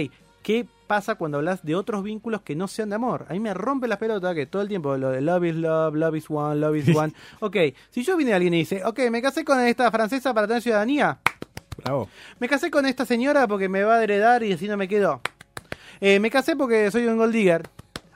¿qué 0.46 0.68
pasa 0.86 1.16
cuando 1.16 1.40
hablas 1.40 1.66
de 1.66 1.74
otros 1.74 2.04
vínculos 2.04 2.44
que 2.44 2.56
no 2.56 2.68
sean 2.68 2.90
de 2.90 2.96
amor? 2.96 3.26
A 3.30 3.34
mí 3.34 3.40
me 3.40 3.52
rompe 3.56 3.88
la 3.88 3.98
pelota 3.98 4.36
que 4.36 4.46
todo 4.46 4.62
el 4.62 4.68
tiempo 4.68 4.96
lo 4.96 5.10
de 5.10 5.20
love 5.20 5.44
is 5.46 5.56
love, 5.56 5.96
love 5.96 6.16
is 6.16 6.26
one, 6.30 6.56
love 6.58 6.76
is 6.76 6.96
one. 6.96 7.12
Ok, 7.40 7.58
si 7.90 8.04
yo 8.04 8.16
viene 8.16 8.32
alguien 8.32 8.54
y 8.54 8.60
dice, 8.60 8.86
ok, 8.86 9.10
me 9.10 9.24
casé 9.24 9.44
con 9.44 9.60
esta 9.60 9.90
francesa 9.90 10.36
para 10.36 10.46
tener 10.46 10.62
ciudadanía, 10.62 11.18
Bravo. 11.84 12.08
me 12.40 12.48
casé 12.48 12.70
con 12.70 12.86
esta 12.86 13.08
señora 13.08 13.48
porque 13.48 13.68
me 13.68 13.82
va 13.84 13.96
a 13.96 14.04
heredar 14.04 14.44
y 14.44 14.54
así 14.54 14.68
no 14.68 14.78
me 14.78 14.88
quedo. 14.88 15.20
Eh, 16.00 16.20
me 16.20 16.30
casé 16.30 16.56
porque 16.56 16.92
soy 16.92 17.08
un 17.08 17.18
gold 17.18 17.34
digger. 17.34 17.68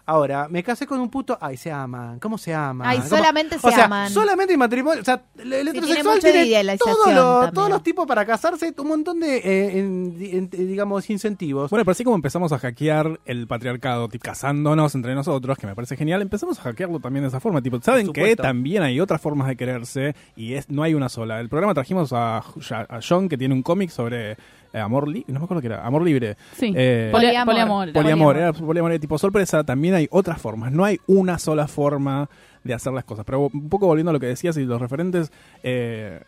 Ahora, 0.09 0.47
me 0.49 0.63
casé 0.63 0.87
con 0.87 0.99
un 0.99 1.07
puto. 1.09 1.37
Ay, 1.39 1.55
se 1.55 1.71
aman. 1.71 2.17
¿Cómo 2.19 2.39
se 2.39 2.51
aman? 2.51 2.87
Ay, 2.87 2.97
¿Cómo- 2.97 3.09
solamente 3.09 3.57
o 3.57 3.59
se 3.59 3.69
sea, 3.71 3.85
aman. 3.85 4.09
Solamente 4.09 4.53
en 4.53 4.59
matrimonio. 4.59 5.01
O 5.01 5.05
sea, 5.05 5.21
el 5.37 5.67
heterosexual 5.67 6.19
tiene, 6.19 6.77
todos, 6.77 6.97
los, 7.13 7.15
también. 7.15 7.53
todos 7.53 7.69
los 7.69 7.83
tipos 7.83 8.07
para 8.07 8.25
casarse, 8.25 8.73
un 8.75 8.87
montón 8.87 9.19
de, 9.19 9.37
eh, 9.37 9.79
en- 9.79 10.17
en- 10.19 10.49
digamos, 10.49 11.07
incentivos. 11.11 11.69
Bueno, 11.69 11.85
pero 11.85 11.91
así 11.91 12.03
como 12.03 12.15
empezamos 12.15 12.51
a 12.51 12.57
hackear 12.57 13.19
el 13.25 13.45
patriarcado, 13.45 14.09
tipo, 14.09 14.23
casándonos 14.23 14.95
entre 14.95 15.13
nosotros, 15.13 15.57
que 15.59 15.67
me 15.67 15.75
parece 15.75 15.95
genial, 15.95 16.23
empezamos 16.23 16.57
a 16.57 16.63
hackearlo 16.63 16.99
también 16.99 17.23
de 17.23 17.27
esa 17.29 17.39
forma. 17.39 17.61
Tipo, 17.61 17.79
¿saben 17.79 18.11
que 18.11 18.35
también 18.35 18.81
hay 18.81 18.99
otras 18.99 19.21
formas 19.21 19.47
de 19.47 19.55
quererse 19.55 20.15
y 20.35 20.55
es 20.55 20.69
no 20.71 20.81
hay 20.81 20.95
una 20.95 21.09
sola? 21.09 21.39
El 21.39 21.49
programa 21.49 21.75
trajimos 21.75 22.13
a, 22.13 22.37
a 22.39 22.99
John, 23.07 23.29
que 23.29 23.37
tiene 23.37 23.53
un 23.53 23.61
cómic 23.61 23.91
sobre 23.91 24.37
eh, 24.73 24.79
amor 24.79 25.07
libre, 25.07 25.31
no 25.33 25.39
me 25.39 25.45
acuerdo 25.45 25.61
qué 25.61 25.67
era, 25.67 25.85
amor 25.85 26.03
libre. 26.03 26.37
Sí. 26.55 26.73
Eh, 26.75 27.09
Poli- 27.11 27.25
Poliamor. 27.27 27.45
poliamor. 27.53 27.93
Poliamor, 27.93 28.37
era 28.37 28.53
poliamor 28.53 28.91
de 28.91 28.99
tipo 28.99 29.17
sorpresa, 29.17 29.63
también 29.63 29.93
hay 29.95 30.07
otras 30.11 30.41
formas, 30.41 30.71
no 30.71 30.85
hay 30.85 30.99
una 31.07 31.37
sola 31.39 31.67
forma 31.67 32.29
de 32.63 32.73
hacer 32.73 32.93
las 32.93 33.03
cosas. 33.05 33.25
Pero 33.25 33.49
un 33.53 33.69
poco 33.69 33.87
volviendo 33.87 34.09
a 34.09 34.13
lo 34.13 34.19
que 34.19 34.27
decías 34.27 34.57
y 34.57 34.63
los 34.65 34.79
referentes, 34.81 35.31
eh, 35.63 36.21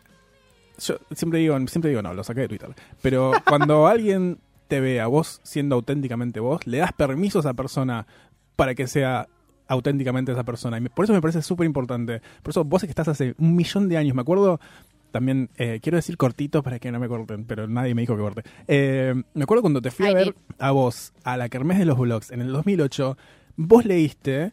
yo 0.78 0.96
siempre 1.14 1.38
digo, 1.40 1.56
siempre 1.68 1.90
digo 1.90 2.02
no, 2.02 2.14
lo 2.14 2.24
saqué 2.24 2.40
de 2.42 2.48
Twitter. 2.48 2.70
Pero 3.02 3.32
cuando 3.48 3.86
alguien 3.86 4.38
te 4.68 4.80
ve 4.80 5.00
a 5.00 5.06
vos 5.06 5.40
siendo 5.42 5.74
auténticamente 5.76 6.40
vos, 6.40 6.66
le 6.66 6.78
das 6.78 6.92
permiso 6.92 7.38
a 7.38 7.40
esa 7.40 7.54
persona 7.54 8.06
para 8.56 8.74
que 8.74 8.86
sea 8.86 9.28
auténticamente 9.68 10.32
esa 10.32 10.44
persona. 10.44 10.78
Y 10.78 10.80
me- 10.80 10.90
por 10.90 11.04
eso 11.04 11.12
me 11.12 11.20
parece 11.20 11.42
súper 11.42 11.66
importante. 11.66 12.20
Por 12.42 12.50
eso 12.50 12.64
vos 12.64 12.82
que 12.82 12.88
estás 12.88 13.08
hace 13.08 13.34
un 13.38 13.54
millón 13.54 13.88
de 13.88 13.96
años, 13.98 14.14
me 14.14 14.22
acuerdo 14.22 14.60
también, 15.12 15.50
eh, 15.56 15.78
quiero 15.80 15.96
decir 15.96 16.16
cortito 16.16 16.62
para 16.62 16.78
que 16.78 16.90
no 16.90 16.98
me 16.98 17.06
corten, 17.06 17.44
pero 17.44 17.68
nadie 17.68 17.94
me 17.94 18.02
dijo 18.02 18.16
que 18.16 18.22
corte. 18.22 18.42
Eh, 18.66 19.14
me 19.34 19.44
acuerdo 19.44 19.62
cuando 19.62 19.80
te 19.80 19.90
fui 19.90 20.08
a 20.08 20.14
ver 20.14 20.34
a 20.58 20.72
vos, 20.72 21.12
a 21.22 21.36
la 21.36 21.48
Kermés 21.48 21.78
de 21.78 21.84
los 21.84 21.98
Blogs, 21.98 22.32
en 22.32 22.40
el 22.40 22.50
2008, 22.52 23.16
vos 23.56 23.84
leíste, 23.84 24.50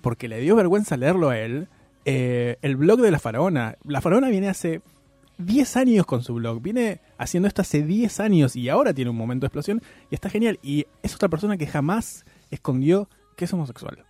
porque 0.00 0.28
le 0.28 0.40
dio 0.40 0.54
vergüenza 0.54 0.96
leerlo 0.96 1.30
a 1.30 1.38
él, 1.38 1.68
eh, 2.04 2.56
el 2.62 2.76
blog 2.76 3.00
de 3.00 3.10
la 3.10 3.18
faraona. 3.18 3.76
La 3.84 4.00
faraona 4.00 4.28
viene 4.28 4.48
hace 4.48 4.82
10 5.38 5.76
años 5.76 6.06
con 6.06 6.22
su 6.22 6.34
blog, 6.34 6.62
viene 6.62 7.00
haciendo 7.16 7.48
esto 7.48 7.62
hace 7.62 7.82
10 7.82 8.20
años 8.20 8.56
y 8.56 8.68
ahora 8.68 8.92
tiene 8.94 9.10
un 9.10 9.16
momento 9.16 9.44
de 9.44 9.48
explosión 9.48 9.82
y 10.10 10.14
está 10.14 10.30
genial. 10.30 10.58
Y 10.62 10.86
es 11.02 11.14
otra 11.14 11.28
persona 11.28 11.56
que 11.56 11.66
jamás 11.66 12.24
escondió 12.50 13.08
que 13.36 13.46
es 13.46 13.52
homosexual. 13.52 14.04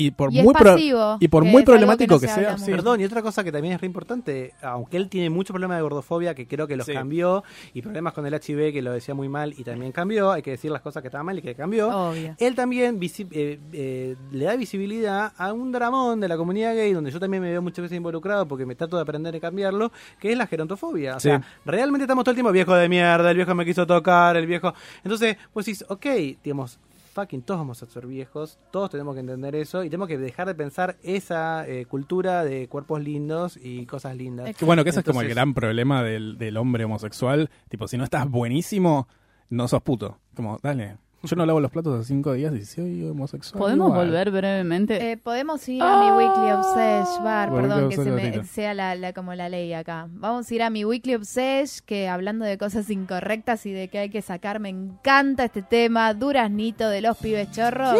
Y 0.00 0.12
por 0.12 0.32
Y 0.32 0.42
muy 0.42 0.54
pasivo, 0.54 1.18
y 1.20 1.28
por 1.28 1.44
muy 1.44 1.62
problemático 1.62 2.18
que 2.18 2.26
no 2.26 2.34
sea, 2.34 2.56
sí. 2.58 2.70
Perdón, 2.70 3.00
y 3.00 3.04
otra 3.04 3.20
cosa 3.20 3.44
que 3.44 3.52
también 3.52 3.74
es 3.74 3.80
re 3.82 3.86
importante, 3.86 4.54
aunque 4.62 4.96
él 4.96 5.08
tiene 5.10 5.28
mucho 5.28 5.52
problema 5.52 5.76
de 5.76 5.82
gordofobia, 5.82 6.34
que 6.34 6.46
creo 6.46 6.66
que 6.66 6.76
los 6.76 6.86
Sí. 6.86 6.94
cambió, 6.94 7.44
y 7.74 7.82
problemas 7.82 8.14
con 8.14 8.24
el 8.26 8.32
HIV, 8.32 8.72
que 8.72 8.80
lo 8.80 8.92
decía 8.92 9.14
muy 9.14 9.28
mal 9.28 9.52
y 9.58 9.62
también 9.62 9.92
cambió, 9.92 10.32
hay 10.32 10.40
que 10.40 10.52
decir 10.52 10.70
las 10.70 10.80
cosas 10.80 11.02
que 11.02 11.08
estaban 11.08 11.26
mal 11.26 11.38
y 11.38 11.42
que 11.42 11.54
cambió. 11.54 11.88
Obvio. 11.90 12.34
Él 12.38 12.54
también 12.54 12.98
visi- 12.98 13.28
eh, 13.30 13.58
eh, 13.72 14.16
le 14.32 14.44
da 14.46 14.56
visibilidad 14.56 15.32
a 15.36 15.52
un 15.52 15.70
dramón 15.70 16.18
de 16.20 16.28
la 16.28 16.36
comunidad 16.38 16.74
gay, 16.74 16.92
donde 16.94 17.10
yo 17.10 17.20
también 17.20 17.42
me 17.42 17.50
veo 17.50 17.60
muchas 17.60 17.82
veces 17.82 17.96
involucrado 17.96 18.46
porque 18.48 18.64
me 18.64 18.74
trato 18.74 18.96
de 18.96 19.02
aprender 19.02 19.34
y 19.34 19.40
cambiarlo, 19.40 19.92
que 20.18 20.32
es 20.32 20.38
la 20.38 20.46
gerontofobia. 20.46 21.16
O 21.16 21.20
Sí. 21.20 21.28
sea, 21.28 21.42
realmente 21.66 22.04
estamos 22.04 22.24
todo 22.24 22.30
el 22.32 22.36
tiempo, 22.36 22.52
viejo 22.52 22.74
de 22.74 22.88
mierda, 22.88 23.30
el 23.30 23.36
viejo 23.36 23.54
me 23.54 23.66
quiso 23.66 23.86
tocar, 23.86 24.36
el 24.36 24.46
viejo... 24.46 24.72
Entonces, 25.04 25.36
pues 25.52 25.66
decís, 25.66 25.84
ok, 25.88 26.06
digamos, 26.42 26.78
fucking 27.10 27.42
todos 27.42 27.60
vamos 27.60 27.82
a 27.82 27.86
ser 27.86 28.06
viejos, 28.06 28.58
todos 28.70 28.90
tenemos 28.90 29.14
que 29.14 29.20
entender 29.20 29.54
eso 29.54 29.84
y 29.84 29.90
tenemos 29.90 30.08
que 30.08 30.18
dejar 30.18 30.46
de 30.46 30.54
pensar 30.54 30.96
esa 31.02 31.66
eh, 31.68 31.86
cultura 31.86 32.44
de 32.44 32.68
cuerpos 32.68 33.02
lindos 33.02 33.58
y 33.60 33.86
cosas 33.86 34.16
lindas. 34.16 34.56
Que 34.56 34.64
bueno, 34.64 34.84
que 34.84 34.90
ese 34.90 35.00
es 35.00 35.06
como 35.06 35.22
el 35.22 35.28
gran 35.28 35.54
problema 35.54 36.02
del, 36.02 36.38
del 36.38 36.56
hombre 36.56 36.84
homosexual. 36.84 37.50
Tipo, 37.68 37.88
si 37.88 37.96
no 37.98 38.04
estás 38.04 38.28
buenísimo, 38.30 39.08
no 39.48 39.68
sos 39.68 39.82
puto. 39.82 40.18
Como, 40.34 40.58
dale. 40.62 40.96
Yo 41.22 41.36
no 41.36 41.44
lavo 41.44 41.60
los 41.60 41.70
platos 41.70 41.98
hace 42.00 42.08
cinco 42.08 42.32
días 42.32 42.54
y 42.54 42.64
soy 42.64 43.04
homosexual. 43.04 43.58
¿Podemos 43.58 43.88
igual. 43.90 44.06
volver 44.06 44.30
brevemente? 44.30 45.12
Eh, 45.12 45.16
Podemos 45.18 45.68
ir 45.68 45.82
a 45.82 46.00
mi 46.00 46.10
Weekly 46.12 46.50
Obsesh, 46.52 47.22
Bar, 47.22 47.52
perdón 47.54 47.88
que 47.90 47.96
se 47.96 48.10
me- 48.10 48.44
sea 48.44 48.72
la, 48.72 48.94
la- 48.94 49.12
como 49.12 49.34
la 49.34 49.50
ley 49.50 49.72
acá. 49.74 50.08
Vamos 50.12 50.50
a 50.50 50.54
ir 50.54 50.62
a 50.62 50.70
mi 50.70 50.84
Weekly 50.84 51.16
Obsesh, 51.16 51.80
que 51.84 52.08
hablando 52.08 52.46
de 52.46 52.56
cosas 52.56 52.88
incorrectas 52.88 53.66
y 53.66 53.72
de 53.72 53.88
que 53.88 53.98
hay 53.98 54.08
que 54.08 54.22
sacar, 54.22 54.60
me 54.60 54.70
encanta 54.70 55.44
este 55.44 55.60
tema, 55.62 56.14
Duraznito 56.14 56.88
de 56.88 57.02
los 57.02 57.16
pibes 57.18 57.50
chorros. 57.50 57.96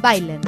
Bailen. 0.00 0.40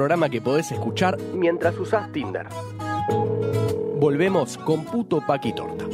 Programa 0.00 0.30
que 0.30 0.40
podés 0.40 0.72
escuchar 0.72 1.18
mientras 1.34 1.78
usás 1.78 2.10
Tinder. 2.10 2.46
Volvemos 3.98 4.56
con 4.56 4.82
Puto 4.86 5.20
Paqui 5.26 5.52
Torta. 5.52 5.84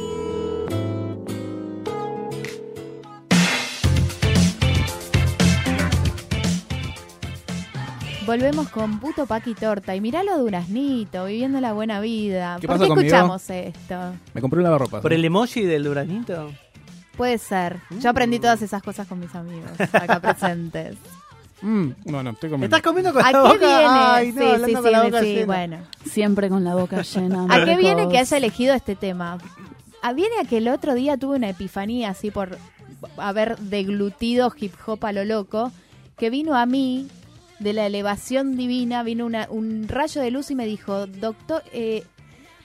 Volvemos 8.25 8.69
con 8.69 8.97
puto 9.01 9.25
Paqui 9.25 9.53
Torta. 9.55 9.93
Y 9.93 9.99
miralo 9.99 10.37
Duraznito, 10.37 11.25
viviendo 11.25 11.59
la 11.59 11.73
buena 11.73 11.99
vida. 11.99 12.59
¿Qué 12.61 12.67
¿Por 12.67 12.77
pasa 12.77 12.85
qué 12.85 12.89
conmigo? 12.89 13.07
escuchamos 13.07 13.49
esto? 13.49 14.13
Me 14.33 14.39
compré 14.39 14.59
un 14.59 14.63
lavarropas. 14.63 15.01
¿Por 15.01 15.11
el 15.11 15.25
emoji 15.25 15.65
del 15.65 15.83
duraznito? 15.83 16.49
Puede 17.17 17.39
ser. 17.39 17.81
Yo 17.99 18.09
aprendí 18.09 18.39
todas 18.39 18.61
esas 18.61 18.81
cosas 18.81 19.05
con 19.05 19.19
mis 19.19 19.35
amigos 19.35 19.71
acá 19.91 20.19
presentes. 20.21 20.95
Mm, 21.61 21.89
no, 22.05 22.23
no, 22.23 22.29
estoy 22.31 22.49
comiendo. 22.49 22.75
¿Estás 22.75 22.81
comiendo 22.87 23.13
con 23.13 23.23
¿A 23.25 23.31
la 23.31 23.41
qué 23.43 23.47
boca? 23.47 23.57
viene? 23.59 23.83
Ay, 23.87 24.31
no, 24.31 24.41
sí, 24.41 24.47
sí, 24.47 24.65
sí, 24.65 24.73
con 24.73 24.91
la 24.91 25.03
boca 25.03 25.19
sí, 25.21 25.33
llena. 25.33 25.45
bueno. 25.45 25.77
Siempre 26.05 26.49
con 26.49 26.63
la 26.63 26.75
boca 26.75 27.01
llena. 27.01 27.45
¿A 27.49 27.65
qué 27.65 27.75
viene 27.77 28.07
que 28.09 28.17
haya 28.19 28.37
elegido 28.37 28.73
este 28.75 28.95
tema? 28.95 29.37
¿A 30.03 30.13
viene 30.13 30.35
a 30.41 30.45
que 30.47 30.57
el 30.57 30.67
otro 30.67 30.93
día 30.93 31.17
tuve 31.17 31.37
una 31.37 31.49
epifanía 31.49 32.09
así 32.11 32.29
por 32.31 32.57
haber 33.17 33.57
deglutido 33.57 34.51
hip 34.59 34.73
hop 34.85 35.05
a 35.05 35.11
lo 35.11 35.25
loco, 35.25 35.71
que 36.17 36.29
vino 36.29 36.55
a 36.55 36.65
mí 36.65 37.07
de 37.59 37.73
la 37.73 37.87
elevación 37.87 38.55
divina, 38.55 39.01
vino 39.03 39.25
una- 39.25 39.47
un 39.49 39.87
rayo 39.87 40.21
de 40.21 40.29
luz 40.31 40.51
y 40.51 40.55
me 40.55 40.65
dijo, 40.67 41.07
doctor, 41.07 41.63
eh, 41.73 42.03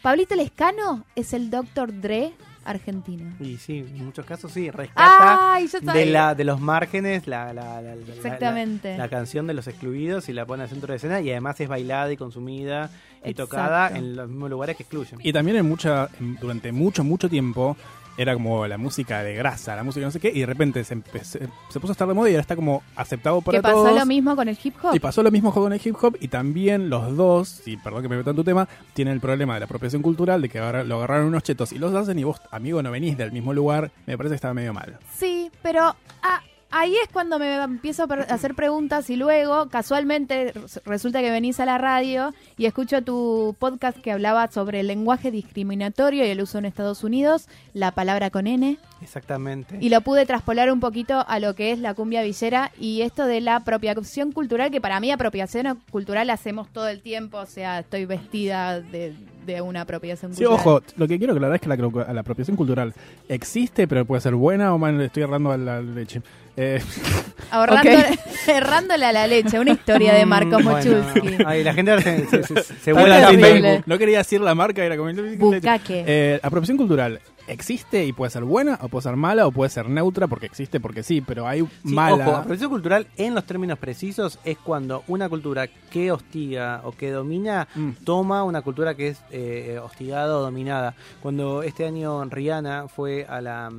Pablito 0.03 0.34
Lescano 0.34 1.05
es 1.16 1.32
el 1.32 1.49
doctor 1.51 1.93
Dre 2.01 2.32
argentino. 2.65 3.33
Y 3.41 3.57
sí, 3.57 3.79
en 3.79 4.05
muchos 4.07 4.25
casos 4.25 4.53
sí, 4.53 4.71
rescata 4.71 5.55
Ay, 5.55 5.69
de, 5.81 6.07
la, 6.07 6.35
de 6.35 6.45
los 6.45 6.61
márgenes 6.61 7.27
la, 7.27 7.53
la, 7.53 7.81
la- 7.81 7.83
la- 7.83 7.95
la- 7.97 8.15
Exactamente. 8.15 8.97
la 8.97 9.09
canción 9.09 9.47
de 9.47 9.55
los 9.55 9.67
excluidos 9.67 10.29
y 10.29 10.33
la 10.33 10.47
pone 10.47 10.63
al 10.65 10.69
centro 10.69 10.93
de 10.93 10.97
escena 10.97 11.21
y 11.21 11.31
además 11.31 11.59
es 11.61 11.69
bailada 11.69 12.13
y 12.13 12.17
consumida 12.17 12.91
y 13.25 13.31
Exacto. 13.31 13.45
tocada 13.45 13.97
en 13.97 14.17
los 14.17 14.29
mismos 14.29 14.51
lugares 14.51 14.77
que 14.77 14.83
excluyen. 14.83 15.19
Y 15.23 15.33
también 15.33 15.57
en 15.59 15.69
mucha, 15.69 16.09
en- 16.21 16.37
durante 16.37 16.73
mucho, 16.73 17.05
mucho 17.05 17.29
tiempo 17.29 17.77
era 18.17 18.35
como 18.35 18.67
la 18.67 18.79
música 18.79 19.23
de 19.23 19.35
grasa, 19.35 19.75
la 19.75 19.83
música 19.83 20.05
no 20.05 20.13
sé 20.13 20.21
qué, 20.21 20.31
y 20.35 20.41
de 20.41 20.47
repente 20.47 20.85
se, 20.85 20.97
empe- 20.97 21.23
se, 21.23 21.41
puso 21.81 21.89
a 21.89 21.93
estar 21.93 22.07
de 22.09 22.15
moda 22.15 22.29
y 22.29 22.33
ahora 22.35 22.43
está 22.43 22.57
como 22.57 22.83
aceptado 22.97 23.41
por 23.41 23.55
que 23.55 23.63
pasó 23.63 23.85
todos. 23.85 23.99
lo 23.99 24.07
mismo 24.07 24.37
con 24.37 24.49
el 24.49 24.59
hip 24.63 24.75
hop. 24.83 24.95
Y 24.95 25.01
pasó 25.01 25.23
lo 25.23 25.31
mismo 25.31 25.53
con 25.53 25.73
el 25.73 25.81
hip 25.83 25.97
hop 26.03 26.17
y 26.21 26.29
también 26.29 26.91
los 26.91 27.17
dos, 27.17 27.63
y 27.67 27.77
perdón 27.79 28.03
que 28.03 28.09
me 28.09 28.17
meto 28.17 28.31
en 28.31 28.37
tu 28.37 28.45
tema, 28.45 28.69
tienen 28.95 29.15
el 29.15 29.21
problema 29.21 29.55
de 29.55 29.61
la 29.61 29.67
apropiación 29.67 30.03
cultural, 30.03 30.43
de 30.43 30.49
que 30.49 30.59
ahora 30.59 30.85
lo 30.85 30.97
agarraron 30.97 31.27
unos 31.29 31.43
chetos 31.43 31.73
y 31.73 31.79
los 31.79 31.95
hacen 31.95 32.19
y 32.19 32.25
vos, 32.25 32.41
amigo, 32.51 32.83
no 32.83 32.91
venís 32.91 33.17
del 33.17 33.33
mismo 33.33 33.53
lugar, 33.55 33.91
me 34.07 34.17
parece 34.17 34.33
que 34.33 34.37
estaba 34.37 34.55
medio 34.55 34.73
mal. 34.75 34.99
Sí, 35.17 35.51
pero 35.63 35.97
ah, 36.23 36.41
ahí 36.73 36.95
es 37.03 37.09
cuando 37.12 37.39
me 37.39 37.55
empiezo 37.62 38.05
a 38.11 38.14
hacer 38.35 38.55
preguntas 38.55 39.09
y 39.11 39.16
luego, 39.16 39.68
casualmente, 39.68 40.53
res- 40.53 40.81
resulta 40.85 41.20
que 41.20 41.31
venís 41.31 41.61
a 41.61 41.66
la 41.66 41.79
radio 41.79 42.33
y 42.59 42.66
escucho 42.66 43.03
tu 43.03 43.55
podcast 43.59 43.99
que 43.99 44.11
hablaba 44.12 44.49
sobre 44.51 44.81
el 44.81 44.87
lenguaje 44.89 45.31
discriminatorio 45.31 46.25
y 46.25 46.29
el 46.29 46.41
uso 46.43 46.59
en 46.59 46.64
Estados 46.64 47.05
Unidos, 47.05 47.47
la 47.75 47.93
palabra 47.93 48.31
con 48.31 48.47
N, 48.47 48.79
Exactamente. 49.01 49.77
y 49.81 49.89
lo 49.89 50.01
pude 50.01 50.27
traspolar 50.27 50.73
un 50.73 50.81
poquito 50.81 51.25
a 51.29 51.39
lo 51.39 51.55
que 51.55 51.73
es 51.73 51.79
la 51.79 51.95
cumbia 51.95 52.23
villera 52.23 52.73
y 52.79 53.03
esto 53.03 53.27
de 53.27 53.41
la 53.41 53.57
apropiación 53.57 54.33
cultural, 54.33 54.70
que 54.70 54.81
para 54.81 54.99
mí 55.01 55.11
apropiación 55.12 55.79
cultural 55.91 56.27
la 56.27 56.33
hacemos 56.35 56.68
todo 56.73 56.89
el 56.89 57.03
tiempo, 57.03 57.39
o 57.39 57.47
sea, 57.47 57.81
estoy 57.81 58.05
vestida 58.07 58.81
de, 58.81 59.14
de 59.47 59.61
una 59.61 59.83
apropiación 59.83 60.33
Sí, 60.35 60.45
cultural. 60.45 60.61
ojo, 60.61 60.83
lo 60.97 61.09
que 61.09 61.18
quiero 61.18 61.35
aclarar 61.35 61.57
es 61.57 61.61
que 61.61 61.68
la, 61.68 62.20
apropiación 62.20 62.57
cultural 62.57 62.95
existe, 63.29 63.87
pero 63.89 64.05
puede 64.05 64.20
ser 64.20 64.35
buena 64.35 64.75
o 64.75 64.79
mal, 64.79 64.97
le 64.99 65.07
estoy 65.07 65.25
errando 65.25 65.51
a 65.53 65.57
la 65.57 65.81
leche. 65.83 66.23
Eh, 66.57 66.81
Ahorrando, 67.51 67.91
Ok. 67.91 68.19
errándole 68.49 69.05
a 69.07 69.13
la 69.13 69.27
leche, 69.27 69.59
una 69.61 69.73
historia 69.73 70.15
de 70.15 70.25
Marco 70.27 70.59
Mm, 70.59 70.65
bueno. 70.65 70.71
Mochulski. 71.03 71.37
Ay, 71.47 71.63
la 71.65 71.75
gente 71.75 72.01
se, 72.03 72.27
se, 72.27 72.43
se, 72.45 72.63
se 72.63 72.93
vuela 72.93 73.31
no, 73.33 73.83
no 73.87 73.99
quería 73.99 74.19
decir 74.19 74.41
la 74.41 74.55
marca, 74.55 74.83
era 74.85 74.97
como... 74.97 75.11
Bucaque. 75.39 76.05
Eh, 76.07 76.41
apropiación 76.43 76.77
cultural 76.79 77.21
existe 77.49 78.05
y 78.05 78.13
puede 78.13 78.31
ser 78.31 78.45
buena 78.45 78.79
o 78.83 78.89
puede 78.89 79.03
ser 79.03 79.17
mala 79.17 79.47
o 79.49 79.51
puede 79.53 79.69
ser 79.69 79.89
neutra 79.89 80.29
porque 80.29 80.47
existe 80.47 80.79
porque 80.79 81.03
sí, 81.03 81.21
pero 81.21 81.47
hay 81.47 81.61
Sí, 81.63 81.69
mala. 81.93 82.27
Ojo, 82.29 82.37
apropiación 82.37 82.71
cultural 82.71 83.07
en 83.17 83.35
los 83.35 83.45
términos 83.45 83.79
precisos 83.79 84.39
es 84.45 84.57
cuando 84.59 85.03
una 85.09 85.29
cultura 85.29 85.67
que 85.67 86.13
hostiga 86.13 86.81
o 86.85 86.93
que 86.93 87.11
domina 87.11 87.67
Mm. 87.75 87.91
toma 88.05 88.45
una 88.45 88.63
cultura 88.63 88.95
que 88.95 89.09
es 89.09 89.19
eh, 89.31 89.79
hostigada 89.83 90.37
o 90.39 90.41
dominada. 90.43 90.95
Cuando 91.21 91.63
este 91.63 91.85
año 91.85 92.25
Rihanna 92.25 92.87
fue 92.89 93.27
a 93.29 93.41
la, 93.41 93.71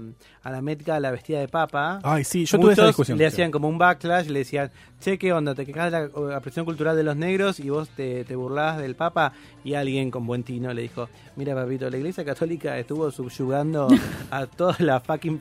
a 0.43 0.51
la 0.51 0.61
Met 0.61 0.83
Gala 0.83 1.09
vestida 1.11 1.39
de 1.39 1.47
papa, 1.47 1.99
Ay, 2.03 2.23
sí, 2.25 2.45
yo 2.45 2.59
tuve 2.59 2.73
esa 2.73 2.87
discusión. 2.87 3.17
le 3.17 3.25
hacían 3.25 3.49
como 3.49 3.69
un 3.69 3.77
backlash, 3.77 4.27
le 4.27 4.39
decían, 4.39 4.71
che, 4.99 5.17
¿qué 5.17 5.31
onda? 5.31 5.55
¿Te 5.55 5.65
quejas 5.65 5.85
de 5.85 5.99
la 5.99 6.05
apropiación 6.35 6.65
cultural 6.65 6.95
de 6.97 7.03
los 7.03 7.15
negros 7.15 7.59
y 7.61 7.69
vos 7.69 7.87
te, 7.89 8.25
te 8.25 8.35
burlás 8.35 8.77
del 8.77 8.95
papa? 8.95 9.31
Y 9.63 9.73
alguien 9.75 10.11
con 10.11 10.25
buen 10.27 10.43
tino 10.43 10.73
le 10.73 10.81
dijo, 10.81 11.07
mira 11.37 11.55
papito, 11.55 11.89
la 11.89 11.97
iglesia 11.97 12.25
católica 12.25 12.77
estuvo 12.77 13.09
subyugando 13.09 13.87
a 14.31 14.45
toda 14.45 14.75
la 14.79 14.99
fucking 14.99 15.39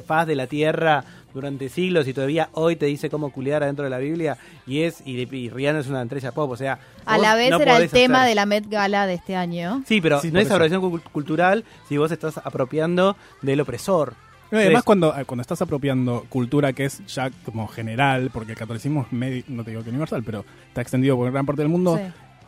paz 0.00 0.26
de 0.26 0.34
la 0.36 0.46
tierra 0.46 1.04
durante 1.34 1.68
siglos 1.68 2.08
y 2.08 2.14
todavía 2.14 2.48
hoy 2.52 2.76
te 2.76 2.86
dice 2.86 3.10
cómo 3.10 3.30
culiar 3.32 3.62
adentro 3.62 3.84
de 3.84 3.90
la 3.90 3.98
Biblia 3.98 4.38
y 4.66 4.82
es 4.82 5.02
y, 5.04 5.20
y 5.34 5.50
Rihanna 5.50 5.80
es 5.80 5.88
una 5.88 6.02
estrella 6.02 6.32
pop, 6.32 6.50
o 6.50 6.56
sea, 6.56 6.78
A 7.04 7.18
la 7.18 7.34
vez 7.34 7.50
no 7.50 7.58
era 7.60 7.76
el 7.76 7.90
tema 7.90 8.20
hacer- 8.22 8.28
de 8.30 8.34
la 8.36 8.46
Met 8.46 8.68
Gala 8.70 9.06
de 9.06 9.14
este 9.14 9.36
año. 9.36 9.82
Sí, 9.86 10.00
pero 10.00 10.20
Sí, 10.20 10.30
no 10.30 10.38
es 10.40 10.50
apropiación 10.50 10.80
cul- 10.82 11.02
cultural 11.12 11.64
si 11.88 11.98
vos 11.98 12.10
estás 12.12 12.38
apropiando 12.38 13.16
del 13.42 13.60
opresor. 13.60 14.14
Además, 14.54 14.66
Entonces, 14.66 14.84
cuando, 14.84 15.18
eh, 15.18 15.24
cuando 15.24 15.40
estás 15.40 15.62
apropiando 15.62 16.26
cultura 16.28 16.74
que 16.74 16.84
es 16.84 17.02
ya 17.06 17.30
como 17.42 17.66
general, 17.68 18.28
porque 18.34 18.52
el 18.52 18.58
catolicismo 18.58 19.06
es 19.06 19.12
medio, 19.12 19.42
no 19.48 19.64
te 19.64 19.70
digo 19.70 19.82
que 19.82 19.88
universal, 19.88 20.22
pero 20.22 20.44
está 20.68 20.82
extendido 20.82 21.16
por 21.16 21.32
gran 21.32 21.46
parte 21.46 21.62
del 21.62 21.70
mundo, 21.70 21.96
Sí. 21.96 22.02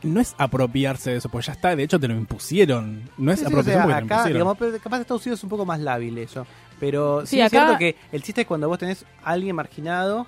No 0.04 0.20
es 0.20 0.34
apropiarse 0.38 1.10
de 1.10 1.16
eso, 1.16 1.28
pues 1.28 1.46
ya 1.46 1.52
está, 1.52 1.74
de 1.74 1.82
hecho 1.82 1.98
te 1.98 2.06
lo 2.08 2.14
impusieron. 2.14 3.02
No 3.18 3.32
es 3.32 3.40
Sí, 3.40 3.46
sí, 3.46 3.52
o 3.52 3.58
apropiación 3.58 3.64
sea, 3.74 3.82
porque 3.84 3.94
te 3.94 4.00
lo 4.00 4.06
acá, 4.06 4.14
impusieron. 4.14 4.32
digamos, 4.34 4.56
pero 4.58 4.78
capaz 4.82 5.00
Estados 5.00 5.22
Unidos 5.26 5.40
es 5.40 5.44
un 5.44 5.50
poco 5.50 5.64
más 5.66 5.80
lábil 5.80 6.16
eso. 6.18 6.46
Pero 6.80 7.20
sí, 7.22 7.36
Sí, 7.36 7.40
es 7.40 7.46
acá- 7.46 7.66
cierto 7.66 7.78
que 7.78 7.96
el 8.12 8.22
chiste 8.22 8.42
es 8.42 8.46
cuando 8.46 8.68
vos 8.68 8.78
tenés 8.78 9.04
a 9.24 9.30
alguien 9.30 9.56
marginado 9.56 10.26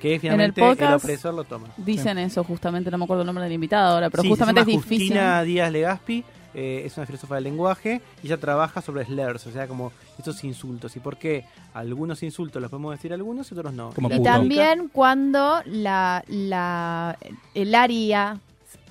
que 0.00 0.18
finalmente 0.20 0.60
el, 0.60 0.68
podcast 0.76 1.02
opresor 1.04 1.34
lo 1.34 1.44
toma. 1.44 1.68
Dicen 1.76 2.18
eso 2.18 2.44
justamente, 2.44 2.90
no 2.90 2.98
me 2.98 3.04
acuerdo 3.04 3.22
el 3.22 3.26
nombre 3.26 3.44
del 3.44 3.52
invitado 3.54 3.94
ahora, 3.94 4.10
pero 4.10 4.22
Sí, 4.22 4.28
justamente 4.28 4.60
es 4.60 4.66
se 4.66 4.72
llama 4.72 4.82
difícil. 4.82 5.06
Justina 5.08 5.42
Díaz 5.44 5.72
Legaspi 5.72 6.24
eh, 6.56 6.82
es 6.84 6.96
una 6.96 7.06
filósofa 7.06 7.36
del 7.36 7.44
lenguaje 7.44 8.00
y 8.22 8.26
ella 8.26 8.36
trabaja 8.38 8.80
sobre 8.82 9.04
slurs, 9.06 9.46
o 9.46 9.52
sea, 9.52 9.66
como 9.66 9.92
estos 10.18 10.42
insultos. 10.44 10.94
¿Y 10.96 11.00
por 11.00 11.16
qué 11.16 11.44
algunos 11.72 12.22
insultos 12.22 12.60
los 12.60 12.70
podemos 12.70 12.92
decir 12.94 13.12
algunos 13.12 13.50
y 13.50 13.54
otros 13.54 13.72
no? 13.72 13.90
Como 13.90 14.08
Y 14.08 14.12
puto. 14.18 14.22
también 14.24 14.88
cuando 14.92 15.62
la, 15.66 16.22
la, 16.28 17.16
el 17.54 17.74
área 17.74 18.38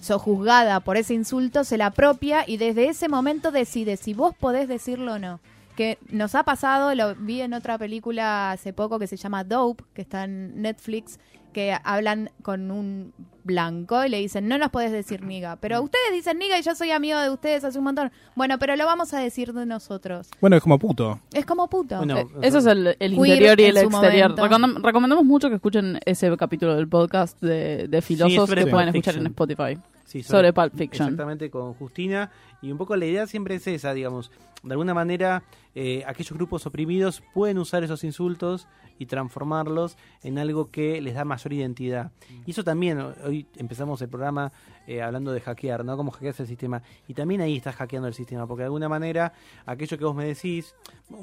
sojuzgada 0.04 0.82
por 0.82 0.98
ese 0.98 1.14
insulto 1.14 1.64
se 1.64 1.78
la 1.78 1.88
apropia 1.88 2.44
y 2.46 2.58
desde 2.58 2.90
ese 2.90 3.08
momento 3.10 3.52
decide 3.52 3.98
si 3.98 4.14
vos 4.14 4.36
podés 4.36 4.68
decirlo 4.68 5.14
o 5.14 5.20
no. 5.20 5.40
Que 5.76 5.98
nos 6.12 6.36
ha 6.36 6.44
pasado, 6.44 6.94
lo 6.94 7.16
vi 7.16 7.42
en 7.42 7.54
otra 7.54 7.80
película 7.80 8.52
hace 8.52 8.74
poco 8.74 9.00
que 9.00 9.08
se 9.08 9.18
llama 9.18 9.44
Dope, 9.44 9.84
que 9.96 10.04
está 10.04 10.26
en 10.26 10.62
Netflix, 10.62 11.18
que 11.52 11.76
hablan 11.84 12.30
con 12.44 12.70
un 12.70 13.14
blanco 13.44 14.04
y 14.06 14.10
le 14.10 14.18
dicen, 14.20 14.48
no 14.48 14.58
nos 14.58 14.70
podés 14.70 14.92
decir 14.92 15.24
niga. 15.24 15.56
Pero 15.58 15.82
ustedes 15.82 16.12
dicen 16.12 16.38
niga 16.38 16.60
y 16.60 16.62
yo 16.62 16.76
soy 16.76 16.92
amigo 16.92 17.20
de 17.20 17.30
ustedes 17.30 17.64
hace 17.64 17.78
un 17.78 17.86
montón. 17.86 18.12
Bueno, 18.36 18.60
pero 18.60 18.76
lo 18.76 18.86
vamos 18.86 19.14
a 19.14 19.20
decir 19.20 19.54
de 19.54 19.66
nosotros. 19.66 20.30
Bueno, 20.42 20.58
es 20.58 20.62
como 20.62 20.78
puto. 20.78 21.20
Es 21.32 21.46
como 21.46 21.68
puto. 21.70 21.98
Bueno, 21.98 22.18
Eh, 22.20 22.28
Eso 22.42 22.60
es 22.60 22.66
el, 22.66 22.96
interior 23.00 23.60
y 23.60 23.66
el 23.66 23.78
exterior. 23.78 24.36
recomendamos 24.84 25.26
mucho 25.26 25.50
que 25.50 25.56
escuchen 25.56 26.00
ese 26.06 26.36
capítulo 26.38 26.76
del 26.76 26.88
podcast 26.88 27.40
de, 27.42 27.88
de 27.88 28.02
Filosos 28.02 28.50
que 28.50 28.68
pueden 28.68 28.90
escuchar 28.90 29.16
en. 29.18 29.28
Spotify. 29.28 29.78
Sí, 30.14 30.22
sobre 30.22 30.54
Pulp 30.54 30.76
Fiction. 30.76 31.08
Exactamente, 31.08 31.50
con 31.50 31.74
Justina. 31.74 32.30
Y 32.62 32.72
un 32.72 32.78
poco 32.78 32.96
la 32.96 33.08
idea 33.08 33.26
siempre 33.26 33.56
es 33.56 33.66
esa, 33.66 33.96
digamos. 33.96 34.30
De 34.62 34.72
alguna 34.72 34.94
manera, 34.94 35.42
eh, 35.74 36.04
aquellos 36.06 36.34
grupos 36.34 36.68
oprimidos 36.68 37.24
pueden 37.34 37.58
usar 37.58 37.84
esos 37.84 38.04
insultos 38.04 38.68
y 39.00 39.08
transformarlos 39.08 39.98
en 40.22 40.38
algo 40.38 40.70
que 40.70 41.02
les 41.02 41.16
da 41.16 41.26
mayor 41.26 41.52
identidad. 41.52 42.12
Y 42.46 42.52
eso 42.52 42.64
también, 42.64 43.00
hoy 43.26 43.48
empezamos 43.58 44.04
el 44.04 44.10
programa 44.10 44.52
eh, 44.88 45.02
hablando 45.02 45.32
de 45.32 45.42
hackear, 45.42 45.86
¿no? 45.86 45.96
Cómo 45.98 46.12
hackeas 46.12 46.40
el 46.40 46.48
sistema. 46.48 46.82
Y 47.08 47.14
también 47.14 47.42
ahí 47.42 47.58
estás 47.58 47.76
hackeando 47.76 48.08
el 48.08 48.14
sistema, 48.14 48.46
porque 48.48 48.62
de 48.62 48.66
alguna 48.66 48.90
manera, 48.90 49.34
aquello 49.66 49.98
que 49.98 50.06
vos 50.06 50.16
me 50.16 50.26
decís, 50.26 50.76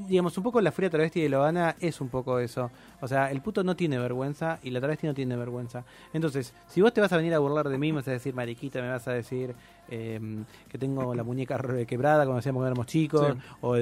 digamos, 0.08 0.36
un 0.38 0.44
poco 0.44 0.60
la 0.60 0.72
furia 0.72 0.90
travesti 0.90 1.20
de 1.20 1.28
Loana 1.28 1.76
es 1.80 2.00
un 2.00 2.08
poco 2.08 2.38
eso. 2.38 2.70
O 3.00 3.08
sea, 3.08 3.30
el 3.30 3.40
puto 3.40 3.62
no 3.64 3.76
tiene 3.76 3.98
vergüenza 3.98 4.58
y 4.62 4.70
la 4.70 4.80
travesti 4.80 5.06
no 5.06 5.14
tiene 5.14 5.36
vergüenza. 5.36 5.84
Entonces, 6.12 6.54
si 6.68 6.80
vos 6.80 6.92
te 6.92 7.00
vas 7.00 7.12
a 7.12 7.16
venir 7.16 7.34
a 7.34 7.38
burlar 7.38 7.68
de 7.68 7.78
mí, 7.78 7.92
me 7.92 7.96
vas 7.96 8.08
a 8.08 8.12
decir 8.12 8.34
mariquita, 8.34 8.80
me 8.80 8.88
vas 8.88 9.06
a 9.08 9.12
decir 9.12 9.54
eh, 9.90 10.20
que 10.68 10.78
tengo 10.78 11.14
la 11.14 11.22
muñeca 11.24 11.58
re- 11.58 11.84
quebrada 11.86 12.24
cuando 12.24 12.38
hacíamos 12.38 12.60
cuando 12.60 12.68
éramos 12.72 12.86
chicos, 12.86 13.26
Sí. 13.34 13.38
o 13.60 13.74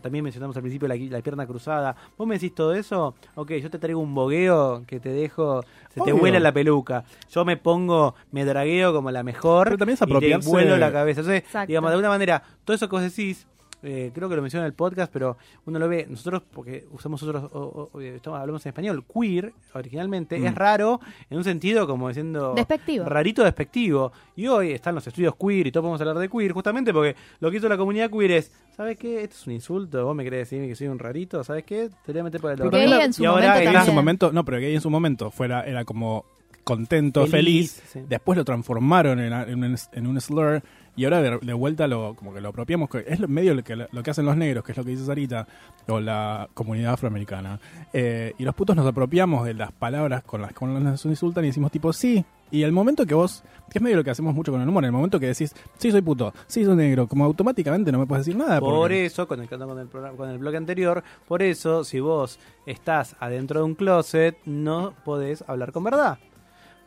también 0.00 0.24
mencionamos 0.24 0.56
al 0.56 0.62
principio 0.62 0.88
la, 0.88 0.96
la 0.96 1.20
pierna 1.22 1.46
cruzada. 1.46 1.94
Vos 2.16 2.26
me 2.26 2.34
decís 2.34 2.54
todo 2.54 2.74
eso, 2.74 3.14
ok, 3.34 3.52
yo 3.52 3.70
te 3.70 3.78
traigo 3.78 4.00
un 4.00 4.14
bogueo 4.14 4.82
que 4.86 5.00
te 5.00 5.10
dejo, 5.10 5.62
se 5.94 6.00
te 6.00 6.12
vuela 6.12 6.40
la 6.40 6.52
peluca. 6.52 7.04
Yo 7.30 7.44
me 7.44 7.56
pongo, 7.56 8.14
me 8.32 8.44
dragueo 8.44 8.92
como 8.92 9.10
la 9.10 9.22
mejor 9.22 9.66
Pero 9.66 9.78
también 9.78 9.94
es 9.94 10.02
y 10.02 10.06
te 10.06 10.48
vuelo 10.50 10.76
la 10.76 10.92
cabeza. 10.92 11.20
Entonces, 11.20 11.44
Exacto. 11.44 11.68
digamos, 11.68 11.90
de 11.90 11.94
alguna 11.94 12.08
manera, 12.08 12.42
todo 12.64 12.74
eso 12.74 12.88
que 12.88 12.96
vos 12.96 13.02
decís 13.02 13.46
eh, 13.82 14.10
creo 14.14 14.28
que 14.28 14.36
lo 14.36 14.42
mencioné 14.42 14.64
en 14.64 14.66
el 14.68 14.74
podcast, 14.74 15.12
pero 15.12 15.36
uno 15.66 15.78
lo 15.78 15.88
ve, 15.88 16.06
nosotros, 16.08 16.42
porque 16.52 16.86
usamos 16.92 17.22
otros, 17.22 17.50
o- 17.52 17.90
o- 17.92 18.00
estamos- 18.00 18.38
hablamos 18.40 18.64
en 18.66 18.70
español, 18.70 19.04
queer, 19.12 19.52
originalmente, 19.74 20.38
Mm. 20.38 20.46
es 20.46 20.54
raro 20.54 21.00
en 21.30 21.38
un 21.38 21.44
sentido 21.44 21.86
como 21.86 22.08
diciendo... 22.08 22.54
Despectivo. 22.54 23.04
Rarito 23.06 23.42
despectivo. 23.44 24.12
Y 24.36 24.46
hoy 24.46 24.72
están 24.72 24.94
los 24.94 25.06
estudios 25.06 25.34
queer 25.36 25.66
y 25.66 25.72
todos 25.72 25.82
podemos 25.84 26.00
hablar 26.00 26.18
de 26.18 26.28
queer, 26.28 26.52
justamente 26.52 26.92
porque 26.92 27.16
lo 27.40 27.50
que 27.50 27.56
hizo 27.56 27.68
la 27.68 27.76
comunidad 27.76 28.10
queer 28.10 28.32
es, 28.32 28.52
¿sabes 28.76 28.96
qué? 28.98 29.22
Esto 29.22 29.36
es 29.36 29.46
un 29.46 29.52
insulto, 29.54 30.04
vos 30.04 30.14
me 30.16 30.24
querés 30.24 30.50
decir 30.50 30.66
que 30.68 30.74
soy 30.74 30.88
un 30.88 30.98
rarito, 30.98 31.42
¿sabes 31.44 31.64
qué? 31.64 31.90
Te 32.04 32.12
voy 32.12 32.20
a 32.20 32.24
meter 32.24 32.40
por 32.40 32.50
el 32.50 32.56
Pero 32.56 32.66
orto". 32.68 32.76
Gay 32.78 32.86
también 32.88 33.06
en 33.06 33.12
su 33.12 33.22
Y 33.22 33.26
ahora 33.26 33.54
momento 33.54 33.78
en 33.78 33.84
su 33.86 33.92
momento, 33.92 34.32
no, 34.32 34.44
pero 34.44 34.58
gay 34.58 34.74
en 34.74 34.80
su 34.80 34.90
momento 34.90 35.30
fuera, 35.30 35.62
era 35.64 35.84
como 35.84 36.24
contento, 36.64 37.26
Feliz, 37.26 37.74
feliz. 37.80 37.90
sí. 37.92 38.00
Después 38.08 38.36
lo 38.36 38.44
transformaron 38.44 39.18
en, 39.18 39.32
en 39.92 40.06
un 40.06 40.20
slur 40.20 40.62
y 40.96 41.04
ahora 41.04 41.22
de, 41.22 41.38
de 41.40 41.52
vuelta 41.52 41.86
lo 41.86 42.14
como 42.14 42.32
que 42.34 42.40
lo 42.40 42.48
apropiamos. 42.50 42.88
que 42.90 43.04
Es 43.06 43.26
medio 43.28 43.54
lo 43.54 43.62
que, 43.64 43.76
lo 43.76 44.02
que 44.02 44.10
hacen 44.10 44.26
los 44.26 44.36
negros, 44.36 44.64
que 44.64 44.72
es 44.72 44.78
lo 44.78 44.84
que 44.84 44.90
dice 44.90 45.04
Sarita, 45.06 45.46
o 45.88 46.00
la 46.00 46.48
comunidad 46.54 46.92
afroamericana. 46.94 47.58
Eh, 47.92 48.34
y 48.38 48.44
los 48.44 48.54
putos 48.54 48.76
nos 48.76 48.86
apropiamos 48.86 49.44
de 49.44 49.54
las 49.54 49.72
palabras 49.72 50.22
con 50.24 50.42
las 50.42 50.52
que 50.52 50.66
nos 50.66 51.04
insultan 51.06 51.44
y 51.44 51.48
decimos 51.48 51.70
tipo 51.70 51.92
sí. 51.92 52.24
Y 52.52 52.64
el 52.64 52.72
momento 52.72 53.06
que 53.06 53.14
vos, 53.14 53.44
que 53.70 53.78
es 53.78 53.82
medio 53.82 53.96
lo 53.96 54.02
que 54.02 54.10
hacemos 54.10 54.34
mucho 54.34 54.50
con 54.50 54.60
el 54.60 54.68
humor, 54.68 54.84
el 54.84 54.90
momento 54.90 55.20
que 55.20 55.26
decís, 55.26 55.54
sí 55.78 55.92
soy 55.92 56.02
puto, 56.02 56.34
sí 56.48 56.64
soy 56.64 56.74
negro, 56.74 57.06
como 57.06 57.24
automáticamente 57.24 57.92
no 57.92 58.00
me 58.00 58.06
puedes 58.06 58.26
decir 58.26 58.36
nada. 58.36 58.58
Por 58.58 58.74
porque- 58.74 59.06
eso, 59.06 59.28
conectando 59.28 59.68
con 59.68 59.78
el 59.78 59.86
programa, 59.86 60.16
con 60.16 60.28
el 60.28 60.38
bloque 60.38 60.56
anterior, 60.56 61.04
por 61.28 61.42
eso, 61.44 61.84
si 61.84 62.00
vos 62.00 62.40
estás 62.66 63.14
adentro 63.20 63.60
de 63.60 63.66
un 63.66 63.76
closet, 63.76 64.36
no 64.46 64.94
podés 65.04 65.44
hablar 65.46 65.70
con 65.70 65.84
verdad. 65.84 66.18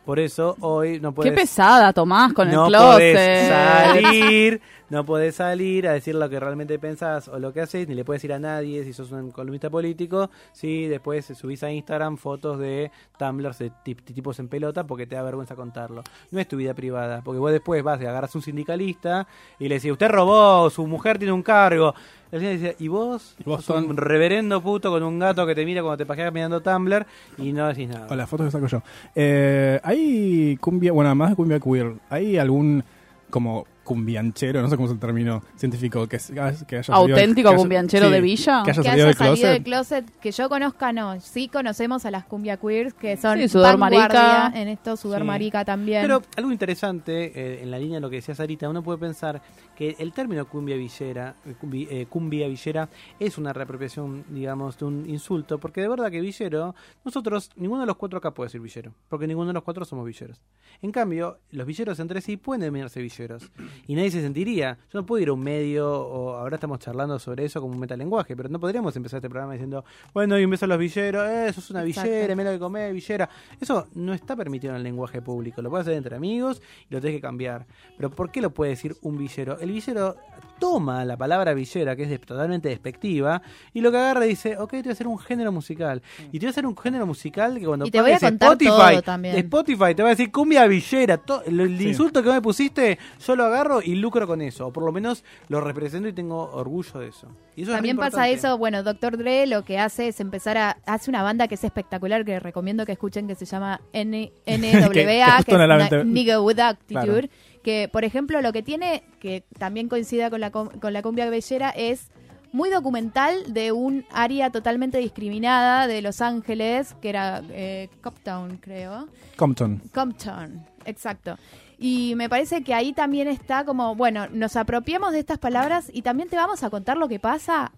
Por 0.06 0.20
eso 0.20 0.58
hoy 0.60 1.00
no 1.00 1.12
Qué 1.12 1.16
podés, 1.16 1.34
pesada, 1.34 1.94
Tomás, 1.94 2.34
con 2.34 2.52
no 2.52 2.66
el 2.66 2.70
closet. 2.72 3.14
podés 3.14 3.48
salir, 3.50 4.62
no 4.94 5.04
podés 5.06 5.36
salir 5.36 5.88
a 5.88 5.94
decir 5.94 6.14
lo 6.14 6.30
que 6.30 6.40
realmente 6.40 6.78
pensás 6.78 7.28
o 7.28 7.40
lo 7.40 7.52
que 7.52 7.62
haces, 7.62 7.88
ni 7.88 7.96
le 7.96 8.06
puedes 8.06 8.22
decir 8.22 8.32
a 8.32 8.38
nadie 8.40 8.84
si 8.84 8.94
sos 8.94 9.12
un 9.12 9.32
columnista 9.32 9.70
político, 9.70 10.30
si 10.52 10.86
después 10.88 11.26
subís 11.26 11.64
a 11.64 11.72
Instagram 11.72 12.16
fotos 12.18 12.60
de 12.60 12.92
Tumblr 13.18 13.56
de 13.56 13.72
tip- 13.84 14.04
tipos 14.04 14.38
en 14.40 14.48
pelota 14.48 14.86
porque 14.86 15.08
te 15.08 15.16
da 15.16 15.24
vergüenza 15.24 15.56
contarlo. 15.56 16.04
No 16.32 16.40
es 16.40 16.48
tu 16.48 16.58
vida 16.58 16.74
privada, 16.76 17.22
porque 17.24 17.40
vos 17.40 17.52
después 17.52 17.82
vas 17.84 18.00
y 18.02 18.06
agarras 18.06 18.36
un 18.36 18.44
sindicalista 18.44 19.28
y 19.60 19.68
le 19.68 19.76
decís, 19.76 19.92
usted 19.92 20.10
robó, 20.10 20.70
su 20.70 20.86
mujer 20.86 21.18
tiene 21.18 21.34
un 21.34 21.42
cargo. 21.44 21.94
El 22.32 22.40
señor 22.40 22.54
dice, 22.54 22.76
¿y 22.80 22.88
vos? 22.88 23.36
Y 23.40 23.44
vos 23.44 23.66
Sos 23.66 23.84
un 23.84 23.98
reverendo 23.98 24.62
puto 24.62 24.92
con 24.92 25.02
un 25.04 25.18
gato 25.20 25.46
que 25.48 25.56
te 25.56 25.66
mira 25.66 25.82
cuando 25.82 25.98
te 25.98 26.06
pajeas 26.06 26.32
mirando 26.32 26.62
Tumblr 26.62 27.06
y 27.40 27.52
no 27.52 27.68
decís 27.68 27.90
nada. 27.90 28.08
O 28.10 28.16
las 28.16 28.30
fotos 28.30 28.46
que 28.46 28.52
saco 28.52 28.68
yo. 28.68 28.82
Eh, 29.16 29.80
hay 29.84 30.56
cumbia, 30.58 30.92
bueno, 30.92 31.10
además 31.10 31.32
de 31.32 31.36
cumbia 31.36 31.60
queer, 31.60 31.94
¿hay 32.12 32.38
algún 32.38 32.84
como 33.32 33.66
cumbianchero, 33.84 34.62
no 34.62 34.70
sé 34.70 34.76
cómo 34.76 34.88
es 34.88 34.94
el 34.94 35.00
término 35.00 35.42
científico, 35.56 36.08
que, 36.08 36.18
que 36.18 36.40
haya 36.40 36.54
salido- 36.84 36.94
Auténtico 36.94 37.50
que 37.50 37.54
haya- 37.56 37.58
cumbianchero 37.58 38.10
de 38.10 38.22
villa? 38.22 38.64
Que 38.64 38.72
haya 38.72 38.82
que 38.82 38.88
salido 38.90 38.92
haya 38.94 39.06
del 39.06 39.16
salido 39.16 39.36
closet. 39.36 39.54
del 39.54 39.64
closet, 39.64 40.20
que 40.20 40.32
yo 40.32 40.50
conozca, 40.50 40.94
no. 40.94 41.20
Sí 41.20 41.48
conocemos 41.48 42.06
a 42.06 42.12
las 42.12 42.26
cumbia 42.26 42.58
queers, 42.58 42.94
que 42.94 43.18
son 43.18 43.38
Sí, 43.40 43.48
Sudor 43.50 43.78
vanguardia 43.78 44.20
Marica. 44.50 44.62
en 44.62 44.68
esto, 44.70 44.96
Sudor 44.98 45.20
Sí. 45.20 45.26
Marica 45.28 45.66
también. 45.66 46.02
Pero 46.04 46.22
algo 46.38 46.52
interesante, 46.52 47.32
eh, 47.36 47.64
en 47.64 47.72
la 47.72 47.80
línea 47.80 47.96
de 47.98 48.02
lo 48.02 48.10
que 48.10 48.18
decía 48.18 48.36
Sarita, 48.36 48.70
uno 48.70 48.82
puede 48.84 48.98
pensar 49.00 49.42
que 49.76 49.96
el 50.00 50.14
término 50.14 50.48
cumbia 50.48 50.76
villera, 50.78 51.36
eh, 51.46 51.56
cumbi- 51.62 51.88
eh, 51.90 52.06
cumbia 52.08 52.48
villera, 52.48 52.90
es 53.20 53.38
una 53.38 53.54
reapropiación, 53.54 54.24
digamos, 54.30 54.78
de 54.78 54.86
un 54.86 55.10
insulto, 55.10 55.60
porque 55.60 55.82
de 55.82 55.88
verdad 55.90 56.12
que 56.12 56.22
villero, 56.22 56.76
nosotros, 57.04 57.50
ninguno 57.56 57.82
de 57.82 57.88
los 57.88 57.98
cuatro 57.98 58.20
acá 58.20 58.32
puede 58.32 58.48
decir 58.48 58.62
villero, 58.62 58.94
porque 59.10 59.28
ninguno 59.28 59.48
de 59.48 59.54
los 59.54 59.64
cuatro 59.64 59.84
somos 59.86 60.06
villeros. 60.06 60.42
En 60.82 60.92
cambio, 60.92 61.40
los 61.52 61.66
villeros 61.66 62.00
entre 62.00 62.22
sí 62.22 62.38
pueden 62.38 62.62
denominarse 62.62 63.02
villeros, 63.02 63.52
y 63.88 63.96
nadie 63.96 64.12
se 64.12 64.22
sentiría. 64.22 64.78
Yo 64.92 65.00
no 65.00 65.06
puedo 65.06 65.22
ir 65.22 65.30
a 65.30 65.34
un 65.34 65.42
medio, 65.42 65.90
o 65.92 66.36
ahora 66.36 66.56
estamos 66.56 66.80
charlando 66.80 67.20
sobre 67.20 67.46
eso 67.46 67.62
como 67.62 67.74
un 67.74 67.80
metalenguaje, 67.80 68.36
pero 68.36 68.50
no 68.50 68.60
podríamos 68.60 68.96
empezar 68.96 69.18
este 69.18 69.30
programa 69.30 69.54
diciendo, 69.54 69.84
bueno, 70.14 70.40
y 70.40 70.46
un 70.46 70.52
beso 70.52 70.66
a 70.66 70.68
los 70.68 70.78
villeros, 70.78 71.28
eh, 71.30 71.52
sos 71.54 71.70
una 71.72 71.84
Exacto. 71.86 72.10
villera, 72.10 72.36
mira 72.36 72.52
que 72.52 72.60
comés, 72.60 72.94
villera. 72.94 73.30
Eso 73.60 73.88
no 73.96 74.14
está 74.14 74.36
permitido 74.36 74.72
en 74.74 74.78
el 74.78 74.84
lenguaje 74.84 75.22
público. 75.22 75.62
Lo 75.62 75.70
puedes 75.70 75.86
hacer 75.88 75.98
entre 75.98 76.16
amigos 76.16 76.62
y 76.90 76.94
lo 76.94 77.02
tenés 77.02 77.18
que 77.18 77.22
cambiar. 77.22 77.66
Pero 77.98 78.10
¿por 78.10 78.32
qué 78.32 78.42
lo 78.42 78.52
puede 78.54 78.72
decir 78.72 78.96
un 79.02 79.18
villero? 79.18 79.60
El 79.60 79.72
villero 79.72 80.16
toma 80.60 81.04
la 81.04 81.18
palabra 81.18 81.54
villera, 81.54 81.96
que 81.96 82.04
es 82.04 82.22
totalmente 82.22 82.70
despectiva, 82.70 83.42
y 83.74 83.82
lo 83.82 83.92
que 83.92 83.98
agarra 83.98 84.22
dice, 84.22 84.58
ok, 84.58 84.70
te 84.72 84.82
voy 84.84 84.90
a 84.90 84.94
hacer 84.94 85.08
un 85.08 85.20
género 85.20 85.52
musical. 85.52 86.02
Y 86.32 86.40
te 86.40 86.46
voy 86.46 86.48
a 86.48 86.50
hacer 86.52 86.66
un 86.66 86.78
género 86.78 87.06
musical 87.06 87.60
que 87.60 87.66
cuando 87.66 87.86
Y 87.86 87.92
te 87.92 88.02
voy 88.02 88.12
a 88.12 88.20
pagues 88.20 88.34
Spotify. 88.42 89.38
Spotify 89.40 89.96
te 89.96 90.04
va 90.04 90.10
a 90.10 90.12
decir 90.12 90.32
cumbia 90.32 90.66
villera. 90.68 91.20
El 91.46 91.78
Sí. 91.78 91.88
insulto 91.90 92.24
que 92.24 92.30
me 92.30 92.42
pusiste, 92.42 92.98
yo 93.26 93.36
lo 93.36 93.46
agarro 93.46 93.63
y 93.84 93.96
lucro 93.96 94.28
con 94.28 94.42
eso. 94.42 94.68
O 94.68 94.74
por 94.74 94.84
lo 94.84 94.92
menos 94.92 95.24
lo 95.48 95.62
represento 95.62 96.08
y 96.08 96.14
tengo 96.14 96.50
orgullo 96.52 97.00
de 97.00 97.08
eso. 97.08 97.28
Y 97.56 97.62
eso 97.64 97.72
es 97.72 97.76
re 97.76 97.76
También 97.78 97.98
pasa 97.98 98.28
eso, 98.30 98.58
bueno, 98.58 98.84
Doctor 98.84 99.18
Dre 99.18 99.48
lo 99.48 99.64
que 99.64 99.80
hace 99.80 100.08
es 100.10 100.20
empezar 100.20 100.58
a... 100.58 100.78
Hace 100.86 101.10
una 101.10 101.24
banda 101.24 101.48
que 101.48 101.56
es 101.56 101.64
espectacular, 101.64 102.26
que 102.26 102.40
recomiendo 102.40 102.86
que 102.86 102.92
escuchen, 102.94 103.28
que 103.28 103.36
se 103.36 103.46
llama 103.46 103.82
N 103.94 104.32
NWA, 104.46 105.44
Que- 105.46 105.90
que 105.90 105.96
es 106.00 106.06
Nigga 106.06 106.42
with 106.42 106.60
Attitude, 106.60 107.04
Claro. 107.04 107.28
que 107.64 107.90
por 107.92 108.04
ejemplo 108.04 108.42
lo 108.42 108.52
que 108.54 108.64
tiene, 108.64 109.04
que 109.20 109.44
también 109.58 109.88
coincide 109.90 110.30
con 110.30 110.42
la, 110.42 110.52
con 110.52 110.94
la 110.94 111.02
cumbia 111.02 111.30
bellera, 111.30 111.70
es 111.70 112.10
muy 112.52 112.70
documental 112.70 113.52
de 113.52 113.72
un 113.72 114.06
área 114.12 114.52
totalmente 114.52 115.00
discriminada 115.00 115.88
de 115.88 116.04
Los 116.04 116.22
Ángeles, 116.22 116.96
que 117.02 117.10
era 117.10 117.42
eh, 117.50 117.90
Coptown, 118.02 118.58
creo. 118.58 119.08
Compton. 119.38 119.82
Compton, 119.92 120.64
exacto. 120.86 121.38
Y 121.86 122.16
me 122.16 122.30
parece 122.30 122.64
que 122.64 122.74
ahí 122.74 122.94
también 122.94 123.28
está 123.28 123.66
como, 123.66 123.94
bueno, 123.94 124.28
nos 124.32 124.56
apropiamos 124.56 125.12
de 125.12 125.20
estas 125.20 125.38
palabras 125.38 125.90
y 125.92 126.02
también 126.02 126.30
te 126.30 126.38
vamos 126.38 126.64
a 126.64 126.70
contar 126.70 126.96
lo 126.96 127.10
que 127.10 127.20
pasa 127.20 127.74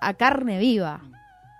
a 0.00 0.14
carne 0.14 0.58
viva. 0.58 1.02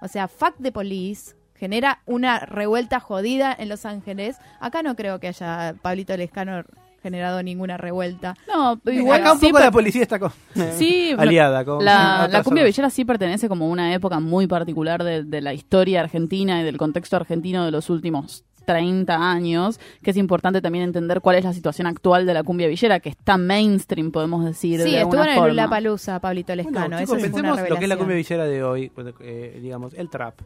O 0.01 0.09
sea, 0.09 0.27
fuck 0.27 0.57
the 0.61 0.73
police 0.73 1.37
genera 1.55 2.01
una 2.05 2.41
revuelta 2.41 2.99
jodida 2.99 3.55
en 3.57 3.69
Los 3.69 3.87
Ángeles. 3.87 4.39
Acá 4.59 4.83
no 4.83 4.97
creo 4.97 5.21
que 5.21 5.29
haya 5.29 5.77
Pablito 5.81 6.17
Lescano 6.17 6.65
generado 7.01 7.41
ninguna 7.45 7.77
revuelta. 7.77 8.35
No, 8.49 8.81
igual 8.91 9.21
Acá 9.21 9.33
un 9.35 9.39
sí 9.39 9.47
poco 9.47 9.61
la 9.61 9.71
policía 9.71 10.03
está 10.03 10.19
con- 10.19 10.33
Sí, 10.77 11.15
aliada 11.17 11.65
con 11.65 11.85
La, 11.85 12.27
la 12.29 12.43
cumbia 12.43 12.65
villera 12.65 12.91
sí 12.91 13.05
pertenece 13.05 13.49
como 13.49 13.67
a 13.67 13.69
una 13.69 13.95
época 13.95 14.19
muy 14.19 14.49
particular 14.49 15.05
de, 15.05 15.23
de 15.23 15.41
la 15.41 15.55
historia 15.55 16.01
argentina 16.01 16.61
y 16.61 16.65
del 16.65 16.77
contexto 16.77 17.15
argentino 17.15 17.65
de 17.65 17.71
los 17.71 17.89
últimos 17.89 18.43
30 18.65 19.31
años, 19.31 19.81
que 20.03 20.11
es 20.11 20.17
importante 20.17 20.61
también 20.61 20.85
entender 20.85 21.21
cuál 21.21 21.37
es 21.37 21.45
la 21.45 21.53
situación 21.53 21.87
actual 21.87 22.27
de 22.27 22.35
la 22.35 22.43
cumbia 22.43 22.69
villera, 22.69 23.01
que 23.01 23.11
está 23.11 23.37
mainstream, 23.37 24.11
podemos 24.11 24.45
decir. 24.45 24.81
Sí, 24.81 24.91
de 24.91 25.03
estuvo 25.03 25.21
alguna 25.21 25.25
en 25.25 25.31
el 25.31 25.57
forma. 25.57 25.71
Palusa, 25.71 26.21
Pablito 26.21 26.55
Lescano. 26.55 26.81
Bueno, 26.81 26.99
chicos, 27.01 27.21
pensemos 27.21 27.69
lo 27.69 27.77
que 27.77 27.85
es 27.85 27.89
la 27.89 27.97
cumbia 27.97 28.17
villera 28.17 28.45
de 28.45 28.63
hoy, 28.63 28.93
eh, 29.21 29.59
digamos, 29.61 29.95
el 29.95 30.09
trap. 30.09 30.41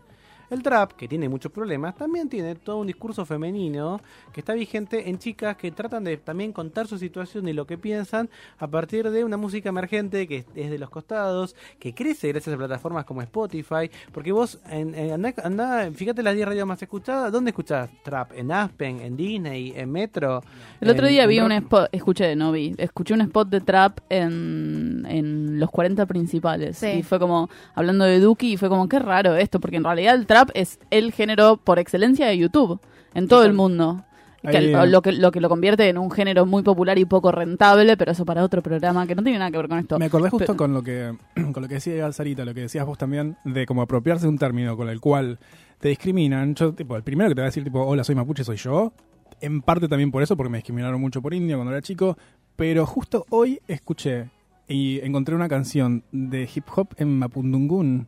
El 0.50 0.62
trap, 0.62 0.92
que 0.92 1.08
tiene 1.08 1.28
muchos 1.28 1.50
problemas, 1.50 1.96
también 1.96 2.28
tiene 2.28 2.54
todo 2.54 2.78
un 2.78 2.86
discurso 2.86 3.24
femenino 3.26 4.00
que 4.32 4.40
está 4.40 4.54
vigente 4.54 5.08
en 5.10 5.18
chicas 5.18 5.56
que 5.56 5.70
tratan 5.72 6.04
de 6.04 6.16
también 6.18 6.52
contar 6.52 6.86
su 6.86 6.98
situación 6.98 7.48
y 7.48 7.52
lo 7.52 7.66
que 7.66 7.76
piensan 7.78 8.28
a 8.58 8.66
partir 8.68 9.10
de 9.10 9.24
una 9.24 9.36
música 9.36 9.68
emergente 9.70 10.28
que 10.28 10.44
es 10.54 10.70
de 10.70 10.78
los 10.78 10.88
costados, 10.90 11.56
que 11.80 11.92
crece 11.94 12.28
gracias 12.28 12.54
a 12.54 12.58
plataformas 12.58 13.04
como 13.04 13.22
Spotify, 13.22 13.90
porque 14.12 14.30
vos, 14.30 14.60
en, 14.70 14.94
en- 14.94 15.12
andá, 15.12 15.34
andá, 15.42 15.90
fíjate 15.92 16.22
las 16.22 16.34
10 16.36 16.46
radios 16.48 16.66
más 16.66 16.80
escuchadas, 16.80 17.32
¿dónde 17.32 17.50
escuchás 17.50 17.90
trap? 18.04 18.30
¿En 18.36 18.52
Aspen? 18.52 19.00
¿En 19.00 19.16
Disney? 19.16 19.72
¿En 19.74 19.90
Metro? 19.90 20.44
El 20.80 20.90
otro 20.90 21.06
día 21.08 21.26
vi 21.26 21.40
un 21.40 21.50
spot, 21.52 21.88
escuché, 21.90 22.36
no 22.36 22.52
vi, 22.52 22.74
escuché 22.78 23.14
un 23.14 23.22
spot 23.22 23.48
de 23.48 23.60
trap 23.62 23.98
en, 24.10 25.04
en 25.08 25.58
los 25.58 25.70
40 25.70 26.06
principales. 26.06 26.78
Sí. 26.78 26.86
Y 26.98 27.02
fue 27.02 27.18
como, 27.18 27.48
hablando 27.74 28.04
de 28.04 28.20
Duki, 28.20 28.52
y 28.52 28.56
fue 28.56 28.68
como, 28.68 28.88
qué 28.88 28.98
raro 29.00 29.34
esto, 29.34 29.58
porque 29.58 29.76
en 29.76 29.84
realidad 29.84 30.14
el 30.14 30.26
trap 30.26 30.35
es 30.54 30.78
el 30.90 31.12
género 31.12 31.56
por 31.58 31.78
excelencia 31.78 32.26
de 32.26 32.38
YouTube, 32.38 32.80
en 33.14 33.28
todo 33.28 33.44
el 33.44 33.52
mundo. 33.52 34.02
Que 34.42 34.60
lo, 34.60 35.02
que, 35.02 35.10
lo 35.10 35.32
que 35.32 35.40
lo 35.40 35.48
convierte 35.48 35.88
en 35.88 35.98
un 35.98 36.08
género 36.08 36.46
muy 36.46 36.62
popular 36.62 36.96
y 36.98 37.04
poco 37.04 37.32
rentable, 37.32 37.96
pero 37.96 38.12
eso 38.12 38.24
para 38.24 38.44
otro 38.44 38.62
programa 38.62 39.04
que 39.04 39.16
no 39.16 39.22
tiene 39.24 39.40
nada 39.40 39.50
que 39.50 39.56
ver 39.56 39.66
con 39.68 39.78
esto. 39.80 39.98
Me 39.98 40.04
acordé 40.04 40.30
justo 40.30 40.46
Pero- 40.52 40.56
con 40.56 40.72
lo 40.72 40.84
que 40.84 41.12
con 41.52 41.62
lo 41.62 41.66
que 41.68 41.74
decía 41.74 42.12
Sarita, 42.12 42.44
lo 42.44 42.54
que 42.54 42.60
decías 42.60 42.86
vos 42.86 42.96
también, 42.96 43.36
de 43.44 43.66
como 43.66 43.82
apropiarse 43.82 44.26
de 44.26 44.28
un 44.28 44.38
término 44.38 44.76
con 44.76 44.88
el 44.88 45.00
cual 45.00 45.40
te 45.80 45.88
discriminan. 45.88 46.54
Yo, 46.54 46.72
tipo, 46.74 46.94
el 46.94 47.02
primero 47.02 47.28
que 47.30 47.34
te 47.34 47.40
va 47.40 47.46
a 47.46 47.50
decir, 47.50 47.64
tipo, 47.64 47.82
hola, 47.84 48.04
soy 48.04 48.14
mapuche, 48.14 48.44
soy 48.44 48.56
yo. 48.56 48.92
En 49.40 49.62
parte 49.62 49.88
también 49.88 50.12
por 50.12 50.22
eso, 50.22 50.36
porque 50.36 50.50
me 50.50 50.58
discriminaron 50.58 51.00
mucho 51.00 51.20
por 51.20 51.34
indio 51.34 51.56
cuando 51.56 51.72
era 51.72 51.82
chico. 51.82 52.16
Pero 52.54 52.86
justo 52.86 53.26
hoy 53.30 53.58
escuché 53.66 54.30
y 54.68 55.00
encontré 55.00 55.34
una 55.34 55.48
canción 55.48 56.04
de 56.12 56.48
hip 56.54 56.64
hop 56.76 56.88
en 56.98 57.18
Mapundungun, 57.18 58.06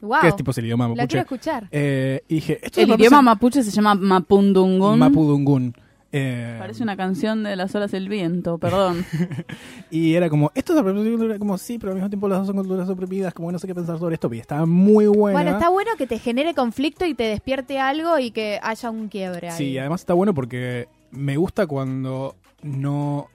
Wow, 0.00 0.20
que 0.22 0.28
es 0.28 0.36
tipo 0.36 0.50
es 0.50 0.58
el 0.58 0.64
idioma 0.66 0.84
la 0.84 0.88
mapuche. 0.88 1.06
quiero 1.08 1.22
escuchar. 1.22 1.68
Eh, 1.70 2.22
y 2.28 2.34
dije, 2.36 2.58
esto 2.62 2.80
El 2.80 2.86
idioma 2.88 3.18
parece- 3.18 3.22
mapuche 3.22 3.62
se 3.62 3.70
llama 3.70 3.94
Mapundungun. 3.94 4.98
Mapudungun. 4.98 5.74
Eh, 6.12 6.56
Parece 6.58 6.82
una 6.82 6.96
canción 6.96 7.44
de 7.44 7.54
las 7.54 7.72
olas 7.76 7.92
del 7.92 8.08
viento, 8.08 8.58
perdón. 8.58 9.04
Y 9.92 10.14
era 10.14 10.28
como, 10.28 10.50
esto 10.56 10.76
es 10.76 10.82
cultural, 10.82 11.38
como 11.38 11.56
sí, 11.56 11.78
pero 11.78 11.92
al 11.92 11.96
mismo 11.96 12.08
tiempo 12.10 12.26
las 12.28 12.38
dos 12.38 12.48
son 12.48 12.56
culturas 12.56 12.88
oprimidas, 12.88 13.32
como 13.32 13.48
que 13.48 13.52
no 13.52 13.58
sé 13.60 13.66
qué 13.68 13.74
pensar 13.76 13.96
sobre 13.98 14.14
esto. 14.14 14.32
Y 14.34 14.40
estaba 14.40 14.66
muy 14.66 15.06
buena. 15.06 15.38
Bueno, 15.40 15.56
está 15.56 15.68
bueno 15.68 15.90
que 15.96 16.08
te 16.08 16.18
genere 16.18 16.52
conflicto 16.54 17.04
y 17.06 17.14
te 17.14 17.24
despierte 17.24 17.78
algo 17.78 18.18
y 18.18 18.32
que 18.32 18.58
haya 18.62 18.90
un 18.90 19.06
quiebre 19.08 19.50
ahí. 19.50 19.56
Sí, 19.58 19.78
además 19.78 20.00
está 20.00 20.14
bueno 20.14 20.34
porque 20.34 20.88
me 21.12 21.36
gusta 21.36 21.66
cuando 21.68 22.34
no 22.62 23.28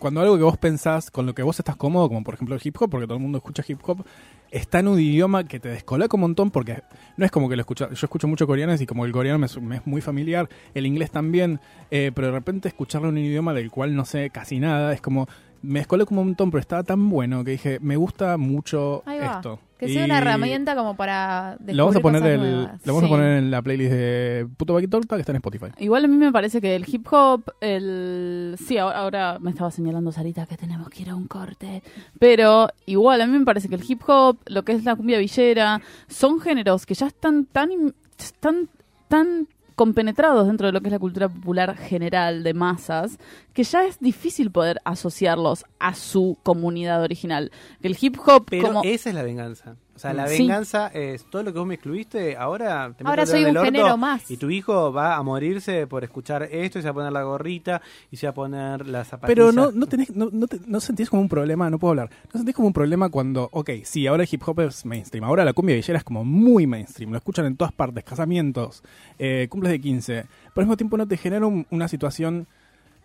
cuando 0.00 0.20
algo 0.20 0.36
que 0.36 0.42
vos 0.42 0.56
pensás, 0.56 1.10
con 1.10 1.26
lo 1.26 1.34
que 1.34 1.42
vos 1.42 1.58
estás 1.58 1.76
cómodo, 1.76 2.08
como 2.08 2.24
por 2.24 2.34
ejemplo 2.34 2.56
el 2.56 2.60
hip 2.64 2.76
hop, 2.80 2.90
porque 2.90 3.06
todo 3.06 3.16
el 3.16 3.22
mundo 3.22 3.38
escucha 3.38 3.62
hip 3.68 3.78
hop, 3.86 4.04
está 4.50 4.80
en 4.80 4.88
un 4.88 4.98
idioma 4.98 5.44
que 5.44 5.60
te 5.60 5.68
descoloca 5.68 6.16
un 6.16 6.22
montón 6.22 6.50
porque 6.50 6.82
no 7.16 7.24
es 7.24 7.30
como 7.30 7.48
que 7.48 7.54
lo 7.54 7.60
escucho, 7.60 7.88
yo 7.88 8.06
escucho 8.06 8.26
mucho 8.26 8.46
coreanos 8.46 8.80
y 8.80 8.86
como 8.86 9.04
el 9.04 9.12
coreano 9.12 9.38
me, 9.38 9.46
me 9.60 9.76
es 9.76 9.86
muy 9.86 10.00
familiar, 10.00 10.48
el 10.74 10.86
inglés 10.86 11.10
también, 11.10 11.60
eh, 11.90 12.10
pero 12.14 12.28
de 12.28 12.32
repente 12.32 12.68
escucharlo 12.68 13.10
en 13.10 13.18
un 13.18 13.20
idioma 13.20 13.52
del 13.52 13.70
cual 13.70 13.94
no 13.94 14.04
sé 14.06 14.30
casi 14.30 14.58
nada, 14.58 14.92
es 14.92 15.02
como, 15.02 15.28
me 15.62 15.80
descoloca 15.80 16.14
un 16.14 16.24
montón, 16.24 16.50
pero 16.50 16.60
estaba 16.60 16.82
tan 16.82 17.08
bueno 17.10 17.44
que 17.44 17.52
dije, 17.52 17.78
me 17.80 17.96
gusta 17.96 18.36
mucho 18.36 19.02
esto. 19.06 19.58
Que 19.78 19.88
sea 19.88 20.02
Y 20.02 20.04
una 20.04 20.18
herramienta 20.18 20.76
como 20.76 20.94
para 20.94 21.56
Lo 21.66 21.84
vamos 21.86 21.96
a 21.96 22.00
poner, 22.00 22.20
cosas 22.20 22.34
el, 22.34 22.62
lo 22.84 22.94
vamos 22.94 23.00
Sí. 23.00 23.06
a 23.06 23.08
poner 23.08 23.38
en 23.38 23.50
la 23.50 23.62
playlist 23.62 23.92
de 23.92 24.46
Puto 24.58 24.74
Baquitorta 24.74 25.16
que 25.16 25.20
está 25.20 25.32
en 25.32 25.36
Spotify. 25.36 25.66
Igual 25.78 26.04
a 26.04 26.08
mí 26.08 26.16
me 26.18 26.30
parece 26.30 26.60
que 26.60 26.76
el 26.76 26.84
hip 26.86 27.06
hop, 27.10 27.44
el... 27.62 28.56
Sí, 28.66 28.76
ahora, 28.76 28.98
ahora 28.98 29.38
me 29.40 29.48
estaba 29.50 29.70
señalando 29.70 30.12
Sarita 30.12 30.44
que 30.44 30.58
tenemos 30.58 30.90
que 30.90 31.00
ir 31.02 31.08
a 31.08 31.14
un 31.14 31.26
corte. 31.26 31.82
Pero 32.18 32.68
igual 32.84 33.22
a 33.22 33.26
mí 33.26 33.38
me 33.38 33.44
parece 33.46 33.70
que 33.70 33.76
el 33.76 33.84
hip 33.88 34.02
hop, 34.06 34.36
lo 34.46 34.64
que 34.64 34.72
es 34.72 34.84
la 34.84 34.96
cumbia 34.96 35.18
villera, 35.18 35.80
son 36.08 36.40
géneros 36.40 36.84
que 36.84 36.92
ya 36.94 37.06
están 37.06 37.46
tan... 37.46 37.70
están 38.18 38.68
tan 39.08 39.48
compenetrados 39.80 40.46
dentro 40.46 40.66
de 40.66 40.74
lo 40.74 40.82
que 40.82 40.88
es 40.88 40.92
la 40.92 40.98
cultura 40.98 41.26
popular 41.26 41.74
general 41.74 42.42
de 42.42 42.52
masas, 42.52 43.18
que 43.54 43.64
ya 43.64 43.86
es 43.86 43.98
difícil 43.98 44.50
poder 44.50 44.78
asociarlos 44.84 45.64
a 45.78 45.94
su 45.94 46.36
comunidad 46.42 47.02
original. 47.02 47.50
El 47.80 47.96
hip 47.98 48.18
hop 48.26 48.44
Pero 48.50 48.66
como... 48.66 48.82
esa 48.84 49.08
es 49.08 49.14
la 49.14 49.22
venganza. 49.22 49.76
O 50.00 50.02
sea, 50.02 50.14
la 50.14 50.28
Sí. 50.28 50.38
venganza 50.38 50.86
es 50.94 51.26
todo 51.26 51.42
lo 51.42 51.52
que 51.52 51.58
vos 51.58 51.68
me 51.68 51.74
excluiste, 51.74 52.34
ahora 52.34 52.90
te 52.96 53.04
Ahora 53.04 53.26
soy 53.26 53.44
un 53.44 53.54
género 53.54 53.98
más. 53.98 54.30
Y 54.30 54.38
tu 54.38 54.48
hijo 54.48 54.90
va 54.94 55.16
a 55.16 55.22
morirse 55.22 55.86
por 55.86 56.04
escuchar 56.04 56.44
esto 56.44 56.78
y 56.78 56.80
se 56.80 56.86
va 56.86 56.92
a 56.92 56.94
poner 56.94 57.12
la 57.12 57.22
gorrita 57.22 57.82
y 58.10 58.16
se 58.16 58.26
va 58.26 58.30
a 58.30 58.34
poner 58.34 58.86
las 58.86 59.08
zapatillas. 59.08 59.28
Pero 59.36 59.52
no, 59.52 59.70
no, 59.72 59.86
tenés, 59.86 60.16
no, 60.16 60.30
no, 60.32 60.46
te- 60.46 60.58
no 60.66 60.80
sentís 60.80 61.10
como 61.10 61.20
un 61.20 61.28
problema, 61.28 61.68
no 61.68 61.78
puedo 61.78 61.90
hablar, 61.90 62.08
no 62.32 62.38
sentís 62.38 62.54
como 62.54 62.68
un 62.68 62.72
problema 62.72 63.10
cuando, 63.10 63.50
ok, 63.52 63.68
sí, 63.84 64.06
ahora 64.06 64.22
el 64.22 64.28
hip 64.32 64.40
hop 64.48 64.60
es 64.60 64.86
mainstream, 64.86 65.22
ahora 65.22 65.44
la 65.44 65.52
cumbia 65.52 65.76
villera 65.76 65.98
es 65.98 66.04
como 66.04 66.24
muy 66.24 66.66
mainstream, 66.66 67.10
lo 67.10 67.18
escuchan 67.18 67.44
en 67.44 67.58
todas 67.58 67.72
partes, 67.74 68.02
casamientos, 68.02 68.82
eh, 69.18 69.48
cumples 69.50 69.70
de 69.70 69.82
15, 69.82 70.24
pero 70.54 70.62
al 70.62 70.64
mismo 70.64 70.78
tiempo 70.78 70.96
no 70.96 71.06
te 71.06 71.18
genera 71.18 71.44
un- 71.46 71.66
una 71.70 71.88
situación 71.88 72.46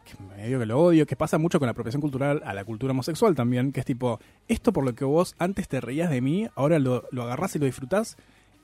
que 0.06 0.14
medio 0.38 0.60
que 0.60 0.66
lo 0.66 0.80
odio, 0.80 1.06
que 1.06 1.16
pasa 1.16 1.38
mucho 1.38 1.60
con 1.60 1.66
la 1.66 1.72
apropiación 1.72 2.01
cultural 2.01 2.41
a 2.45 2.53
la 2.53 2.64
cultura 2.64 2.91
homosexual 2.91 3.36
también, 3.36 3.72
que 3.72 3.82
es 3.82 3.86
tipo, 3.86 4.20
esto 4.47 4.72
por 4.72 4.86
lo 4.86 4.95
que 4.95 5.03
vos 5.03 5.36
antes 5.39 5.68
te 5.68 5.82
reías 5.82 6.10
de 6.10 6.22
mí, 6.22 6.47
ahora 6.56 6.80
lo, 6.80 7.03
lo 7.12 7.24
agarrás 7.24 7.56
y 7.56 7.60
lo 7.60 7.66
disfrutás, 7.66 8.16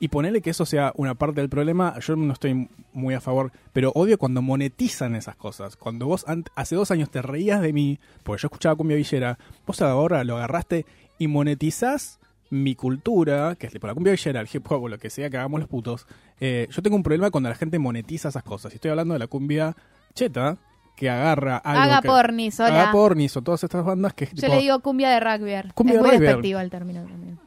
y 0.02 0.08
ponele 0.08 0.42
que 0.42 0.50
eso 0.50 0.66
sea 0.66 0.92
una 0.96 1.14
parte 1.14 1.40
del 1.40 1.48
problema, 1.48 1.96
yo 2.00 2.16
no 2.16 2.32
estoy 2.32 2.68
muy 2.92 3.14
a 3.14 3.20
favor, 3.20 3.52
pero 3.72 3.92
odio 3.94 4.18
cuando 4.18 4.42
monetizan 4.42 5.14
esas 5.14 5.36
cosas. 5.36 5.76
Cuando 5.76 6.06
vos 6.06 6.24
hace 6.56 6.74
dos 6.74 6.90
años 6.90 7.08
te 7.08 7.22
reías 7.22 7.60
de 7.60 7.72
mí, 7.72 8.00
porque 8.24 8.42
yo 8.42 8.46
escuchaba 8.46 8.74
cumbia 8.74 8.96
villera, 8.96 9.38
vos 9.64 9.80
ahora 9.80 10.24
lo 10.24 10.38
agarraste 10.38 10.86
y 11.18 11.28
monetizás 11.28 12.18
mi 12.50 12.74
cultura, 12.74 13.54
que 13.54 13.68
es 13.68 13.72
tipo 13.72 13.86
la 13.86 13.94
cumbia 13.94 14.10
villera, 14.10 14.40
el 14.40 14.48
hip 14.52 14.66
hop 14.72 14.88
lo 14.88 14.98
que 14.98 15.08
sea 15.08 15.30
que 15.30 15.36
hagamos 15.36 15.60
los 15.60 15.68
putos. 15.68 16.08
Eh, 16.40 16.66
yo 16.68 16.82
tengo 16.82 16.96
un 16.96 17.04
problema 17.04 17.30
cuando 17.30 17.48
la 17.48 17.54
gente 17.54 17.78
monetiza 17.78 18.30
esas 18.30 18.42
cosas. 18.42 18.72
Y 18.72 18.74
estoy 18.74 18.90
hablando 18.90 19.14
de 19.14 19.20
la 19.20 19.28
cumbia 19.28 19.76
cheta, 20.14 20.58
que 21.02 21.10
agarra 21.10 21.56
algo 21.56 21.82
Haga 21.82 22.00
que- 22.00 22.06
pornis, 22.08 22.60
hola. 22.60 22.82
Haga 22.82 22.92
pornis 22.92 23.36
o 23.36 23.42
todas 23.42 23.64
estas 23.64 23.84
bandas 23.84 24.14
que 24.14 24.26
Yo 24.26 24.32
tipo, 24.34 24.54
le 24.54 24.60
digo 24.60 24.78
cumbia 24.78 25.10
de 25.10 25.18
rugby. 25.18 25.72
Cumbia 25.74 25.94
es 25.94 25.98
de 25.98 26.02
muy 26.02 26.10
rugby. 26.12 26.26
despectivo 26.26 26.60
el 26.60 26.70
término 26.70 27.02
también. 27.02 27.38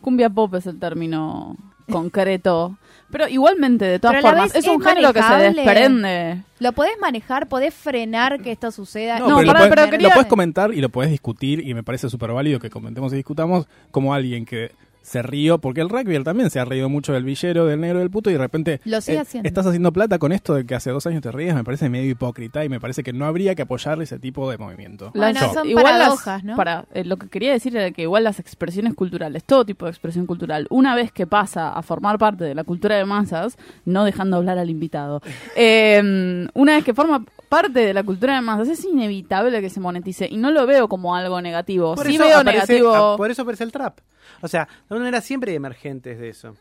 Cumbia 0.00 0.30
pop 0.30 0.54
es 0.54 0.66
el 0.66 0.78
término 0.78 1.56
concreto. 1.90 2.76
Pero 3.10 3.26
igualmente, 3.26 3.84
de 3.84 3.98
todas 3.98 4.22
formas, 4.22 4.54
es 4.54 4.64
un 4.68 4.80
género 4.80 5.12
que 5.12 5.20
se 5.22 5.34
desprende. 5.34 6.42
¿Lo 6.60 6.70
podés 6.72 6.92
manejar? 7.00 7.48
¿Podés 7.48 7.74
frenar 7.74 8.40
que 8.40 8.52
esto 8.52 8.70
suceda? 8.70 9.18
No, 9.18 9.28
No, 9.28 9.36
pero, 9.38 9.46
lo, 9.48 9.52
puedes, 9.54 9.68
pero 9.70 9.90
quería- 9.90 10.08
lo 10.08 10.14
puedes 10.14 10.28
comentar 10.28 10.72
y 10.72 10.80
lo 10.80 10.88
puedes 10.88 11.10
discutir 11.10 11.66
y 11.66 11.74
me 11.74 11.82
parece 11.82 12.08
súper 12.08 12.30
válido 12.30 12.60
que 12.60 12.70
comentemos 12.70 13.12
y 13.12 13.16
discutamos 13.16 13.66
como 13.90 14.14
alguien 14.14 14.44
que 14.46 14.70
se 15.02 15.22
rió, 15.22 15.58
porque 15.58 15.80
el 15.80 15.88
rugby 15.88 16.14
él 16.14 16.24
también 16.24 16.50
se 16.50 16.60
ha 16.60 16.64
reído 16.64 16.88
mucho 16.88 17.12
del 17.12 17.24
villero, 17.24 17.66
del 17.66 17.80
negro, 17.80 17.98
del 18.00 18.10
puto 18.10 18.28
y 18.30 18.34
de 18.34 18.38
repente 18.38 18.74
eh, 18.74 18.80
Lo 18.84 19.00
sigue 19.00 19.18
haciendo. 19.20 19.48
estás 19.48 19.66
haciendo 19.66 19.92
plata 19.92 20.18
con 20.18 20.30
esto 20.32 20.54
de 20.54 20.66
que 20.66 20.74
hace 20.74 20.90
dos 20.90 21.06
años 21.06 21.22
te 21.22 21.32
ríes, 21.32 21.54
me 21.54 21.64
parece 21.64 21.88
medio 21.88 22.10
hipócrita 22.10 22.64
y 22.64 22.68
me 22.68 22.80
parece 22.80 23.02
que 23.02 23.12
no 23.12 23.24
habría 23.24 23.54
que 23.54 23.62
apoyar 23.62 24.00
ese 24.02 24.18
tipo 24.18 24.50
de 24.50 24.58
movimiento. 24.58 25.10
Bueno, 25.14 25.40
Yo. 25.40 25.52
son 25.54 25.68
igual 25.68 25.84
paradojas, 25.84 26.26
las- 26.26 26.44
¿no? 26.44 26.56
Para, 26.56 26.84
eh, 26.92 27.04
lo 27.04 27.16
que 27.16 27.28
quería 27.28 27.52
decir 27.52 27.76
era 27.76 27.90
que 27.90 28.02
igual 28.02 28.24
las 28.24 28.38
expresiones 28.40 28.94
culturales, 28.94 29.42
todo 29.44 29.64
tipo 29.64 29.86
de 29.86 29.90
expresión 29.90 30.26
cultural, 30.26 30.66
una 30.70 30.94
vez 30.94 31.12
que 31.12 31.26
pasa 31.26 31.72
a 31.72 31.82
formar 31.82 32.18
parte 32.18 32.44
de 32.44 32.54
la 32.54 32.64
cultura 32.64 32.96
de 32.96 33.04
masas, 33.04 33.56
no 33.84 34.04
dejando 34.04 34.36
hablar 34.36 34.58
al 34.58 34.70
invitado, 34.70 35.22
eh, 35.56 36.46
una 36.54 36.74
vez 36.74 36.84
que 36.84 36.94
forma 36.94 37.24
parte 37.50 37.80
de 37.80 37.92
la 37.92 38.02
cultura 38.02 38.36
de 38.36 38.40
masas, 38.40 38.68
es 38.68 38.84
inevitable 38.86 39.60
que 39.60 39.68
se 39.68 39.80
monetice 39.80 40.26
y 40.30 40.38
no 40.38 40.50
lo 40.50 40.66
veo 40.66 40.88
como 40.88 41.14
algo 41.14 41.42
negativo. 41.42 41.94
Por 41.96 42.06
sí 42.06 42.14
eso 42.14 42.24
veo 42.24 42.38
aparece- 42.38 42.52
negativo. 42.74 43.16
por 43.18 43.30
eso 43.30 43.42
aparece 43.42 43.64
el 43.64 43.72
trap. 43.72 43.98
O 44.40 44.48
sea, 44.48 44.64
de 44.64 44.72
alguna 44.84 45.00
manera 45.00 45.20
siempre 45.20 45.50
hay 45.50 45.56
emergentes 45.56 46.18
de 46.18 46.28
eso. 46.30 46.56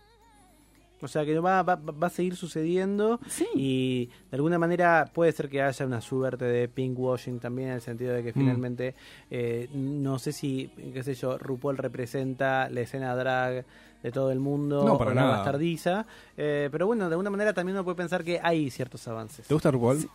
O 1.01 1.07
sea, 1.07 1.23
que 1.23 1.39
va, 1.39 1.63
va, 1.63 1.75
va 1.75 2.07
a 2.07 2.09
seguir 2.09 2.35
sucediendo 2.35 3.21
Sí. 3.27 3.47
y 3.55 4.05
de 4.31 4.35
alguna 4.35 4.59
manera 4.59 5.09
puede 5.13 5.31
ser 5.31 5.47
que 5.47 5.61
haya 5.61 5.85
una 5.85 6.01
suerte 6.01 6.43
de 6.43 6.67
pinkwashing 6.67 7.39
también 7.39 7.69
en 7.69 7.75
el 7.75 7.81
sentido 7.81 8.13
de 8.13 8.21
que 8.21 8.31
Mm. 8.31 8.33
finalmente 8.33 8.95
eh, 9.31 9.69
no 9.73 10.19
sé 10.19 10.33
si, 10.33 10.69
qué 10.93 11.01
sé 11.03 11.13
yo, 11.13 11.37
RuPaul 11.37 11.77
representa 11.77 12.67
la 12.69 12.81
escena 12.81 13.15
drag 13.15 13.63
de 14.03 14.11
todo 14.11 14.31
el 14.31 14.39
mundo 14.39 14.83
No, 14.83 14.97
para 14.97 15.11
o 15.11 15.13
la 15.13 15.21
nada. 15.21 15.35
bastardiza, 15.37 16.05
eh, 16.35 16.67
pero 16.69 16.85
bueno, 16.87 17.07
de 17.07 17.13
alguna 17.13 17.29
manera 17.29 17.53
también 17.53 17.77
uno 17.77 17.85
puede 17.85 17.95
pensar 17.95 18.23
que 18.25 18.41
hay 18.43 18.69
ciertos 18.69 19.07
avances. 19.07 19.47
¿Te 19.47 19.53
gusta 19.53 19.71
RuPaul? 19.71 20.09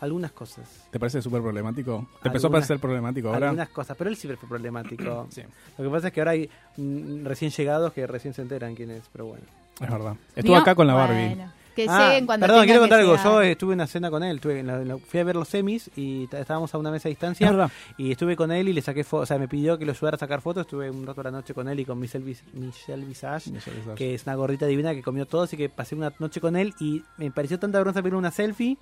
Algunas 0.00 0.32
cosas. 0.32 0.86
¿Te 0.90 0.98
parece 0.98 1.22
súper 1.22 1.40
problemático? 1.40 2.06
¿Te 2.22 2.28
empezó 2.28 2.46
a 2.46 2.48
Algunas- 2.48 2.50
parecer 2.68 2.78
problemático 2.80 3.28
ahora? 3.32 3.46
Algunas 3.48 3.68
cosas, 3.70 3.96
pero 3.96 4.10
él 4.10 4.16
siempre 4.16 4.36
fue 4.36 4.48
problemático. 4.48 5.26
Sí, 5.30 5.42
Lo 5.78 5.84
que 5.84 5.90
pasa 5.90 6.08
es 6.08 6.12
que 6.12 6.20
ahora 6.20 6.32
hay 6.32 6.50
mm, 6.76 7.24
recién 7.24 7.50
llegados 7.50 7.92
que 7.92 8.06
recién 8.06 8.34
se 8.34 8.42
enteran 8.42 8.74
quién 8.74 8.90
es, 8.90 9.04
pero 9.12 9.26
bueno. 9.26 9.44
es 9.80 9.90
verdad. 9.90 10.14
Estuvo 10.34 10.56
acá 10.56 10.74
con 10.74 10.86
la 10.86 10.94
Barbie. 10.94 11.28
Bueno, 11.28 11.52
que 11.74 11.86
Ah, 11.90 12.08
lleguen 12.08 12.24
cuando 12.24 12.44
perdón, 12.46 12.62
tengan 12.62 12.66
quiero 12.66 12.80
que 12.80 12.84
contar 12.84 13.00
algo. 13.00 13.12
llegar. 13.16 13.32
Yo 13.32 13.42
estuve 13.42 13.72
en 13.74 13.76
una 13.80 13.86
cena 13.86 14.10
con 14.10 14.22
él. 14.24 14.36
Estuve 14.36 14.60
en 14.60 14.66
la- 14.66 14.80
en 14.80 14.88
la- 14.88 14.96
fui 14.98 15.20
a 15.20 15.24
ver 15.24 15.36
los 15.36 15.46
semis 15.48 15.90
y 15.94 16.26
estábamos 16.32 16.74
a 16.74 16.78
una 16.78 16.90
mesa 16.90 17.08
a 17.08 17.10
Es 17.10 17.16
distancia. 17.18 17.50
verdad. 17.50 17.70
Y 17.98 18.12
estuve 18.12 18.34
con 18.34 18.50
él 18.50 18.68
y 18.68 18.72
le 18.72 18.80
saqué 18.80 19.04
fotos. 19.04 19.24
O 19.24 19.26
sea, 19.26 19.38
me 19.38 19.46
pidió 19.46 19.76
que 19.78 19.84
lo 19.84 19.92
ayudara 19.92 20.14
a 20.16 20.18
sacar 20.18 20.40
fotos. 20.40 20.62
Estuve 20.62 20.90
un 20.90 21.06
rato 21.06 21.20
a 21.20 21.24
la 21.24 21.30
noche 21.32 21.52
con 21.52 21.68
él 21.68 21.78
y 21.80 21.84
con 21.84 21.98
Michelle, 21.98 22.24
Vis- 22.24 22.42
Michelle 22.54 23.04
Visage, 23.04 23.52
que 23.94 24.14
es 24.14 24.22
una 24.24 24.34
gordita 24.36 24.64
divina 24.64 24.94
que 24.94 25.02
comió 25.02 25.26
todo. 25.26 25.42
Así 25.42 25.58
que 25.58 25.68
pasé 25.68 25.94
una 25.94 26.10
noche 26.18 26.40
con 26.40 26.56
él 26.56 26.72
y 26.80 27.02
me 27.18 27.30
pareció 27.30 27.58
tanta 27.58 27.76
vergüenza 27.76 28.00
pedir 28.02 28.14
una 28.14 28.30
selfie 28.30 28.78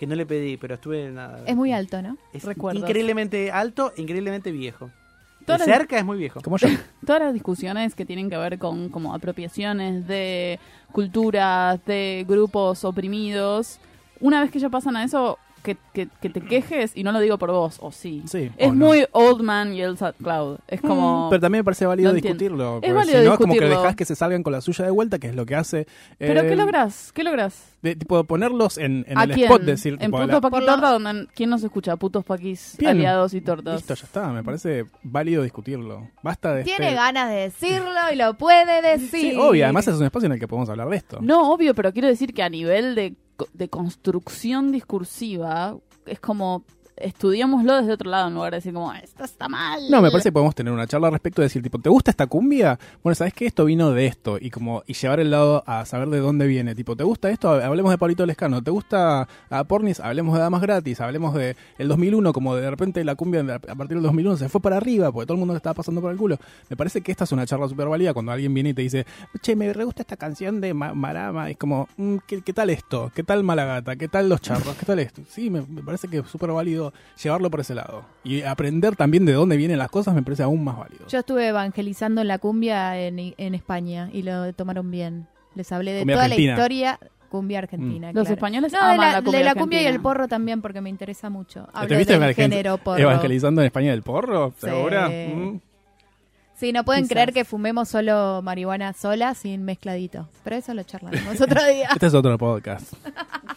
que 0.00 0.06
no 0.06 0.14
le 0.14 0.24
pedí. 0.24 0.56
Pero 0.56 0.76
estuve. 0.76 1.10
Nada, 1.10 1.44
Es 1.46 1.54
muy 1.54 1.72
alto, 1.74 2.00
¿no? 2.00 2.16
Es 2.32 2.42
Recuerdos. 2.44 2.80
increíblemente 2.82 3.52
alto, 3.52 3.92
increíblemente 3.98 4.50
viejo. 4.50 4.86
De 5.40 5.44
Todas 5.46 5.66
las- 5.66 5.76
cerca 5.76 5.98
es 5.98 6.04
muy 6.06 6.16
viejo. 6.16 6.40
Como 6.40 6.56
yo. 6.56 6.68
todas 7.06 7.20
las 7.20 7.34
discusiones 7.34 7.94
que 7.94 8.06
tienen 8.06 8.30
que 8.30 8.36
ver 8.38 8.58
con 8.58 8.88
como 8.88 9.14
apropiaciones 9.14 10.06
de 10.08 10.58
culturas, 10.90 11.84
de 11.84 12.24
grupos 12.26 12.82
oprimidos, 12.84 13.78
una 14.20 14.40
vez 14.40 14.50
que 14.50 14.58
ya 14.58 14.68
pasan 14.70 14.96
a 14.96 15.04
eso, 15.04 15.38
que, 15.62 15.76
que, 15.92 16.08
que 16.20 16.30
te 16.30 16.40
quejes, 16.40 16.92
y 16.96 17.02
no 17.04 17.12
lo 17.12 17.20
digo 17.20 17.38
por 17.38 17.50
vos, 17.50 17.78
o 17.80 17.92
sí. 17.92 18.22
Sí, 18.26 18.50
es 18.56 18.68
o 18.68 18.72
no. 18.72 18.86
muy 18.86 19.06
Old 19.12 19.42
Man 19.42 19.74
Yells 19.74 20.02
at 20.02 20.14
Cloud. 20.22 20.58
Es 20.68 20.80
como... 20.80 21.28
Pero 21.30 21.40
también 21.40 21.60
me 21.60 21.64
parece 21.64 21.86
válido 21.86 22.10
No 22.10 22.14
discutirlo. 22.14 22.80
Es 22.82 22.92
válido 22.94 23.18
si 23.20 23.24
no, 23.26 23.32
es 23.32 23.38
como 23.38 23.52
que 23.52 23.60
discutirlo. 23.60 23.82
dejas 23.82 23.96
que 23.96 24.04
se 24.04 24.14
salgan 24.16 24.42
con 24.42 24.52
la 24.52 24.60
suya 24.60 24.84
de 24.84 24.90
vuelta, 24.90 25.18
que 25.18 25.28
es 25.28 25.34
lo 25.34 25.46
que 25.46 25.54
hace. 25.54 25.86
¿Pero 26.18 26.40
eh, 26.40 26.48
qué 26.48 26.56
lográs? 26.56 27.12
¿Qué 27.12 27.24
lográs? 27.24 27.74
De, 27.82 27.96
tipo, 27.96 28.22
ponerlos 28.24 28.76
en, 28.78 29.04
en 29.08 29.16
¿A 29.18 29.24
el 29.24 29.32
quién? 29.32 29.46
spot, 29.46 29.62
decir, 29.62 29.92
en 29.94 29.98
tipo, 30.00 30.18
Puto 30.18 30.26
la- 30.26 30.40
Paqui 30.40 30.50
Por 30.50 30.60
lo- 30.62 30.66
Torta, 30.66 30.90
donde 30.92 31.26
¿quién 31.34 31.48
nos 31.50 31.62
escucha? 31.64 31.96
Putos 31.96 32.24
paquis 32.24 32.76
Bien. 32.78 32.90
aliados 32.90 33.32
y 33.34 33.40
tortas. 33.40 33.76
Listo, 33.76 33.94
ya 33.94 34.04
está. 34.04 34.28
Me 34.28 34.44
parece 34.44 34.84
válido 35.02 35.42
discutirlo. 35.42 36.08
Basta 36.22 36.54
de. 36.54 36.64
Tiene 36.64 36.86
este- 36.88 36.96
ganas 36.96 37.30
de 37.30 37.36
decirlo 37.36 37.90
y 38.12 38.16
lo 38.16 38.34
puede 38.34 38.82
decir. 38.82 39.32
Sí, 39.32 39.36
obvio. 39.38 39.64
Además, 39.64 39.88
es 39.88 39.96
un 39.96 40.04
espacio 40.04 40.26
en 40.26 40.32
el 40.32 40.38
que 40.40 40.46
podemos 40.48 40.68
hablar 40.68 40.88
de 40.90 40.96
esto. 40.96 41.18
No, 41.22 41.52
obvio, 41.52 41.74
pero 41.74 41.92
quiero 41.92 42.08
decir 42.08 42.34
que 42.34 42.42
a 42.42 42.48
nivel 42.50 42.94
de, 42.94 43.14
de 43.52 43.68
construcción 43.68 44.72
discursiva, 44.72 45.76
es 46.06 46.20
como 46.20 46.64
estudiámoslo 47.00 47.76
desde 47.76 47.92
otro 47.92 48.10
lado 48.10 48.28
en 48.28 48.34
lugar 48.34 48.52
de 48.52 48.58
decir 48.58 48.72
como, 48.72 48.92
esto 48.94 49.24
está 49.24 49.48
mal. 49.48 49.80
No, 49.90 50.00
me 50.02 50.10
parece 50.10 50.28
que 50.28 50.32
podemos 50.32 50.54
tener 50.54 50.72
una 50.72 50.86
charla 50.86 51.08
al 51.08 51.12
respecto 51.14 51.42
de 51.42 51.46
decir, 51.46 51.62
tipo, 51.62 51.78
¿te 51.78 51.88
gusta 51.88 52.10
esta 52.10 52.26
cumbia? 52.26 52.78
Bueno, 53.02 53.14
¿sabes 53.14 53.34
qué? 53.34 53.46
Esto 53.46 53.64
vino 53.64 53.90
de 53.92 54.06
esto. 54.06 54.38
Y 54.40 54.50
como 54.50 54.82
y 54.86 54.94
llevar 54.94 55.20
el 55.20 55.30
lado 55.30 55.62
a 55.66 55.84
saber 55.84 56.08
de 56.08 56.18
dónde 56.18 56.46
viene. 56.46 56.74
Tipo, 56.74 56.96
¿te 56.96 57.04
gusta 57.04 57.30
esto? 57.30 57.50
Hablemos 57.50 57.90
de 57.90 57.98
Pablito 57.98 58.24
Lescano. 58.26 58.62
¿Te 58.62 58.70
gusta 58.70 59.26
a 59.50 59.64
Pornis? 59.64 60.00
Hablemos 60.00 60.34
de 60.34 60.40
Damas 60.40 60.60
Gratis. 60.62 61.00
Hablemos 61.00 61.34
de 61.34 61.56
el 61.78 61.88
2001, 61.88 62.32
como 62.32 62.54
de 62.56 62.70
repente 62.70 63.02
la 63.04 63.14
cumbia 63.14 63.40
a 63.40 63.58
partir 63.74 63.96
del 63.96 64.02
2001 64.02 64.36
se 64.36 64.48
fue 64.48 64.60
para 64.60 64.76
arriba 64.76 65.10
porque 65.12 65.26
todo 65.26 65.34
el 65.34 65.40
mundo 65.40 65.56
estaba 65.56 65.74
pasando 65.74 66.00
por 66.00 66.12
el 66.12 66.18
culo. 66.18 66.38
Me 66.68 66.76
parece 66.76 67.00
que 67.00 67.10
esta 67.12 67.24
es 67.24 67.32
una 67.32 67.46
charla 67.46 67.68
súper 67.68 67.88
válida 67.88 68.12
cuando 68.14 68.32
alguien 68.32 68.52
viene 68.54 68.70
y 68.70 68.74
te 68.74 68.82
dice, 68.82 69.06
che, 69.42 69.56
me 69.56 69.72
re 69.72 69.84
gusta 69.84 70.02
esta 70.02 70.16
canción 70.16 70.60
de 70.60 70.74
Ma- 70.74 70.94
Marama. 70.94 71.50
Es 71.50 71.56
como, 71.56 71.88
mm, 71.96 72.16
¿qué, 72.26 72.42
qué 72.42 72.52
tal 72.52 72.70
esto? 72.70 73.10
¿Qué 73.14 73.22
tal 73.22 73.42
Malagata? 73.44 73.96
¿Qué 73.96 74.08
tal 74.08 74.28
Los 74.28 74.40
Charros? 74.40 74.74
¿Qué 74.76 74.86
tal 74.86 74.98
esto? 74.98 75.22
Sí, 75.28 75.50
me, 75.50 75.62
me 75.62 75.82
parece 75.82 76.08
que 76.08 76.18
es 76.18 76.26
súper 76.28 76.50
válido 76.50 76.89
llevarlo 77.22 77.50
por 77.50 77.60
ese 77.60 77.74
lado. 77.74 78.04
Y 78.24 78.42
aprender 78.42 78.96
también 78.96 79.24
de 79.26 79.32
dónde 79.32 79.56
vienen 79.56 79.78
las 79.78 79.90
cosas 79.90 80.14
me 80.14 80.22
parece 80.22 80.42
aún 80.42 80.62
más 80.64 80.78
válido. 80.78 81.06
Yo 81.08 81.18
estuve 81.20 81.48
evangelizando 81.48 82.22
la 82.24 82.38
cumbia 82.38 82.98
en, 83.00 83.34
en 83.36 83.54
España 83.54 84.08
y 84.12 84.22
lo 84.22 84.52
tomaron 84.52 84.90
bien. 84.90 85.26
Les 85.54 85.70
hablé 85.72 85.92
de 85.92 86.00
Cumbia 86.00 86.14
toda 86.16 86.24
argentina. 86.26 86.52
la 86.56 86.60
historia. 86.62 86.98
cumbia 87.28 87.58
argentina. 87.58 88.06
Los 88.12 88.22
claro. 88.24 88.34
españoles 88.34 88.72
no, 88.72 88.78
aman 88.80 88.90
de 88.92 88.98
la, 88.98 89.12
la 89.12 89.22
cumbia 89.22 89.38
de 89.38 89.44
la 89.44 89.54
cumbia 89.54 89.82
y 89.82 89.86
el 89.86 90.00
porro 90.00 90.28
también, 90.28 90.60
porque 90.62 90.80
me 90.80 90.90
interesa 90.90 91.30
mucho. 91.30 91.68
Hablo 91.72 91.88
¿Te 91.88 91.96
viste 91.96 92.12
del 92.14 92.22
evangel- 92.22 92.34
género 92.34 92.78
porro. 92.78 92.98
evangelizando 92.98 93.60
en 93.62 93.66
España 93.66 93.90
del 93.92 94.02
porro? 94.02 94.50
Sí. 94.58 94.66
¿Segura? 94.66 95.08
Mm. 95.08 95.60
Sí, 96.54 96.72
no 96.72 96.84
pueden 96.84 97.04
Quizás. 97.04 97.12
creer 97.14 97.32
que 97.32 97.44
fumemos 97.46 97.88
solo 97.88 98.42
marihuana 98.42 98.92
sola 98.92 99.34
sin 99.34 99.64
mezcladito. 99.64 100.28
Pero 100.44 100.56
eso 100.56 100.74
lo 100.74 100.82
charlaremos 100.82 101.40
otro 101.40 101.64
día. 101.64 101.88
Este 101.92 102.06
es 102.06 102.14
otro 102.14 102.36
podcast. 102.36 102.92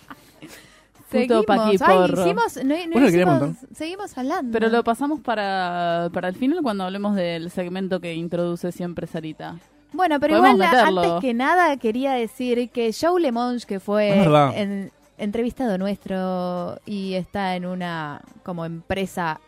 Puto 1.22 1.44
paqui 1.44 1.72
Ay, 1.72 1.78
porro. 1.78 2.22
hicimos, 2.22 2.58
no, 2.58 2.64
no 2.64 2.92
Bueno, 2.94 3.08
quería 3.08 3.26
un 3.28 3.36
hicimos- 3.36 3.58
seguimos 3.78 4.18
hablando. 4.18 4.52
Pero 4.52 4.70
lo 4.70 4.84
pasamos 4.84 5.20
para, 5.22 6.10
para 6.14 6.28
el 6.30 6.36
final 6.36 6.60
cuando 6.64 6.84
hablemos 6.84 7.16
del 7.16 7.50
segmento 7.52 8.00
que 8.00 8.14
introduce 8.16 8.72
siempre 8.72 9.08
Sarita. 9.08 9.58
Bueno, 9.94 10.20
pero 10.20 10.38
Podemos 10.40 10.56
igual 10.56 10.72
meterlo. 10.72 11.02
antes 11.04 11.22
que 11.22 11.34
nada 11.34 11.78
quería 11.78 12.14
decir 12.14 12.70
que 12.72 12.92
Joe 13.00 13.22
Lemonge, 13.22 13.66
que 13.68 13.76
Es 13.76 13.84
fue 13.84 14.10
verdad. 14.10 14.52
en- 14.58 14.92
entrevistado 15.20 15.78
nuestro 15.78 16.80
y 16.86 17.14
está 17.14 17.56
en 17.56 17.66
una 17.68 18.22
como 18.42 18.66
empresa 18.66 19.40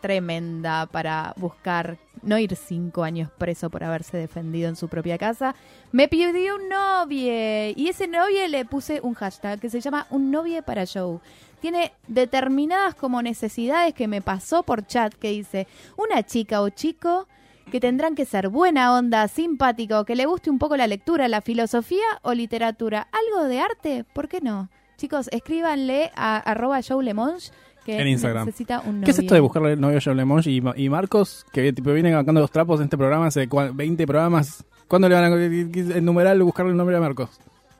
tremenda 0.00 0.86
para 0.86 1.34
buscar 1.36 1.98
no 2.22 2.38
ir 2.38 2.56
cinco 2.56 3.04
años 3.04 3.30
preso 3.38 3.70
por 3.70 3.84
haberse 3.84 4.16
defendido 4.16 4.68
en 4.68 4.76
su 4.76 4.88
propia 4.88 5.18
casa, 5.18 5.54
me 5.92 6.08
pidió 6.08 6.56
un 6.56 6.68
novie 6.68 7.74
y 7.76 7.88
ese 7.88 8.06
novie 8.08 8.48
le 8.48 8.64
puse 8.64 9.00
un 9.02 9.14
hashtag 9.14 9.60
que 9.60 9.70
se 9.70 9.80
llama 9.80 10.06
un 10.10 10.30
novie 10.30 10.62
para 10.62 10.86
Joe. 10.86 11.18
Tiene 11.60 11.92
determinadas 12.06 12.94
como 12.94 13.22
necesidades 13.22 13.94
que 13.94 14.08
me 14.08 14.22
pasó 14.22 14.62
por 14.62 14.86
chat 14.86 15.12
que 15.14 15.30
dice 15.30 15.66
una 15.96 16.22
chica 16.22 16.62
o 16.62 16.68
chico 16.68 17.26
que 17.70 17.80
tendrán 17.80 18.14
que 18.14 18.24
ser 18.24 18.48
buena 18.48 18.96
onda, 18.96 19.28
simpático, 19.28 20.04
que 20.04 20.16
le 20.16 20.26
guste 20.26 20.50
un 20.50 20.58
poco 20.58 20.76
la 20.76 20.86
lectura, 20.86 21.28
la 21.28 21.42
filosofía 21.42 22.06
o 22.22 22.32
literatura. 22.32 23.08
¿Algo 23.12 23.46
de 23.46 23.60
arte? 23.60 24.04
¿Por 24.04 24.28
qué 24.28 24.40
no? 24.40 24.70
Chicos, 24.96 25.28
escríbanle 25.32 26.10
a 26.16 26.38
arroba 26.38 26.80
Joe 26.86 27.04
Lemonge 27.04 27.52
que 27.84 27.98
En 28.00 28.08
Instagram. 28.08 28.46
necesita 28.46 28.80
un 28.80 28.96
novio. 29.00 29.04
¿Qué 29.04 29.10
es 29.12 29.18
esto 29.18 29.34
de 29.34 29.40
buscarle 29.40 29.72
el 29.72 29.80
novio 29.80 30.14
Lemonge 30.14 30.50
y, 30.50 30.62
y 30.76 30.88
Marcos, 30.88 31.46
que 31.52 31.72
tipo, 31.72 31.92
vienen 31.92 32.14
bancando 32.14 32.40
los 32.40 32.50
trapos 32.50 32.80
en 32.80 32.84
este 32.84 32.96
programa 32.98 33.26
hace 33.26 33.48
cua- 33.48 33.74
20 33.74 34.06
programas? 34.06 34.64
¿Cuándo 34.88 35.08
le 35.08 35.14
van 35.14 35.24
a 35.32 35.36
el 35.36 36.04
numeral 36.04 36.42
buscarle 36.42 36.72
el 36.72 36.76
nombre 36.78 36.96
a 36.96 37.00
Marcos? 37.00 37.30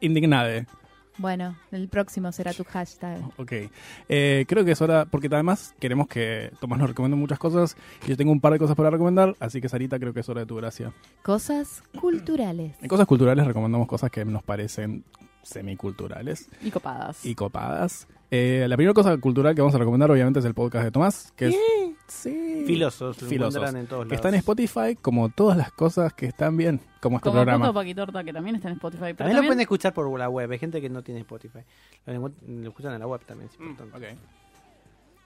Indignade. 0.00 0.66
Bueno, 1.20 1.56
el 1.72 1.88
próximo 1.88 2.30
será 2.30 2.52
tu 2.52 2.62
hashtag. 2.62 3.18
Ok. 3.38 3.52
Eh, 4.08 4.44
creo 4.46 4.64
que 4.64 4.70
es 4.70 4.80
hora, 4.80 5.04
porque 5.06 5.26
además 5.26 5.74
queremos 5.80 6.06
que 6.06 6.52
Tomás 6.60 6.78
nos 6.78 6.88
recomiende 6.90 7.16
muchas 7.16 7.40
cosas 7.40 7.76
y 8.06 8.10
yo 8.10 8.16
tengo 8.16 8.30
un 8.30 8.40
par 8.40 8.52
de 8.52 8.60
cosas 8.60 8.76
para 8.76 8.90
recomendar, 8.90 9.34
así 9.40 9.60
que 9.60 9.68
Sarita 9.68 9.98
creo 9.98 10.14
que 10.14 10.20
es 10.20 10.28
hora 10.28 10.42
de 10.42 10.46
tu 10.46 10.54
gracia. 10.54 10.92
Cosas 11.24 11.82
culturales. 12.00 12.76
En 12.80 12.86
cosas 12.88 13.06
culturales 13.08 13.44
recomendamos 13.48 13.88
cosas 13.88 14.12
que 14.12 14.24
nos 14.24 14.44
parecen 14.44 15.02
semiculturales 15.42 16.48
Y 16.62 16.70
copadas. 16.70 17.24
y 17.26 17.34
copadas. 17.34 18.06
Eh, 18.30 18.66
la 18.68 18.76
primera 18.76 18.92
cosa 18.94 19.16
cultural 19.16 19.54
que 19.54 19.62
vamos 19.62 19.74
a 19.74 19.78
recomendar 19.78 20.10
obviamente 20.10 20.38
es 20.40 20.44
el 20.44 20.54
podcast 20.54 20.84
de 20.84 20.90
Tomás, 20.90 21.32
que 21.34 21.48
es... 21.48 21.56
Sí. 22.08 22.64
Filosos, 22.66 23.20
lo 23.20 23.28
Filosos. 23.28 23.56
encuentran 23.56 23.82
en 23.82 23.86
todos 23.86 24.02
Que 24.04 24.08
lados. 24.10 24.18
está 24.18 24.28
en 24.30 24.34
Spotify 24.36 24.96
como 25.00 25.28
todas 25.28 25.56
las 25.58 25.70
cosas 25.72 26.12
que 26.14 26.26
están 26.26 26.56
bien, 26.56 26.80
como 27.00 27.16
este 27.16 27.28
Como 27.28 27.42
programa. 27.42 27.72
Paquitorta, 27.72 28.24
que 28.24 28.32
también 28.32 28.56
está 28.56 28.68
en 28.68 28.74
Spotify. 28.74 29.02
Pero 29.02 29.16
También 29.16 29.36
lo 29.36 29.42
pueden 29.42 29.60
escuchar 29.60 29.92
por 29.92 30.18
la 30.18 30.28
web. 30.28 30.50
Hay 30.50 30.58
gente 30.58 30.80
que 30.80 30.88
no 30.88 31.02
tiene 31.02 31.20
Spotify. 31.20 31.60
Lo, 32.06 32.30
escuchan 32.68 32.94
en 32.94 33.00
la 33.00 33.06
web 33.06 33.20
también. 33.26 33.50
es 33.52 33.60
importante. 33.60 34.16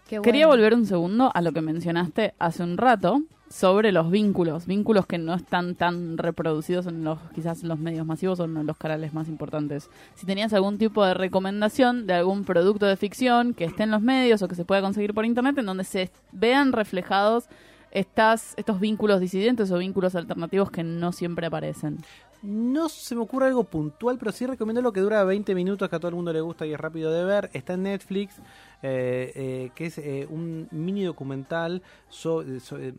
Qué 0.08 0.20
Quería 0.20 0.46
bueno. 0.46 0.60
volver 0.60 0.74
un 0.74 0.86
segundo 0.86 1.30
a 1.32 1.40
lo 1.40 1.52
que 1.52 1.60
mencionaste 1.60 2.34
hace 2.38 2.62
un 2.64 2.76
rato 2.76 3.22
sobre 3.52 3.92
los 3.92 4.10
vínculos, 4.10 4.66
vínculos 4.66 5.06
que 5.06 5.18
no 5.18 5.34
están 5.34 5.74
tan 5.74 6.16
reproducidos 6.16 6.86
en 6.86 7.04
los 7.04 7.18
quizás 7.34 7.62
en 7.62 7.68
los 7.68 7.78
medios 7.78 8.06
masivos 8.06 8.40
o 8.40 8.44
en 8.44 8.66
los 8.66 8.76
canales 8.78 9.12
más 9.12 9.28
importantes. 9.28 9.90
Si 10.14 10.24
tenías 10.24 10.52
algún 10.54 10.78
tipo 10.78 11.04
de 11.04 11.12
recomendación 11.12 12.06
de 12.06 12.14
algún 12.14 12.44
producto 12.44 12.86
de 12.86 12.96
ficción 12.96 13.52
que 13.52 13.64
esté 13.64 13.82
en 13.82 13.90
los 13.90 14.00
medios 14.00 14.40
o 14.42 14.48
que 14.48 14.54
se 14.54 14.64
pueda 14.64 14.80
conseguir 14.80 15.12
por 15.12 15.26
internet 15.26 15.58
en 15.58 15.66
donde 15.66 15.84
se 15.84 16.10
vean 16.32 16.72
reflejados 16.72 17.44
estas, 17.90 18.54
estos 18.56 18.80
vínculos 18.80 19.20
disidentes 19.20 19.70
o 19.70 19.76
vínculos 19.76 20.14
alternativos 20.14 20.70
que 20.70 20.82
no 20.82 21.12
siempre 21.12 21.46
aparecen. 21.46 21.98
No 22.42 22.88
se 22.88 23.14
me 23.14 23.20
ocurre 23.20 23.46
algo 23.46 23.62
puntual, 23.62 24.18
pero 24.18 24.32
sí 24.32 24.46
recomiendo 24.46 24.82
lo 24.82 24.92
que 24.92 24.98
dura 25.00 25.22
20 25.22 25.54
minutos, 25.54 25.88
que 25.88 25.94
a 25.94 26.00
todo 26.00 26.08
el 26.08 26.16
mundo 26.16 26.32
le 26.32 26.40
gusta 26.40 26.66
y 26.66 26.72
es 26.72 26.80
rápido 26.80 27.12
de 27.12 27.24
ver. 27.24 27.50
Está 27.52 27.74
en 27.74 27.84
Netflix, 27.84 28.34
eh, 28.82 29.30
eh, 29.36 29.70
que 29.76 29.86
es 29.86 29.98
eh, 29.98 30.26
un 30.28 30.66
mini 30.72 31.04
documental 31.04 31.82
so- 32.08 32.42
so- 32.58 32.78
eh, 32.80 32.94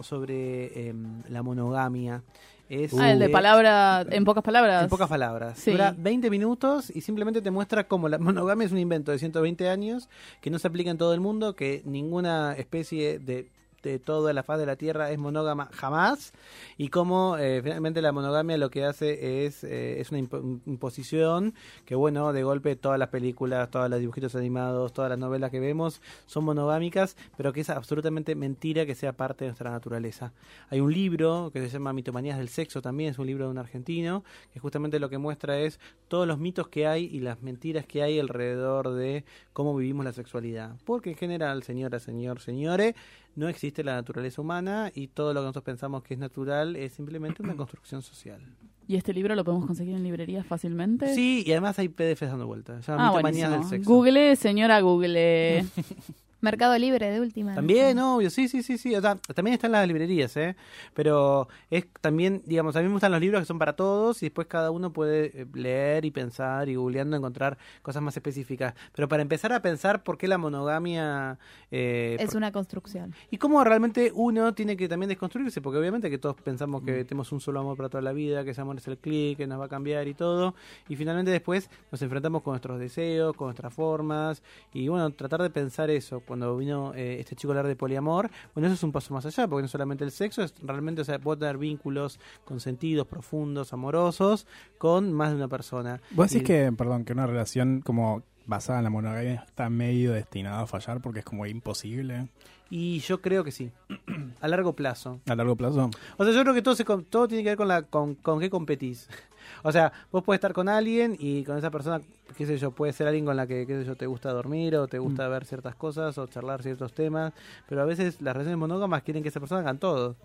sobre 0.00 0.88
em, 0.88 1.22
la 1.28 1.42
monogamia. 1.42 2.22
Es, 2.68 2.94
ah, 2.94 3.12
el 3.12 3.18
de 3.18 3.26
eh, 3.26 3.28
palabra, 3.28 4.06
en 4.08 4.24
pocas 4.24 4.42
palabras. 4.42 4.84
En 4.84 4.88
pocas 4.88 5.08
palabras. 5.08 5.58
Sí. 5.58 5.72
Dura 5.72 5.94
20 5.96 6.30
minutos 6.30 6.90
y 6.94 7.02
simplemente 7.02 7.42
te 7.42 7.50
muestra 7.50 7.86
cómo 7.86 8.08
la 8.08 8.18
monogamia 8.18 8.64
es 8.64 8.72
un 8.72 8.78
invento 8.78 9.12
de 9.12 9.18
120 9.18 9.68
años 9.68 10.08
que 10.40 10.50
no 10.50 10.58
se 10.58 10.68
aplica 10.68 10.90
en 10.90 10.96
todo 10.96 11.12
el 11.12 11.20
mundo, 11.20 11.54
que 11.54 11.82
ninguna 11.84 12.54
especie 12.54 13.18
de, 13.18 13.50
de 13.82 13.98
toda 13.98 14.32
la 14.32 14.42
faz 14.42 14.58
de 14.58 14.66
la 14.66 14.76
Tierra 14.76 15.10
es 15.10 15.18
monógama 15.18 15.68
jamás 15.72 16.32
y 16.76 16.88
cómo 16.88 17.36
eh, 17.38 17.60
finalmente 17.62 18.02
la 18.02 18.12
monogamia 18.12 18.56
lo 18.56 18.70
que 18.70 18.84
hace 18.84 19.46
es, 19.46 19.64
eh, 19.64 20.00
es 20.00 20.10
una 20.10 20.20
impo- 20.20 20.60
imposición 20.66 21.54
que 21.84 21.94
bueno, 21.94 22.32
de 22.32 22.42
golpe 22.42 22.76
todas 22.76 22.98
las 22.98 23.08
películas, 23.08 23.70
todos 23.70 23.90
los 23.90 24.00
dibujitos 24.00 24.34
animados, 24.34 24.92
todas 24.92 25.10
las 25.10 25.18
novelas 25.18 25.50
que 25.50 25.60
vemos 25.60 26.00
son 26.26 26.44
monogámicas, 26.44 27.16
pero 27.36 27.52
que 27.52 27.60
es 27.60 27.70
absolutamente 27.70 28.34
mentira 28.34 28.86
que 28.86 28.94
sea 28.94 29.12
parte 29.12 29.44
de 29.44 29.50
nuestra 29.50 29.70
naturaleza. 29.70 30.32
Hay 30.70 30.80
un 30.80 30.92
libro 30.92 31.50
que 31.52 31.60
se 31.60 31.68
llama 31.68 31.92
Mitomanías 31.92 32.38
del 32.38 32.48
Sexo 32.48 32.82
también, 32.82 33.10
es 33.10 33.18
un 33.18 33.26
libro 33.26 33.44
de 33.44 33.50
un 33.50 33.58
argentino, 33.58 34.24
que 34.52 34.60
justamente 34.60 34.98
lo 34.98 35.08
que 35.10 35.18
muestra 35.18 35.58
es 35.58 35.80
todos 36.08 36.26
los 36.26 36.38
mitos 36.38 36.68
que 36.68 36.86
hay 36.86 37.04
y 37.04 37.20
las 37.20 37.42
mentiras 37.42 37.86
que 37.86 38.02
hay 38.02 38.18
alrededor 38.18 38.92
de 38.94 39.24
cómo 39.52 39.74
vivimos 39.74 40.04
la 40.04 40.12
sexualidad. 40.12 40.76
Porque 40.84 41.10
en 41.10 41.16
general, 41.16 41.62
señora, 41.62 41.98
señor, 41.98 42.40
señores, 42.40 42.94
no 43.34 43.48
existe 43.48 43.82
la 43.84 43.94
naturaleza 43.94 44.40
humana 44.40 44.90
y 44.94 45.08
todo 45.08 45.32
lo 45.32 45.40
que 45.40 45.44
nosotros 45.44 45.64
pensamos 45.64 46.02
que 46.02 46.14
es 46.14 46.20
natural 46.20 46.76
es 46.76 46.92
simplemente 46.92 47.42
una 47.42 47.56
construcción 47.56 48.02
social. 48.02 48.40
¿Y 48.88 48.96
este 48.96 49.14
libro 49.14 49.34
lo 49.34 49.44
podemos 49.44 49.66
conseguir 49.66 49.94
en 49.94 50.02
librerías 50.02 50.44
fácilmente? 50.46 51.14
Sí, 51.14 51.44
y 51.46 51.52
además 51.52 51.78
hay 51.78 51.88
PDFs 51.88 52.28
dando 52.28 52.46
vueltas. 52.46 52.88
Ah, 52.88 53.12
del 53.22 53.64
Sexo. 53.64 53.90
Google, 53.90 54.36
señora 54.36 54.80
Google. 54.80 55.64
Mercado 56.42 56.76
Libre 56.76 57.10
de 57.10 57.20
última. 57.20 57.54
También, 57.54 57.98
obvio, 58.00 58.28
sí, 58.28 58.48
sí, 58.48 58.62
sí, 58.62 58.76
sí. 58.76 58.94
O 58.94 59.00
sea, 59.00 59.14
también 59.34 59.54
están 59.54 59.72
las 59.72 59.86
librerías, 59.86 60.36
¿eh? 60.36 60.56
Pero 60.92 61.48
es 61.70 61.86
también, 62.00 62.42
digamos, 62.44 62.76
a 62.76 62.80
mí 62.80 62.86
me 62.88 62.92
gustan 62.92 63.12
los 63.12 63.20
libros 63.20 63.40
que 63.40 63.46
son 63.46 63.58
para 63.58 63.74
todos 63.74 64.22
y 64.22 64.26
después 64.26 64.46
cada 64.48 64.70
uno 64.70 64.92
puede 64.92 65.42
eh, 65.42 65.46
leer 65.54 66.04
y 66.04 66.10
pensar 66.10 66.68
y 66.68 66.74
googleando 66.74 67.16
encontrar 67.16 67.56
cosas 67.82 68.02
más 68.02 68.16
específicas. 68.16 68.74
Pero 68.94 69.08
para 69.08 69.22
empezar 69.22 69.52
a 69.52 69.62
pensar 69.62 70.02
por 70.02 70.18
qué 70.18 70.28
la 70.28 70.36
monogamia... 70.36 71.38
eh, 71.70 72.16
Es 72.18 72.26
por- 72.26 72.36
una 72.38 72.52
construcción. 72.52 73.14
y 73.30 73.38
cómo 73.38 73.62
realmente 73.64 74.10
uno 74.14 74.52
tiene 74.54 74.76
que 74.76 74.88
también 74.88 75.08
desconstruirse, 75.08 75.60
porque 75.60 75.78
obviamente 75.78 76.10
que 76.10 76.18
todos 76.18 76.36
pensamos 76.36 76.82
Mm. 76.82 76.86
que 76.86 77.04
tenemos 77.04 77.30
un 77.32 77.40
solo 77.40 77.60
amor 77.60 77.76
para 77.76 77.88
toda 77.88 78.02
la 78.02 78.12
vida, 78.12 78.44
que 78.44 78.50
ese 78.50 78.60
amor 78.60 78.76
es 78.78 78.88
el 78.88 78.98
clic, 78.98 79.36
que 79.38 79.46
nos 79.46 79.60
va 79.60 79.66
a 79.66 79.68
cambiar 79.68 80.08
y 80.08 80.14
todo, 80.14 80.54
y 80.88 80.96
finalmente 80.96 81.30
después 81.30 81.70
nos 81.90 82.02
enfrentamos 82.02 82.42
con 82.42 82.52
nuestros 82.52 82.80
deseos, 82.80 83.36
con 83.36 83.46
nuestras 83.46 83.72
formas, 83.72 84.42
y 84.72 84.88
bueno, 84.88 85.08
tratar 85.10 85.42
de 85.42 85.50
pensar 85.50 85.90
eso. 85.90 86.20
Cuando 86.32 86.56
vino 86.56 86.94
eh, 86.94 87.18
este 87.20 87.36
chico 87.36 87.50
a 87.50 87.52
hablar 87.52 87.66
de 87.66 87.76
poliamor, 87.76 88.30
bueno, 88.54 88.66
eso 88.66 88.74
es 88.74 88.82
un 88.82 88.90
paso 88.90 89.12
más 89.12 89.26
allá, 89.26 89.46
porque 89.46 89.60
no 89.60 89.68
solamente 89.68 90.02
el 90.02 90.10
sexo, 90.10 90.42
es 90.42 90.54
realmente, 90.62 91.02
o 91.02 91.04
sea, 91.04 91.18
puedo 91.18 91.36
tener 91.36 91.58
vínculos 91.58 92.18
consentidos, 92.46 93.06
profundos, 93.06 93.74
amorosos, 93.74 94.46
con 94.78 95.12
más 95.12 95.28
de 95.28 95.36
una 95.36 95.48
persona. 95.48 96.00
Vos 96.12 96.30
decís 96.30 96.40
Y- 96.40 96.44
que, 96.46 96.72
perdón, 96.72 97.04
que 97.04 97.12
una 97.12 97.26
relación 97.26 97.82
como 97.82 98.22
basada 98.46 98.78
en 98.78 98.84
la 98.84 98.88
monogamia 98.90 99.44
está 99.46 99.68
medio 99.68 100.12
destinada 100.12 100.62
a 100.62 100.66
fallar 100.66 101.02
porque 101.02 101.18
es 101.18 101.24
como 101.26 101.44
imposible 101.44 102.28
Y 102.74 103.00
yo 103.00 103.20
creo 103.20 103.44
que 103.44 103.50
sí, 103.50 103.70
a 104.40 104.48
largo 104.48 104.72
plazo. 104.72 105.20
a 105.26 105.34
largo 105.34 105.56
plazo. 105.56 105.90
O 106.16 106.24
sea, 106.24 106.32
yo 106.32 106.40
creo 106.40 106.54
que 106.54 106.62
todo, 106.62 106.74
se, 106.74 106.84
todo 106.84 107.28
tiene 107.28 107.44
que 107.44 107.50
ver 107.50 107.58
con, 107.58 107.68
la, 107.68 107.82
con, 107.82 108.14
con 108.14 108.40
qué 108.40 108.48
competís. 108.48 109.10
O 109.64 109.72
sea, 109.72 109.92
vos 110.12 110.22
puedes 110.22 110.38
estar 110.38 110.52
con 110.52 110.68
alguien 110.68 111.16
y 111.18 111.44
con 111.44 111.58
esa 111.58 111.70
persona, 111.70 112.00
qué 112.36 112.46
sé 112.46 112.58
yo, 112.58 112.70
puede 112.70 112.92
ser 112.92 113.08
alguien 113.08 113.24
con 113.24 113.36
la 113.36 113.46
que, 113.46 113.66
qué 113.66 113.80
sé 113.80 113.84
yo, 113.84 113.96
te 113.96 114.06
gusta 114.06 114.32
dormir 114.32 114.76
o 114.76 114.86
te 114.86 114.98
gusta 115.00 115.28
ver 115.28 115.44
ciertas 115.44 115.74
cosas 115.74 116.16
o 116.16 116.26
charlar 116.28 116.62
ciertos 116.62 116.92
temas, 116.92 117.32
pero 117.68 117.82
a 117.82 117.84
veces 117.84 118.20
las 118.22 118.34
relaciones 118.34 118.58
monógamas 118.58 119.02
quieren 119.02 119.22
que 119.22 119.28
esa 119.28 119.40
persona 119.40 119.60
hagan 119.60 119.78
todo. 119.78 120.16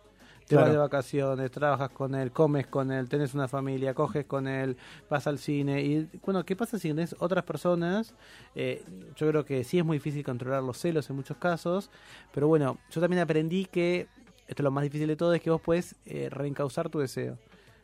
Te 0.48 0.56
vas 0.56 0.72
de 0.72 0.78
vacaciones, 0.78 1.52
trabajas 1.52 1.90
con 1.90 2.16
él, 2.16 2.32
comes 2.32 2.68
con 2.68 2.92
él, 2.92 3.10
tenés 3.10 3.34
una 3.34 3.48
familia, 3.48 3.94
coges 3.94 4.26
con 4.26 4.48
él, 4.48 4.78
vas 5.10 5.28
al 5.28 5.40
cine. 5.40 5.82
Y 5.82 6.10
bueno, 6.26 6.46
¿qué 6.46 6.56
pasa 6.56 6.80
si 6.80 6.88
tenés 6.88 7.16
otras 7.20 7.44
personas? 7.44 8.14
Eh, 8.56 8.84
yo 9.16 9.28
creo 9.28 9.44
que 9.44 9.64
sí 9.64 9.78
es 9.78 9.86
muy 9.86 9.98
difícil 9.98 10.24
controlar 10.24 10.64
los 10.64 10.78
celos 10.78 11.10
en 11.10 11.18
muchos 11.18 11.38
casos, 11.38 11.90
pero 12.34 12.48
bueno, 12.48 12.78
yo 12.90 13.02
también 13.02 13.22
aprendí 13.22 13.66
que 13.66 14.08
esto 14.48 14.62
es 14.62 14.64
lo 14.64 14.72
más 14.72 14.84
difícil 14.84 15.08
de 15.08 15.18
todo, 15.18 15.34
es 15.34 15.42
que 15.42 15.50
vos 15.50 15.62
puedes 15.62 15.96
eh, 16.06 16.30
reencauzar 16.32 16.90
tu 16.90 17.00
deseo. 17.00 17.38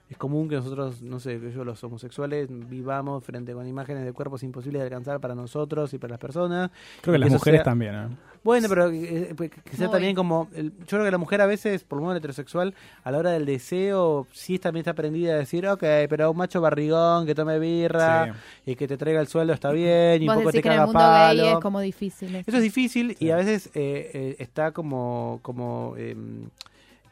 Es 0.09 0.17
común 0.17 0.47
que 0.47 0.55
nosotros, 0.55 1.01
no 1.01 1.19
sé, 1.19 1.39
que 1.39 1.51
yo 1.51 1.63
los 1.63 1.83
homosexuales 1.83 2.47
vivamos 2.49 3.23
frente 3.23 3.53
con 3.53 3.67
imágenes 3.67 4.05
de 4.05 4.13
cuerpos 4.13 4.43
imposibles 4.43 4.81
de 4.81 4.85
alcanzar 4.85 5.19
para 5.19 5.33
nosotros 5.33 5.91
y 5.93 5.97
para 5.97 6.11
las 6.11 6.19
personas. 6.19 6.69
Creo 7.01 7.13
que 7.13 7.19
las 7.19 7.31
mujeres 7.31 7.59
sea- 7.59 7.63
también, 7.63 7.95
¿eh? 7.95 8.07
Bueno, 8.43 8.67
pero 8.67 8.89
eh, 8.91 9.33
pues, 9.37 9.49
que 9.51 9.77
sea 9.77 9.87
Muy. 9.87 9.93
también 9.93 10.15
como. 10.15 10.49
el- 10.53 10.71
yo 10.79 10.85
creo 10.85 11.05
que 11.05 11.11
la 11.11 11.17
mujer 11.17 11.39
a 11.41 11.45
veces, 11.45 11.83
por 11.85 11.97
lo 11.97 12.03
menos 12.03 12.17
heterosexual, 12.17 12.75
a 13.05 13.11
la 13.11 13.17
hora 13.17 13.31
del 13.31 13.45
deseo, 13.45 14.27
sí 14.33 14.59
también 14.59 14.81
está 14.81 14.91
aprendida 14.91 15.33
a 15.33 15.37
decir, 15.37 15.65
ok, 15.65 15.79
pero 16.09 16.29
un 16.29 16.37
macho 16.37 16.59
barrigón 16.59 17.25
que 17.25 17.33
tome 17.33 17.57
birra 17.57 18.35
y 18.65 18.75
que 18.75 18.87
te 18.87 18.97
traiga 18.97 19.21
el 19.21 19.27
sueldo 19.27 19.53
está 19.53 19.71
bien 19.71 20.21
y 20.21 20.27
un 20.27 20.35
poco 20.35 20.47
decís 20.51 20.55
te 20.57 20.61
que 20.61 20.67
en 20.67 20.73
el 20.73 20.77
caga 20.79 20.85
mundo 20.87 20.99
palo. 20.99 21.43
gay 21.43 21.53
es 21.53 21.59
como 21.59 21.79
difícil. 21.79 22.35
eso. 22.35 22.43
Eso 22.49 22.57
es 22.57 22.63
difícil 22.63 23.15
y 23.19 23.29
a 23.31 23.37
veces 23.37 23.67
eh, 23.73 24.11
eh, 24.13 24.35
está 24.39 24.73
como, 24.73 25.39
como 25.41 25.95
em, 25.97 26.49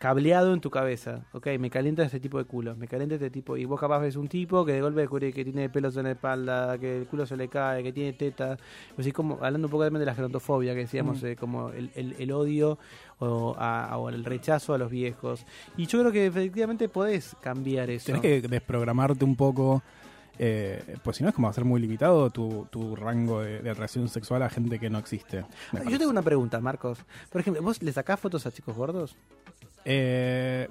cableado 0.02 0.52
en 0.56 0.62
tu 0.62 0.72
cabeza. 0.72 1.26
Ok, 1.32 1.46
me 1.60 1.70
calienta 1.70 2.02
este 2.02 2.20
tipo 2.20 2.40
de 2.40 2.46
culos, 2.46 2.76
me 2.76 2.88
calienta 2.88 3.14
este 3.16 3.30
tipo. 3.30 3.56
Y 3.56 3.66
vos 3.66 3.80
capaz 3.80 4.00
ves 4.00 4.16
un 4.16 4.28
tipo 4.28 4.66
que 4.66 4.74
de 4.74 4.82
golpe 4.82 5.02
descubre 5.02 5.32
que 5.32 5.44
tiene 5.44 5.70
pelos 5.70 5.96
en 5.96 6.06
la 6.06 6.12
espalda, 6.14 6.76
que 6.80 6.98
el 6.98 7.06
culo 7.06 7.28
se 7.28 7.38
le 7.38 7.48
cae, 7.48 7.84
que 7.84 7.94
tiene 7.94 8.14
tetas. 8.14 8.60
Así 8.98 9.12
como, 9.12 9.36
hablando 9.36 9.68
un 9.68 9.72
poco 9.72 9.84
también 9.84 10.00
de 10.00 10.08
la 10.08 10.16
gerontofobia, 10.16 10.74
que 10.74 10.80
decíamos, 10.80 11.22
Mm. 11.22 11.26
eh, 11.28 11.36
como 11.36 11.70
el, 11.70 11.92
el- 11.94 12.16
el 12.18 12.32
odio 12.32 12.80
o, 13.20 13.56
a- 13.60 13.96
o 14.00 14.10
el 14.10 14.26
rechazo 14.26 14.74
a 14.74 14.80
los 14.80 14.90
viejos. 14.90 15.46
Y 15.78 15.86
yo 15.86 16.00
creo 16.00 16.12
que 16.12 16.26
efectivamente 16.26 16.90
podés 16.90 17.36
cambiar 17.40 17.92
eso. 17.92 18.08
Tenés 18.08 18.22
que 18.22 18.42
desprogramarte 18.42 19.24
un 19.24 19.36
poco. 19.36 19.84
eh, 20.40 20.96
pues 21.04 21.18
si 21.18 21.24
no 21.24 21.30
es 21.30 21.36
como 21.36 21.50
hacer 21.50 21.64
muy 21.66 21.80
limitado 21.80 22.32
tu, 22.32 22.66
tu 22.72 22.96
rango 22.96 23.42
de, 23.42 23.60
de 23.62 23.70
atracción 23.70 24.08
sexual 24.08 24.42
a 24.42 24.50
gente 24.50 24.80
que 24.80 24.90
no 24.90 24.98
existe. 24.98 25.46
Yo 25.88 26.00
tengo 26.00 26.10
una 26.10 26.24
pregunta, 26.24 26.60
Marcos. 26.60 26.98
Por 27.30 27.42
ejemplo, 27.42 27.62
¿vos 27.62 27.84
le 27.84 27.92
sacás 27.94 28.20
fotos 28.20 28.48
a 28.48 28.52
chicos 28.52 28.76
gordos? 28.76 29.16
Eh, 29.86 30.68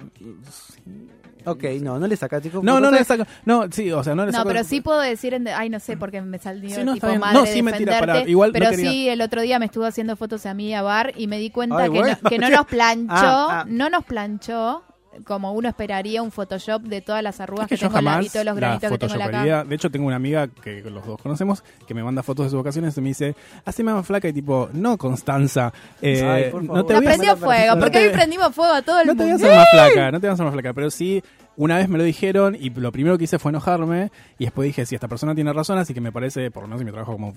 Ok, 1.43 1.63
no, 1.81 1.97
no 1.97 2.05
le 2.05 2.15
sacás 2.15 2.43
chicos 2.43 2.63
no, 2.63 2.79
no 2.79 2.91
le 2.91 3.03
saco. 3.03 3.23
No, 3.45 3.65
sí, 3.71 3.91
o 3.91 4.03
sea, 4.03 4.13
no 4.13 4.25
le 4.25 4.31
No, 4.31 4.37
saco. 4.39 4.47
pero 4.49 4.63
sí 4.63 4.79
puedo 4.79 4.99
decir, 5.01 5.33
en 5.33 5.43
de- 5.43 5.51
ay, 5.53 5.69
no 5.71 5.79
sé, 5.79 5.97
porque 5.97 6.21
me 6.21 6.37
salió 6.37 6.69
Sí, 6.69 6.83
no, 6.83 6.93
tipo 6.93 7.07
madre 7.15 7.33
No, 7.39 7.45
sí, 7.47 7.63
mentira, 7.63 7.93
defenderte, 7.95 8.19
pará, 8.21 8.29
igual 8.29 8.49
no 8.49 8.53
pero 8.53 8.69
quería- 8.69 8.91
sí, 8.91 9.09
el 9.09 9.21
otro 9.21 9.41
día 9.41 9.57
me 9.57 9.65
estuvo 9.65 9.85
haciendo 9.85 10.15
fotos 10.15 10.45
a 10.45 10.53
mí 10.53 10.71
a 10.75 10.83
Bar 10.83 11.13
y 11.17 11.25
me 11.25 11.39
di 11.39 11.49
cuenta 11.49 11.77
Ay, 11.77 11.89
que, 11.89 11.97
bueno, 11.99 12.17
no, 12.21 12.29
que 12.29 12.37
no 12.37 12.47
nos 12.63 12.67
planchó, 12.67 13.13
Ah, 13.15 13.61
ah. 13.61 13.65
no 13.67 13.89
nos 13.89 14.05
planchó 14.05 14.83
como 15.25 15.51
uno 15.53 15.67
esperaría 15.69 16.21
un 16.21 16.31
Photoshop 16.31 16.83
de 16.83 17.01
todas 17.01 17.21
las 17.21 17.39
arrugas 17.41 17.65
Es 17.65 17.69
que 17.69 17.75
que, 17.75 17.81
yo 17.81 17.87
tengo 17.89 18.01
la- 18.01 18.11
jamás 18.11 18.25
y 18.25 18.29
todos 18.29 18.45
los 18.45 18.55
granitos 18.55 18.91
que 18.91 18.97
tengo 18.97 19.15
la 19.15 19.31
cara. 19.31 19.63
De 19.65 19.75
hecho, 19.75 19.91
tengo 19.91 20.07
una 20.07 20.15
amiga 20.15 20.47
que 20.47 20.81
los 20.89 21.05
dos 21.05 21.21
conocemos 21.21 21.63
que 21.87 21.93
me 21.93 22.03
manda 22.03 22.23
fotos 22.23 22.45
de 22.45 22.49
sus 22.51 22.57
vacaciones 22.59 22.97
y 22.97 23.01
me 23.01 23.09
dice, 23.09 23.35
haceme 23.65 23.93
más 23.93 24.05
flaca 24.05 24.27
y 24.29 24.33
tipo, 24.33 24.69
no, 24.73 24.97
Constanza. 24.97 25.73
eh, 26.01 26.23
Ay, 26.23 26.51
por 26.51 26.63
no 26.63 26.67
favor. 26.73 26.85
te 26.87 26.93
Nos 26.93 27.01
voy 27.03 27.07
a 27.07 27.15
prendió 27.15 27.37
fuego, 27.37 27.75
no 27.75 27.79
porque 27.81 27.97
te- 27.99 28.07
hoy 28.07 28.13
prendimos 28.13 28.55
fuego 28.55 28.73
a 28.73 28.81
todo 28.81 28.99
el 29.01 29.07
No 29.07 29.13
te 29.15 29.23
voy 29.23 29.29
a 29.31 29.33
mundo. 29.33 29.47
hacer 29.47 29.57
más 29.57 29.69
flaca, 29.71 30.11
no 30.11 30.19
te 30.19 30.27
voy 30.27 30.29
a 30.29 30.33
hacer 30.33 30.45
más 30.45 30.53
flaca, 30.53 30.73
pero 30.73 30.89
sí, 30.91 31.21
una 31.57 31.77
vez 31.77 31.89
me 31.89 31.97
lo 31.97 32.03
dijeron 32.05 32.55
y 32.59 32.69
lo 32.69 32.91
primero 32.93 33.17
que 33.17 33.25
hice 33.25 33.37
fue 33.37 33.49
enojarme 33.51 34.11
y 34.39 34.45
después 34.45 34.65
dije, 34.67 34.85
si 34.85 34.95
esta 34.95 35.07
persona 35.09 35.35
tiene 35.35 35.51
razón, 35.51 35.77
así 35.77 35.93
que 35.93 35.99
me 36.01 36.11
parece, 36.13 36.49
por 36.51 36.63
lo 36.63 36.67
menos 36.69 36.81
en 36.81 36.85
mi 36.87 36.91
trabajo 36.93 37.11
como 37.13 37.33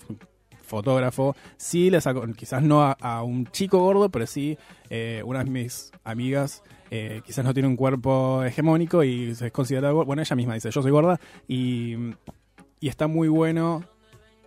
fotógrafo, 0.63 1.37
sí 1.57 1.91
le 1.91 2.01
saco, 2.01 2.25
quizás 2.37 2.63
no 2.63 2.83
a, 2.83 2.93
a 3.01 3.23
un 3.23 3.47
chico 3.49 3.79
gordo, 3.81 4.09
pero 4.09 4.27
sí 4.27 4.57
eh, 4.91 5.23
una 5.25 5.45
de 5.45 5.51
mis 5.51 5.91
amigas 6.05 6.63
eh, 6.97 7.23
quizás 7.27 7.45
no 7.45 7.53
tiene 7.53 7.69
un 7.69 7.75
cuerpo 7.75 8.45
hegemónico 8.45 9.03
y 9.03 9.35
se 9.35 9.51
considera 9.51 9.91
gorda, 9.91 10.07
bueno, 10.07 10.23
ella 10.23 10.37
misma 10.37 10.55
dice, 10.55 10.71
yo 10.71 10.81
soy 10.81 10.93
gorda 10.93 11.19
y, 11.49 11.97
y 12.79 12.89
está 12.89 13.09
muy 13.09 13.27
bueno 13.27 13.83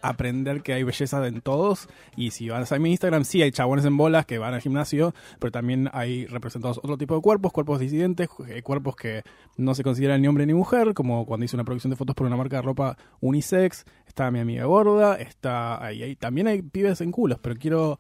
aprender 0.02 0.62
que 0.62 0.72
hay 0.72 0.84
belleza 0.84 1.28
en 1.28 1.42
todos. 1.42 1.90
Y 2.16 2.32
si 2.32 2.48
vas 2.48 2.72
a 2.72 2.80
mi 2.80 2.92
Instagram 2.92 3.26
sí 3.26 3.42
hay 3.42 3.52
chabones 3.52 3.84
en 3.84 3.98
bolas 3.98 4.26
que 4.26 4.38
van 4.38 4.54
al 4.54 4.62
gimnasio 4.62 5.14
pero 5.40 5.52
también 5.52 5.90
hay 5.92 6.26
representados 6.28 6.78
otro 6.78 6.98
tipo 6.98 7.16
de 7.16 7.22
cuerpos 7.22 7.52
cuerpos 7.52 7.80
disidentes 7.82 8.30
eh, 8.48 8.62
cuerpos 8.62 8.96
que 8.96 9.24
no 9.58 9.76
se 9.76 9.84
consideran 9.84 10.22
ni 10.22 10.30
hombre 10.30 10.46
ni 10.46 10.54
mujer 10.54 10.94
como 10.94 11.26
cuando 11.26 11.44
hice 11.44 11.58
una 11.58 11.66
producción 11.66 11.90
de 11.90 11.98
fotos 11.98 12.16
por 12.16 12.28
una 12.28 12.38
marca 12.38 12.56
de 12.58 12.62
ropa 12.62 12.98
unisex. 13.20 13.84
Está 14.06 14.32
mi 14.32 14.40
amiga 14.40 14.64
gorda 14.64 15.16
está 15.16 15.84
ahí, 15.84 16.02
ahí. 16.02 16.16
También 16.16 16.48
hay 16.48 16.62
pibes 16.62 17.02
en 17.02 17.12
culos 17.12 17.40
pero 17.42 17.56
quiero 17.58 18.00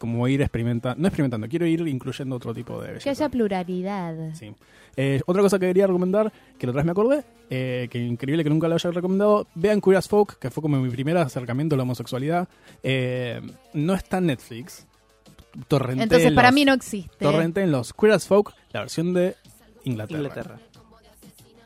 como 0.00 0.26
ir 0.26 0.40
experimentando 0.40 1.00
no 1.00 1.06
experimentando 1.06 1.46
quiero 1.48 1.66
ir 1.66 1.86
incluyendo 1.86 2.34
otro 2.34 2.52
tipo 2.54 2.80
de 2.80 2.88
belleza 2.88 3.04
Que 3.04 3.10
haya 3.10 3.28
pluralidad. 3.28 4.32
Sí. 4.34 4.52
Eh, 4.96 5.20
otra 5.26 5.42
cosa 5.42 5.58
que 5.58 5.66
quería 5.66 5.86
recomendar, 5.86 6.32
que 6.58 6.66
la 6.66 6.70
otra 6.70 6.80
vez 6.80 6.86
me 6.86 6.90
acordé, 6.92 7.22
eh, 7.48 7.86
que 7.90 7.98
increíble 7.98 8.42
que 8.42 8.50
nunca 8.50 8.66
lo 8.66 8.74
haya 8.74 8.90
recomendado, 8.90 9.46
vean 9.54 9.80
Curious 9.80 10.08
Folk, 10.08 10.38
que 10.38 10.50
fue 10.50 10.62
como 10.62 10.80
mi 10.80 10.90
primer 10.90 11.16
acercamiento 11.18 11.74
a 11.74 11.76
la 11.76 11.84
homosexualidad. 11.84 12.48
Eh, 12.82 13.40
no 13.74 13.94
está 13.94 14.18
en 14.18 14.26
Netflix. 14.26 14.86
Torrenté 15.68 16.04
Entonces 16.04 16.32
para 16.32 16.48
los- 16.48 16.54
mí 16.54 16.64
no 16.64 16.72
existe. 16.72 17.16
Torrenté 17.24 17.62
en 17.62 17.72
los 17.72 17.92
Queer 17.92 18.14
as 18.14 18.26
Folk, 18.26 18.52
la 18.72 18.80
versión 18.80 19.12
de 19.14 19.36
Inglaterra. 19.84 20.18
Inglaterra. 20.20 20.58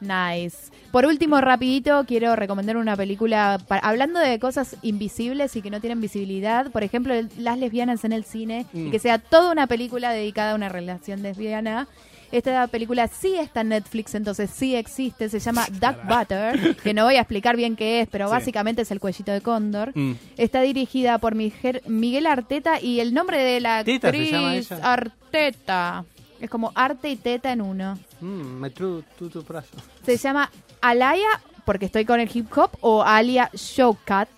Nice. 0.05 0.70
Por 0.92 1.07
último, 1.07 1.40
rapidito, 1.40 2.05
quiero 2.07 2.36
recomendar 2.36 2.76
una 2.76 2.96
película 2.96 3.59
pa- 3.66 3.78
hablando 3.78 4.20
de 4.20 4.38
cosas 4.38 4.76
invisibles 4.82 5.57
y 5.57 5.62
que 5.62 5.70
no 5.70 5.80
tienen 5.80 6.00
visibilidad. 6.00 6.70
Por 6.70 6.84
ejemplo, 6.84 7.14
el- 7.14 7.28
las 7.38 7.59
lesbianas 7.59 8.05
en 8.05 8.12
el 8.12 8.24
cine 8.24 8.66
y 8.72 8.78
Mm. 8.78 8.90
que 8.92 8.98
sea 9.00 9.18
toda 9.18 9.50
una 9.50 9.66
película 9.66 10.12
dedicada 10.12 10.52
a 10.52 10.55
una 10.55 10.68
relación 10.68 11.22
lesbiana. 11.22 11.88
Esta 12.32 12.66
película 12.66 13.07
sí 13.07 13.34
está 13.36 13.61
en 13.61 13.68
Netflix, 13.68 14.14
entonces 14.16 14.50
sí 14.50 14.74
existe. 14.74 15.28
Se 15.28 15.38
llama 15.38 15.66
Duck 15.70 15.96
Butter, 16.09 16.76
que 16.82 16.92
no 16.94 17.05
voy 17.05 17.14
a 17.16 17.20
explicar 17.20 17.57
bien 17.57 17.76
qué 17.76 18.00
es, 18.00 18.09
pero 18.09 18.26
Sí. 18.26 18.32
básicamente 18.32 18.82
es 18.82 18.90
el 18.90 18.98
cuellito 19.00 19.30
de 19.32 19.40
cóndor. 19.40 19.92
Mm. 19.96 20.12
Está 20.36 20.61
dirigida 20.62 21.18
por 21.18 21.34
Miguel 21.36 22.26
Arteta 22.26 22.80
y 22.80 23.00
el 23.00 23.14
nombre 23.14 23.38
de 23.38 23.61
la 23.61 23.78
actriz. 23.78 24.72
Arteta. 24.82 26.05
Es 26.40 26.50
como 26.50 26.72
arte 26.74 27.09
y 27.11 27.16
teta 27.16 27.52
en 27.52 27.62
uno. 27.62 27.98
Mm, 28.24 28.58
me 28.58 28.70
tru, 28.70 29.02
tu, 29.18 29.28
tu 29.28 29.42
brazo. 29.42 29.76
Se 30.02 30.16
llama 30.16 30.50
Alaya, 30.80 31.42
porque 31.66 31.84
estoy 31.86 32.06
con 32.06 32.20
el 32.20 32.30
hip 32.32 32.50
hop, 32.56 32.70
o 32.80 33.02
Alia 33.02 33.50
Showcat. 33.52 34.28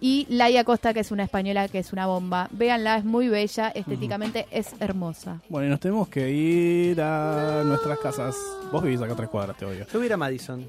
Y 0.00 0.26
Laia 0.28 0.64
Costa, 0.64 0.92
que 0.92 0.98
es 1.00 1.12
una 1.12 1.22
española, 1.22 1.68
que 1.68 1.78
es 1.78 1.92
una 1.92 2.06
bomba. 2.06 2.48
Véanla, 2.50 2.96
es 2.96 3.04
muy 3.04 3.28
bella, 3.28 3.68
estéticamente 3.68 4.48
es 4.50 4.74
hermosa. 4.80 5.40
Bueno, 5.48 5.68
y 5.68 5.70
nos 5.70 5.78
tenemos 5.78 6.08
que 6.08 6.28
ir 6.28 7.00
a 7.00 7.62
nuestras 7.64 7.98
casas. 8.00 8.36
Vos 8.72 8.82
vivís 8.82 9.00
acá 9.00 9.12
a 9.12 9.16
tres 9.16 9.28
cuadras, 9.28 9.56
te 9.56 9.64
odio. 9.64 9.86
Yo 9.86 9.92
voy 10.00 10.02
a 10.02 10.06
ir 10.06 10.12
a 10.12 10.16
Madison. 10.16 10.66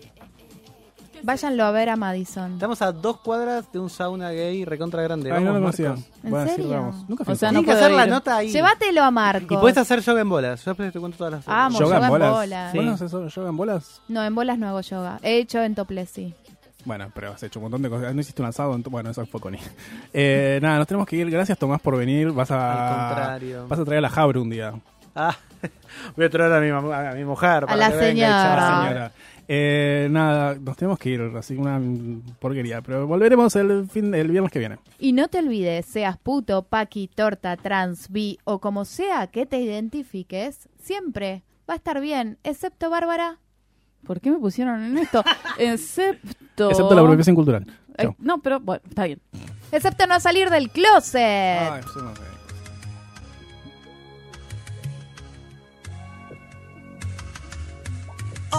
Váyanlo 1.24 1.63
a 1.63 1.71
ver 1.71 1.89
a 1.89 1.95
Madison. 1.95 2.53
Estamos 2.53 2.82
a 2.82 2.91
dos 2.91 3.17
cuadras 3.21 3.71
de 3.71 3.80
un 3.80 3.89
sauna 3.89 4.32
gay 4.32 4.65
recontra 4.65 5.01
grande. 5.03 5.32
Ay, 5.32 5.43
no 5.43 5.53
Vamos, 5.53 5.53
lo 5.53 5.65
conocía. 5.67 5.89
Marcos. 5.89 6.05
¿En 6.24 6.30
Bueno, 6.30 6.45
sí, 6.49 6.55
serio? 6.55 6.69
vamos. 6.71 7.09
Nunca 7.09 7.24
O 7.24 7.26
fui 7.26 7.36
sea, 7.38 7.49
a 7.49 7.51
no 7.53 7.59
Tienes 7.59 7.65
que 7.65 7.71
puedo 7.80 7.86
hacer 7.86 7.97
la 7.97 8.03
ir. 8.05 8.09
nota 8.11 8.38
ahí. 8.38 8.49
Llévatelo 8.51 9.03
a 9.03 9.11
Marcos. 9.11 9.51
Y 9.51 9.57
puedes 9.61 9.78
hacer 9.78 9.99
yoga 10.01 10.21
en 10.21 10.30
bolas. 10.30 10.65
Yo 10.65 10.71
después 10.71 10.91
te 10.93 10.99
cuento 10.99 11.17
todas 11.17 11.34
las 11.34 11.47
Amo, 11.47 11.80
¿Yoga 11.80 11.95
yoga 11.95 12.05
en 12.05 12.11
bolas? 12.11 12.32
bolas. 12.34 12.71
Sí. 12.71 12.78
¿Vos 12.78 12.86
no 12.86 12.91
haces 12.93 13.34
yoga 13.36 13.49
en 13.49 13.57
bolas? 13.57 14.01
No, 14.09 14.24
en 14.24 14.36
bolas 14.36 14.57
no 14.59 14.67
hago 14.67 14.82
yoga. 14.82 15.19
He 15.24 15.38
hecho 15.38 15.61
en 15.63 15.76
topless, 15.76 16.09
sí. 16.09 16.36
Bueno, 16.86 17.09
pero 17.15 17.32
has 17.32 17.41
hecho 17.41 17.59
un 17.59 17.63
montón 17.63 17.82
de 17.82 17.89
cosas. 17.89 18.13
No 18.13 18.19
hiciste 18.19 18.41
un 18.41 18.49
asado. 18.49 18.78
Bueno, 18.89 19.09
eso 19.09 19.26
fue 19.26 19.39
con 19.39 19.55
eh, 20.13 20.59
Nada, 20.61 20.78
nos 20.80 20.88
tenemos 20.88 21.07
que 21.07 21.15
ir. 21.15 21.32
Gracias, 21.32 21.57
Tomás, 21.57 21.80
por 21.80 21.95
venir. 21.97 22.32
Vas 22.32 22.51
a. 22.51 23.03
Al 23.03 23.15
contrario. 23.15 23.67
Vas 23.69 23.80
a 23.80 23.86
traer 23.86 23.99
a 23.99 24.01
la 24.01 24.09
Jabra 24.09 24.41
un 24.41 24.49
día. 24.49 24.74
Ah, 25.15 25.36
voy 26.17 26.26
a 26.26 26.30
traer 26.30 26.51
a 26.51 26.59
mi, 26.59 26.67
mam- 26.67 27.11
a 27.11 27.13
mi 27.13 27.24
mujer. 27.24 27.65
para 27.67 27.78
la 27.78 27.89
que 27.91 27.95
venga 27.97 28.11
y 28.11 28.15
señora. 28.15 28.43
charle. 28.43 28.63
Ah. 28.65 28.84
Señora. 28.89 29.11
Eh, 29.48 30.08
nada, 30.12 30.56
nos 30.56 30.78
tenemos 30.78 31.00
que 31.00 31.10
ir. 31.10 31.22
Así 31.36 31.56
una 31.56 31.82
porquería. 32.39 32.82
Pero 32.82 33.08
volveremos 33.08 33.56
el, 33.56 33.88
fin, 33.89 34.14
el 34.14 34.30
viernes 34.30 34.52
que 34.52 34.60
viene. 34.60 34.78
Y 35.00 35.14
no 35.14 35.28
te 35.28 35.39
olvides, 35.39 35.86
seas 35.86 36.18
puto, 36.18 36.64
paqui, 36.64 37.08
torta, 37.08 37.58
trans, 37.58 38.10
bi 38.10 38.38
o 38.44 38.60
como 38.60 38.86
sea 38.86 39.28
que 39.28 39.46
te 39.46 39.60
identifiques, 39.60 40.70
siempre 40.80 41.44
va 41.70 41.74
a 41.74 41.78
estar 41.78 42.00
bien, 42.02 42.38
excepto 42.44 42.89
Bárbara. 42.89 43.39
¿Por 44.06 44.20
qué 44.20 44.32
me 44.32 44.38
pusieron 44.38 44.84
en 44.84 44.98
esto? 44.98 45.24
Excepto... 45.58 46.70
Excepto 46.70 46.94
la 46.94 47.02
apropiación 47.02 47.36
cultural. 47.36 47.66
Ay, 47.98 48.10
no, 48.20 48.41
pero 48.41 48.60
bueno, 48.60 48.82
está 48.88 49.06
bien. 49.06 49.22
Excepto 49.72 50.08
no 50.08 50.20
salir 50.20 50.50
del 50.50 50.70
closet. 50.70 51.22
Ay, 51.22 51.82
sí, 51.84 52.00
no 52.02 52.16
sé. 52.16 52.33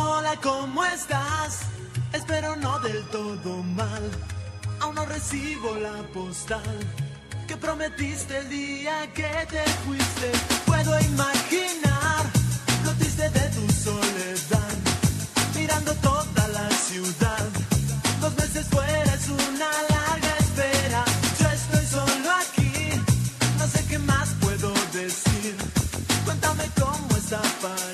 Hola, 0.06 0.38
¿cómo 0.42 0.84
estás? 0.84 1.60
Espero 2.12 2.56
no 2.56 2.78
del 2.80 3.02
todo 3.08 3.62
mal. 3.62 4.02
Aún 4.80 4.94
no 4.96 5.06
recibo 5.06 5.74
la 5.76 6.02
postal 6.12 6.78
que 7.48 7.56
prometiste 7.56 8.36
el 8.36 8.48
día 8.50 9.10
que 9.14 9.32
te 9.48 9.64
fuiste. 9.86 10.30
Puedo 10.66 11.00
imaginar 11.00 12.22
lo 12.84 12.92
triste 12.92 13.30
de 13.30 13.48
tu 13.56 13.72
soledad, 13.72 14.74
mirando 15.56 15.94
toda 15.94 16.48
la 16.48 16.68
ciudad. 16.70 17.46
Dos 18.20 18.36
meses 18.36 18.66
fuera 18.68 19.14
es 19.14 19.28
una 19.28 19.70
larga 19.94 20.32
espera. 20.38 21.04
Yo 21.40 21.48
estoy 21.48 21.86
solo 21.86 22.30
aquí, 22.42 22.90
no 23.58 23.66
sé 23.66 23.86
qué 23.88 23.98
más 24.00 24.28
puedo 24.42 24.70
decir. 24.92 25.56
Cuéntame 26.26 26.64
cómo 26.78 27.16
está 27.16 27.40
París. 27.62 27.93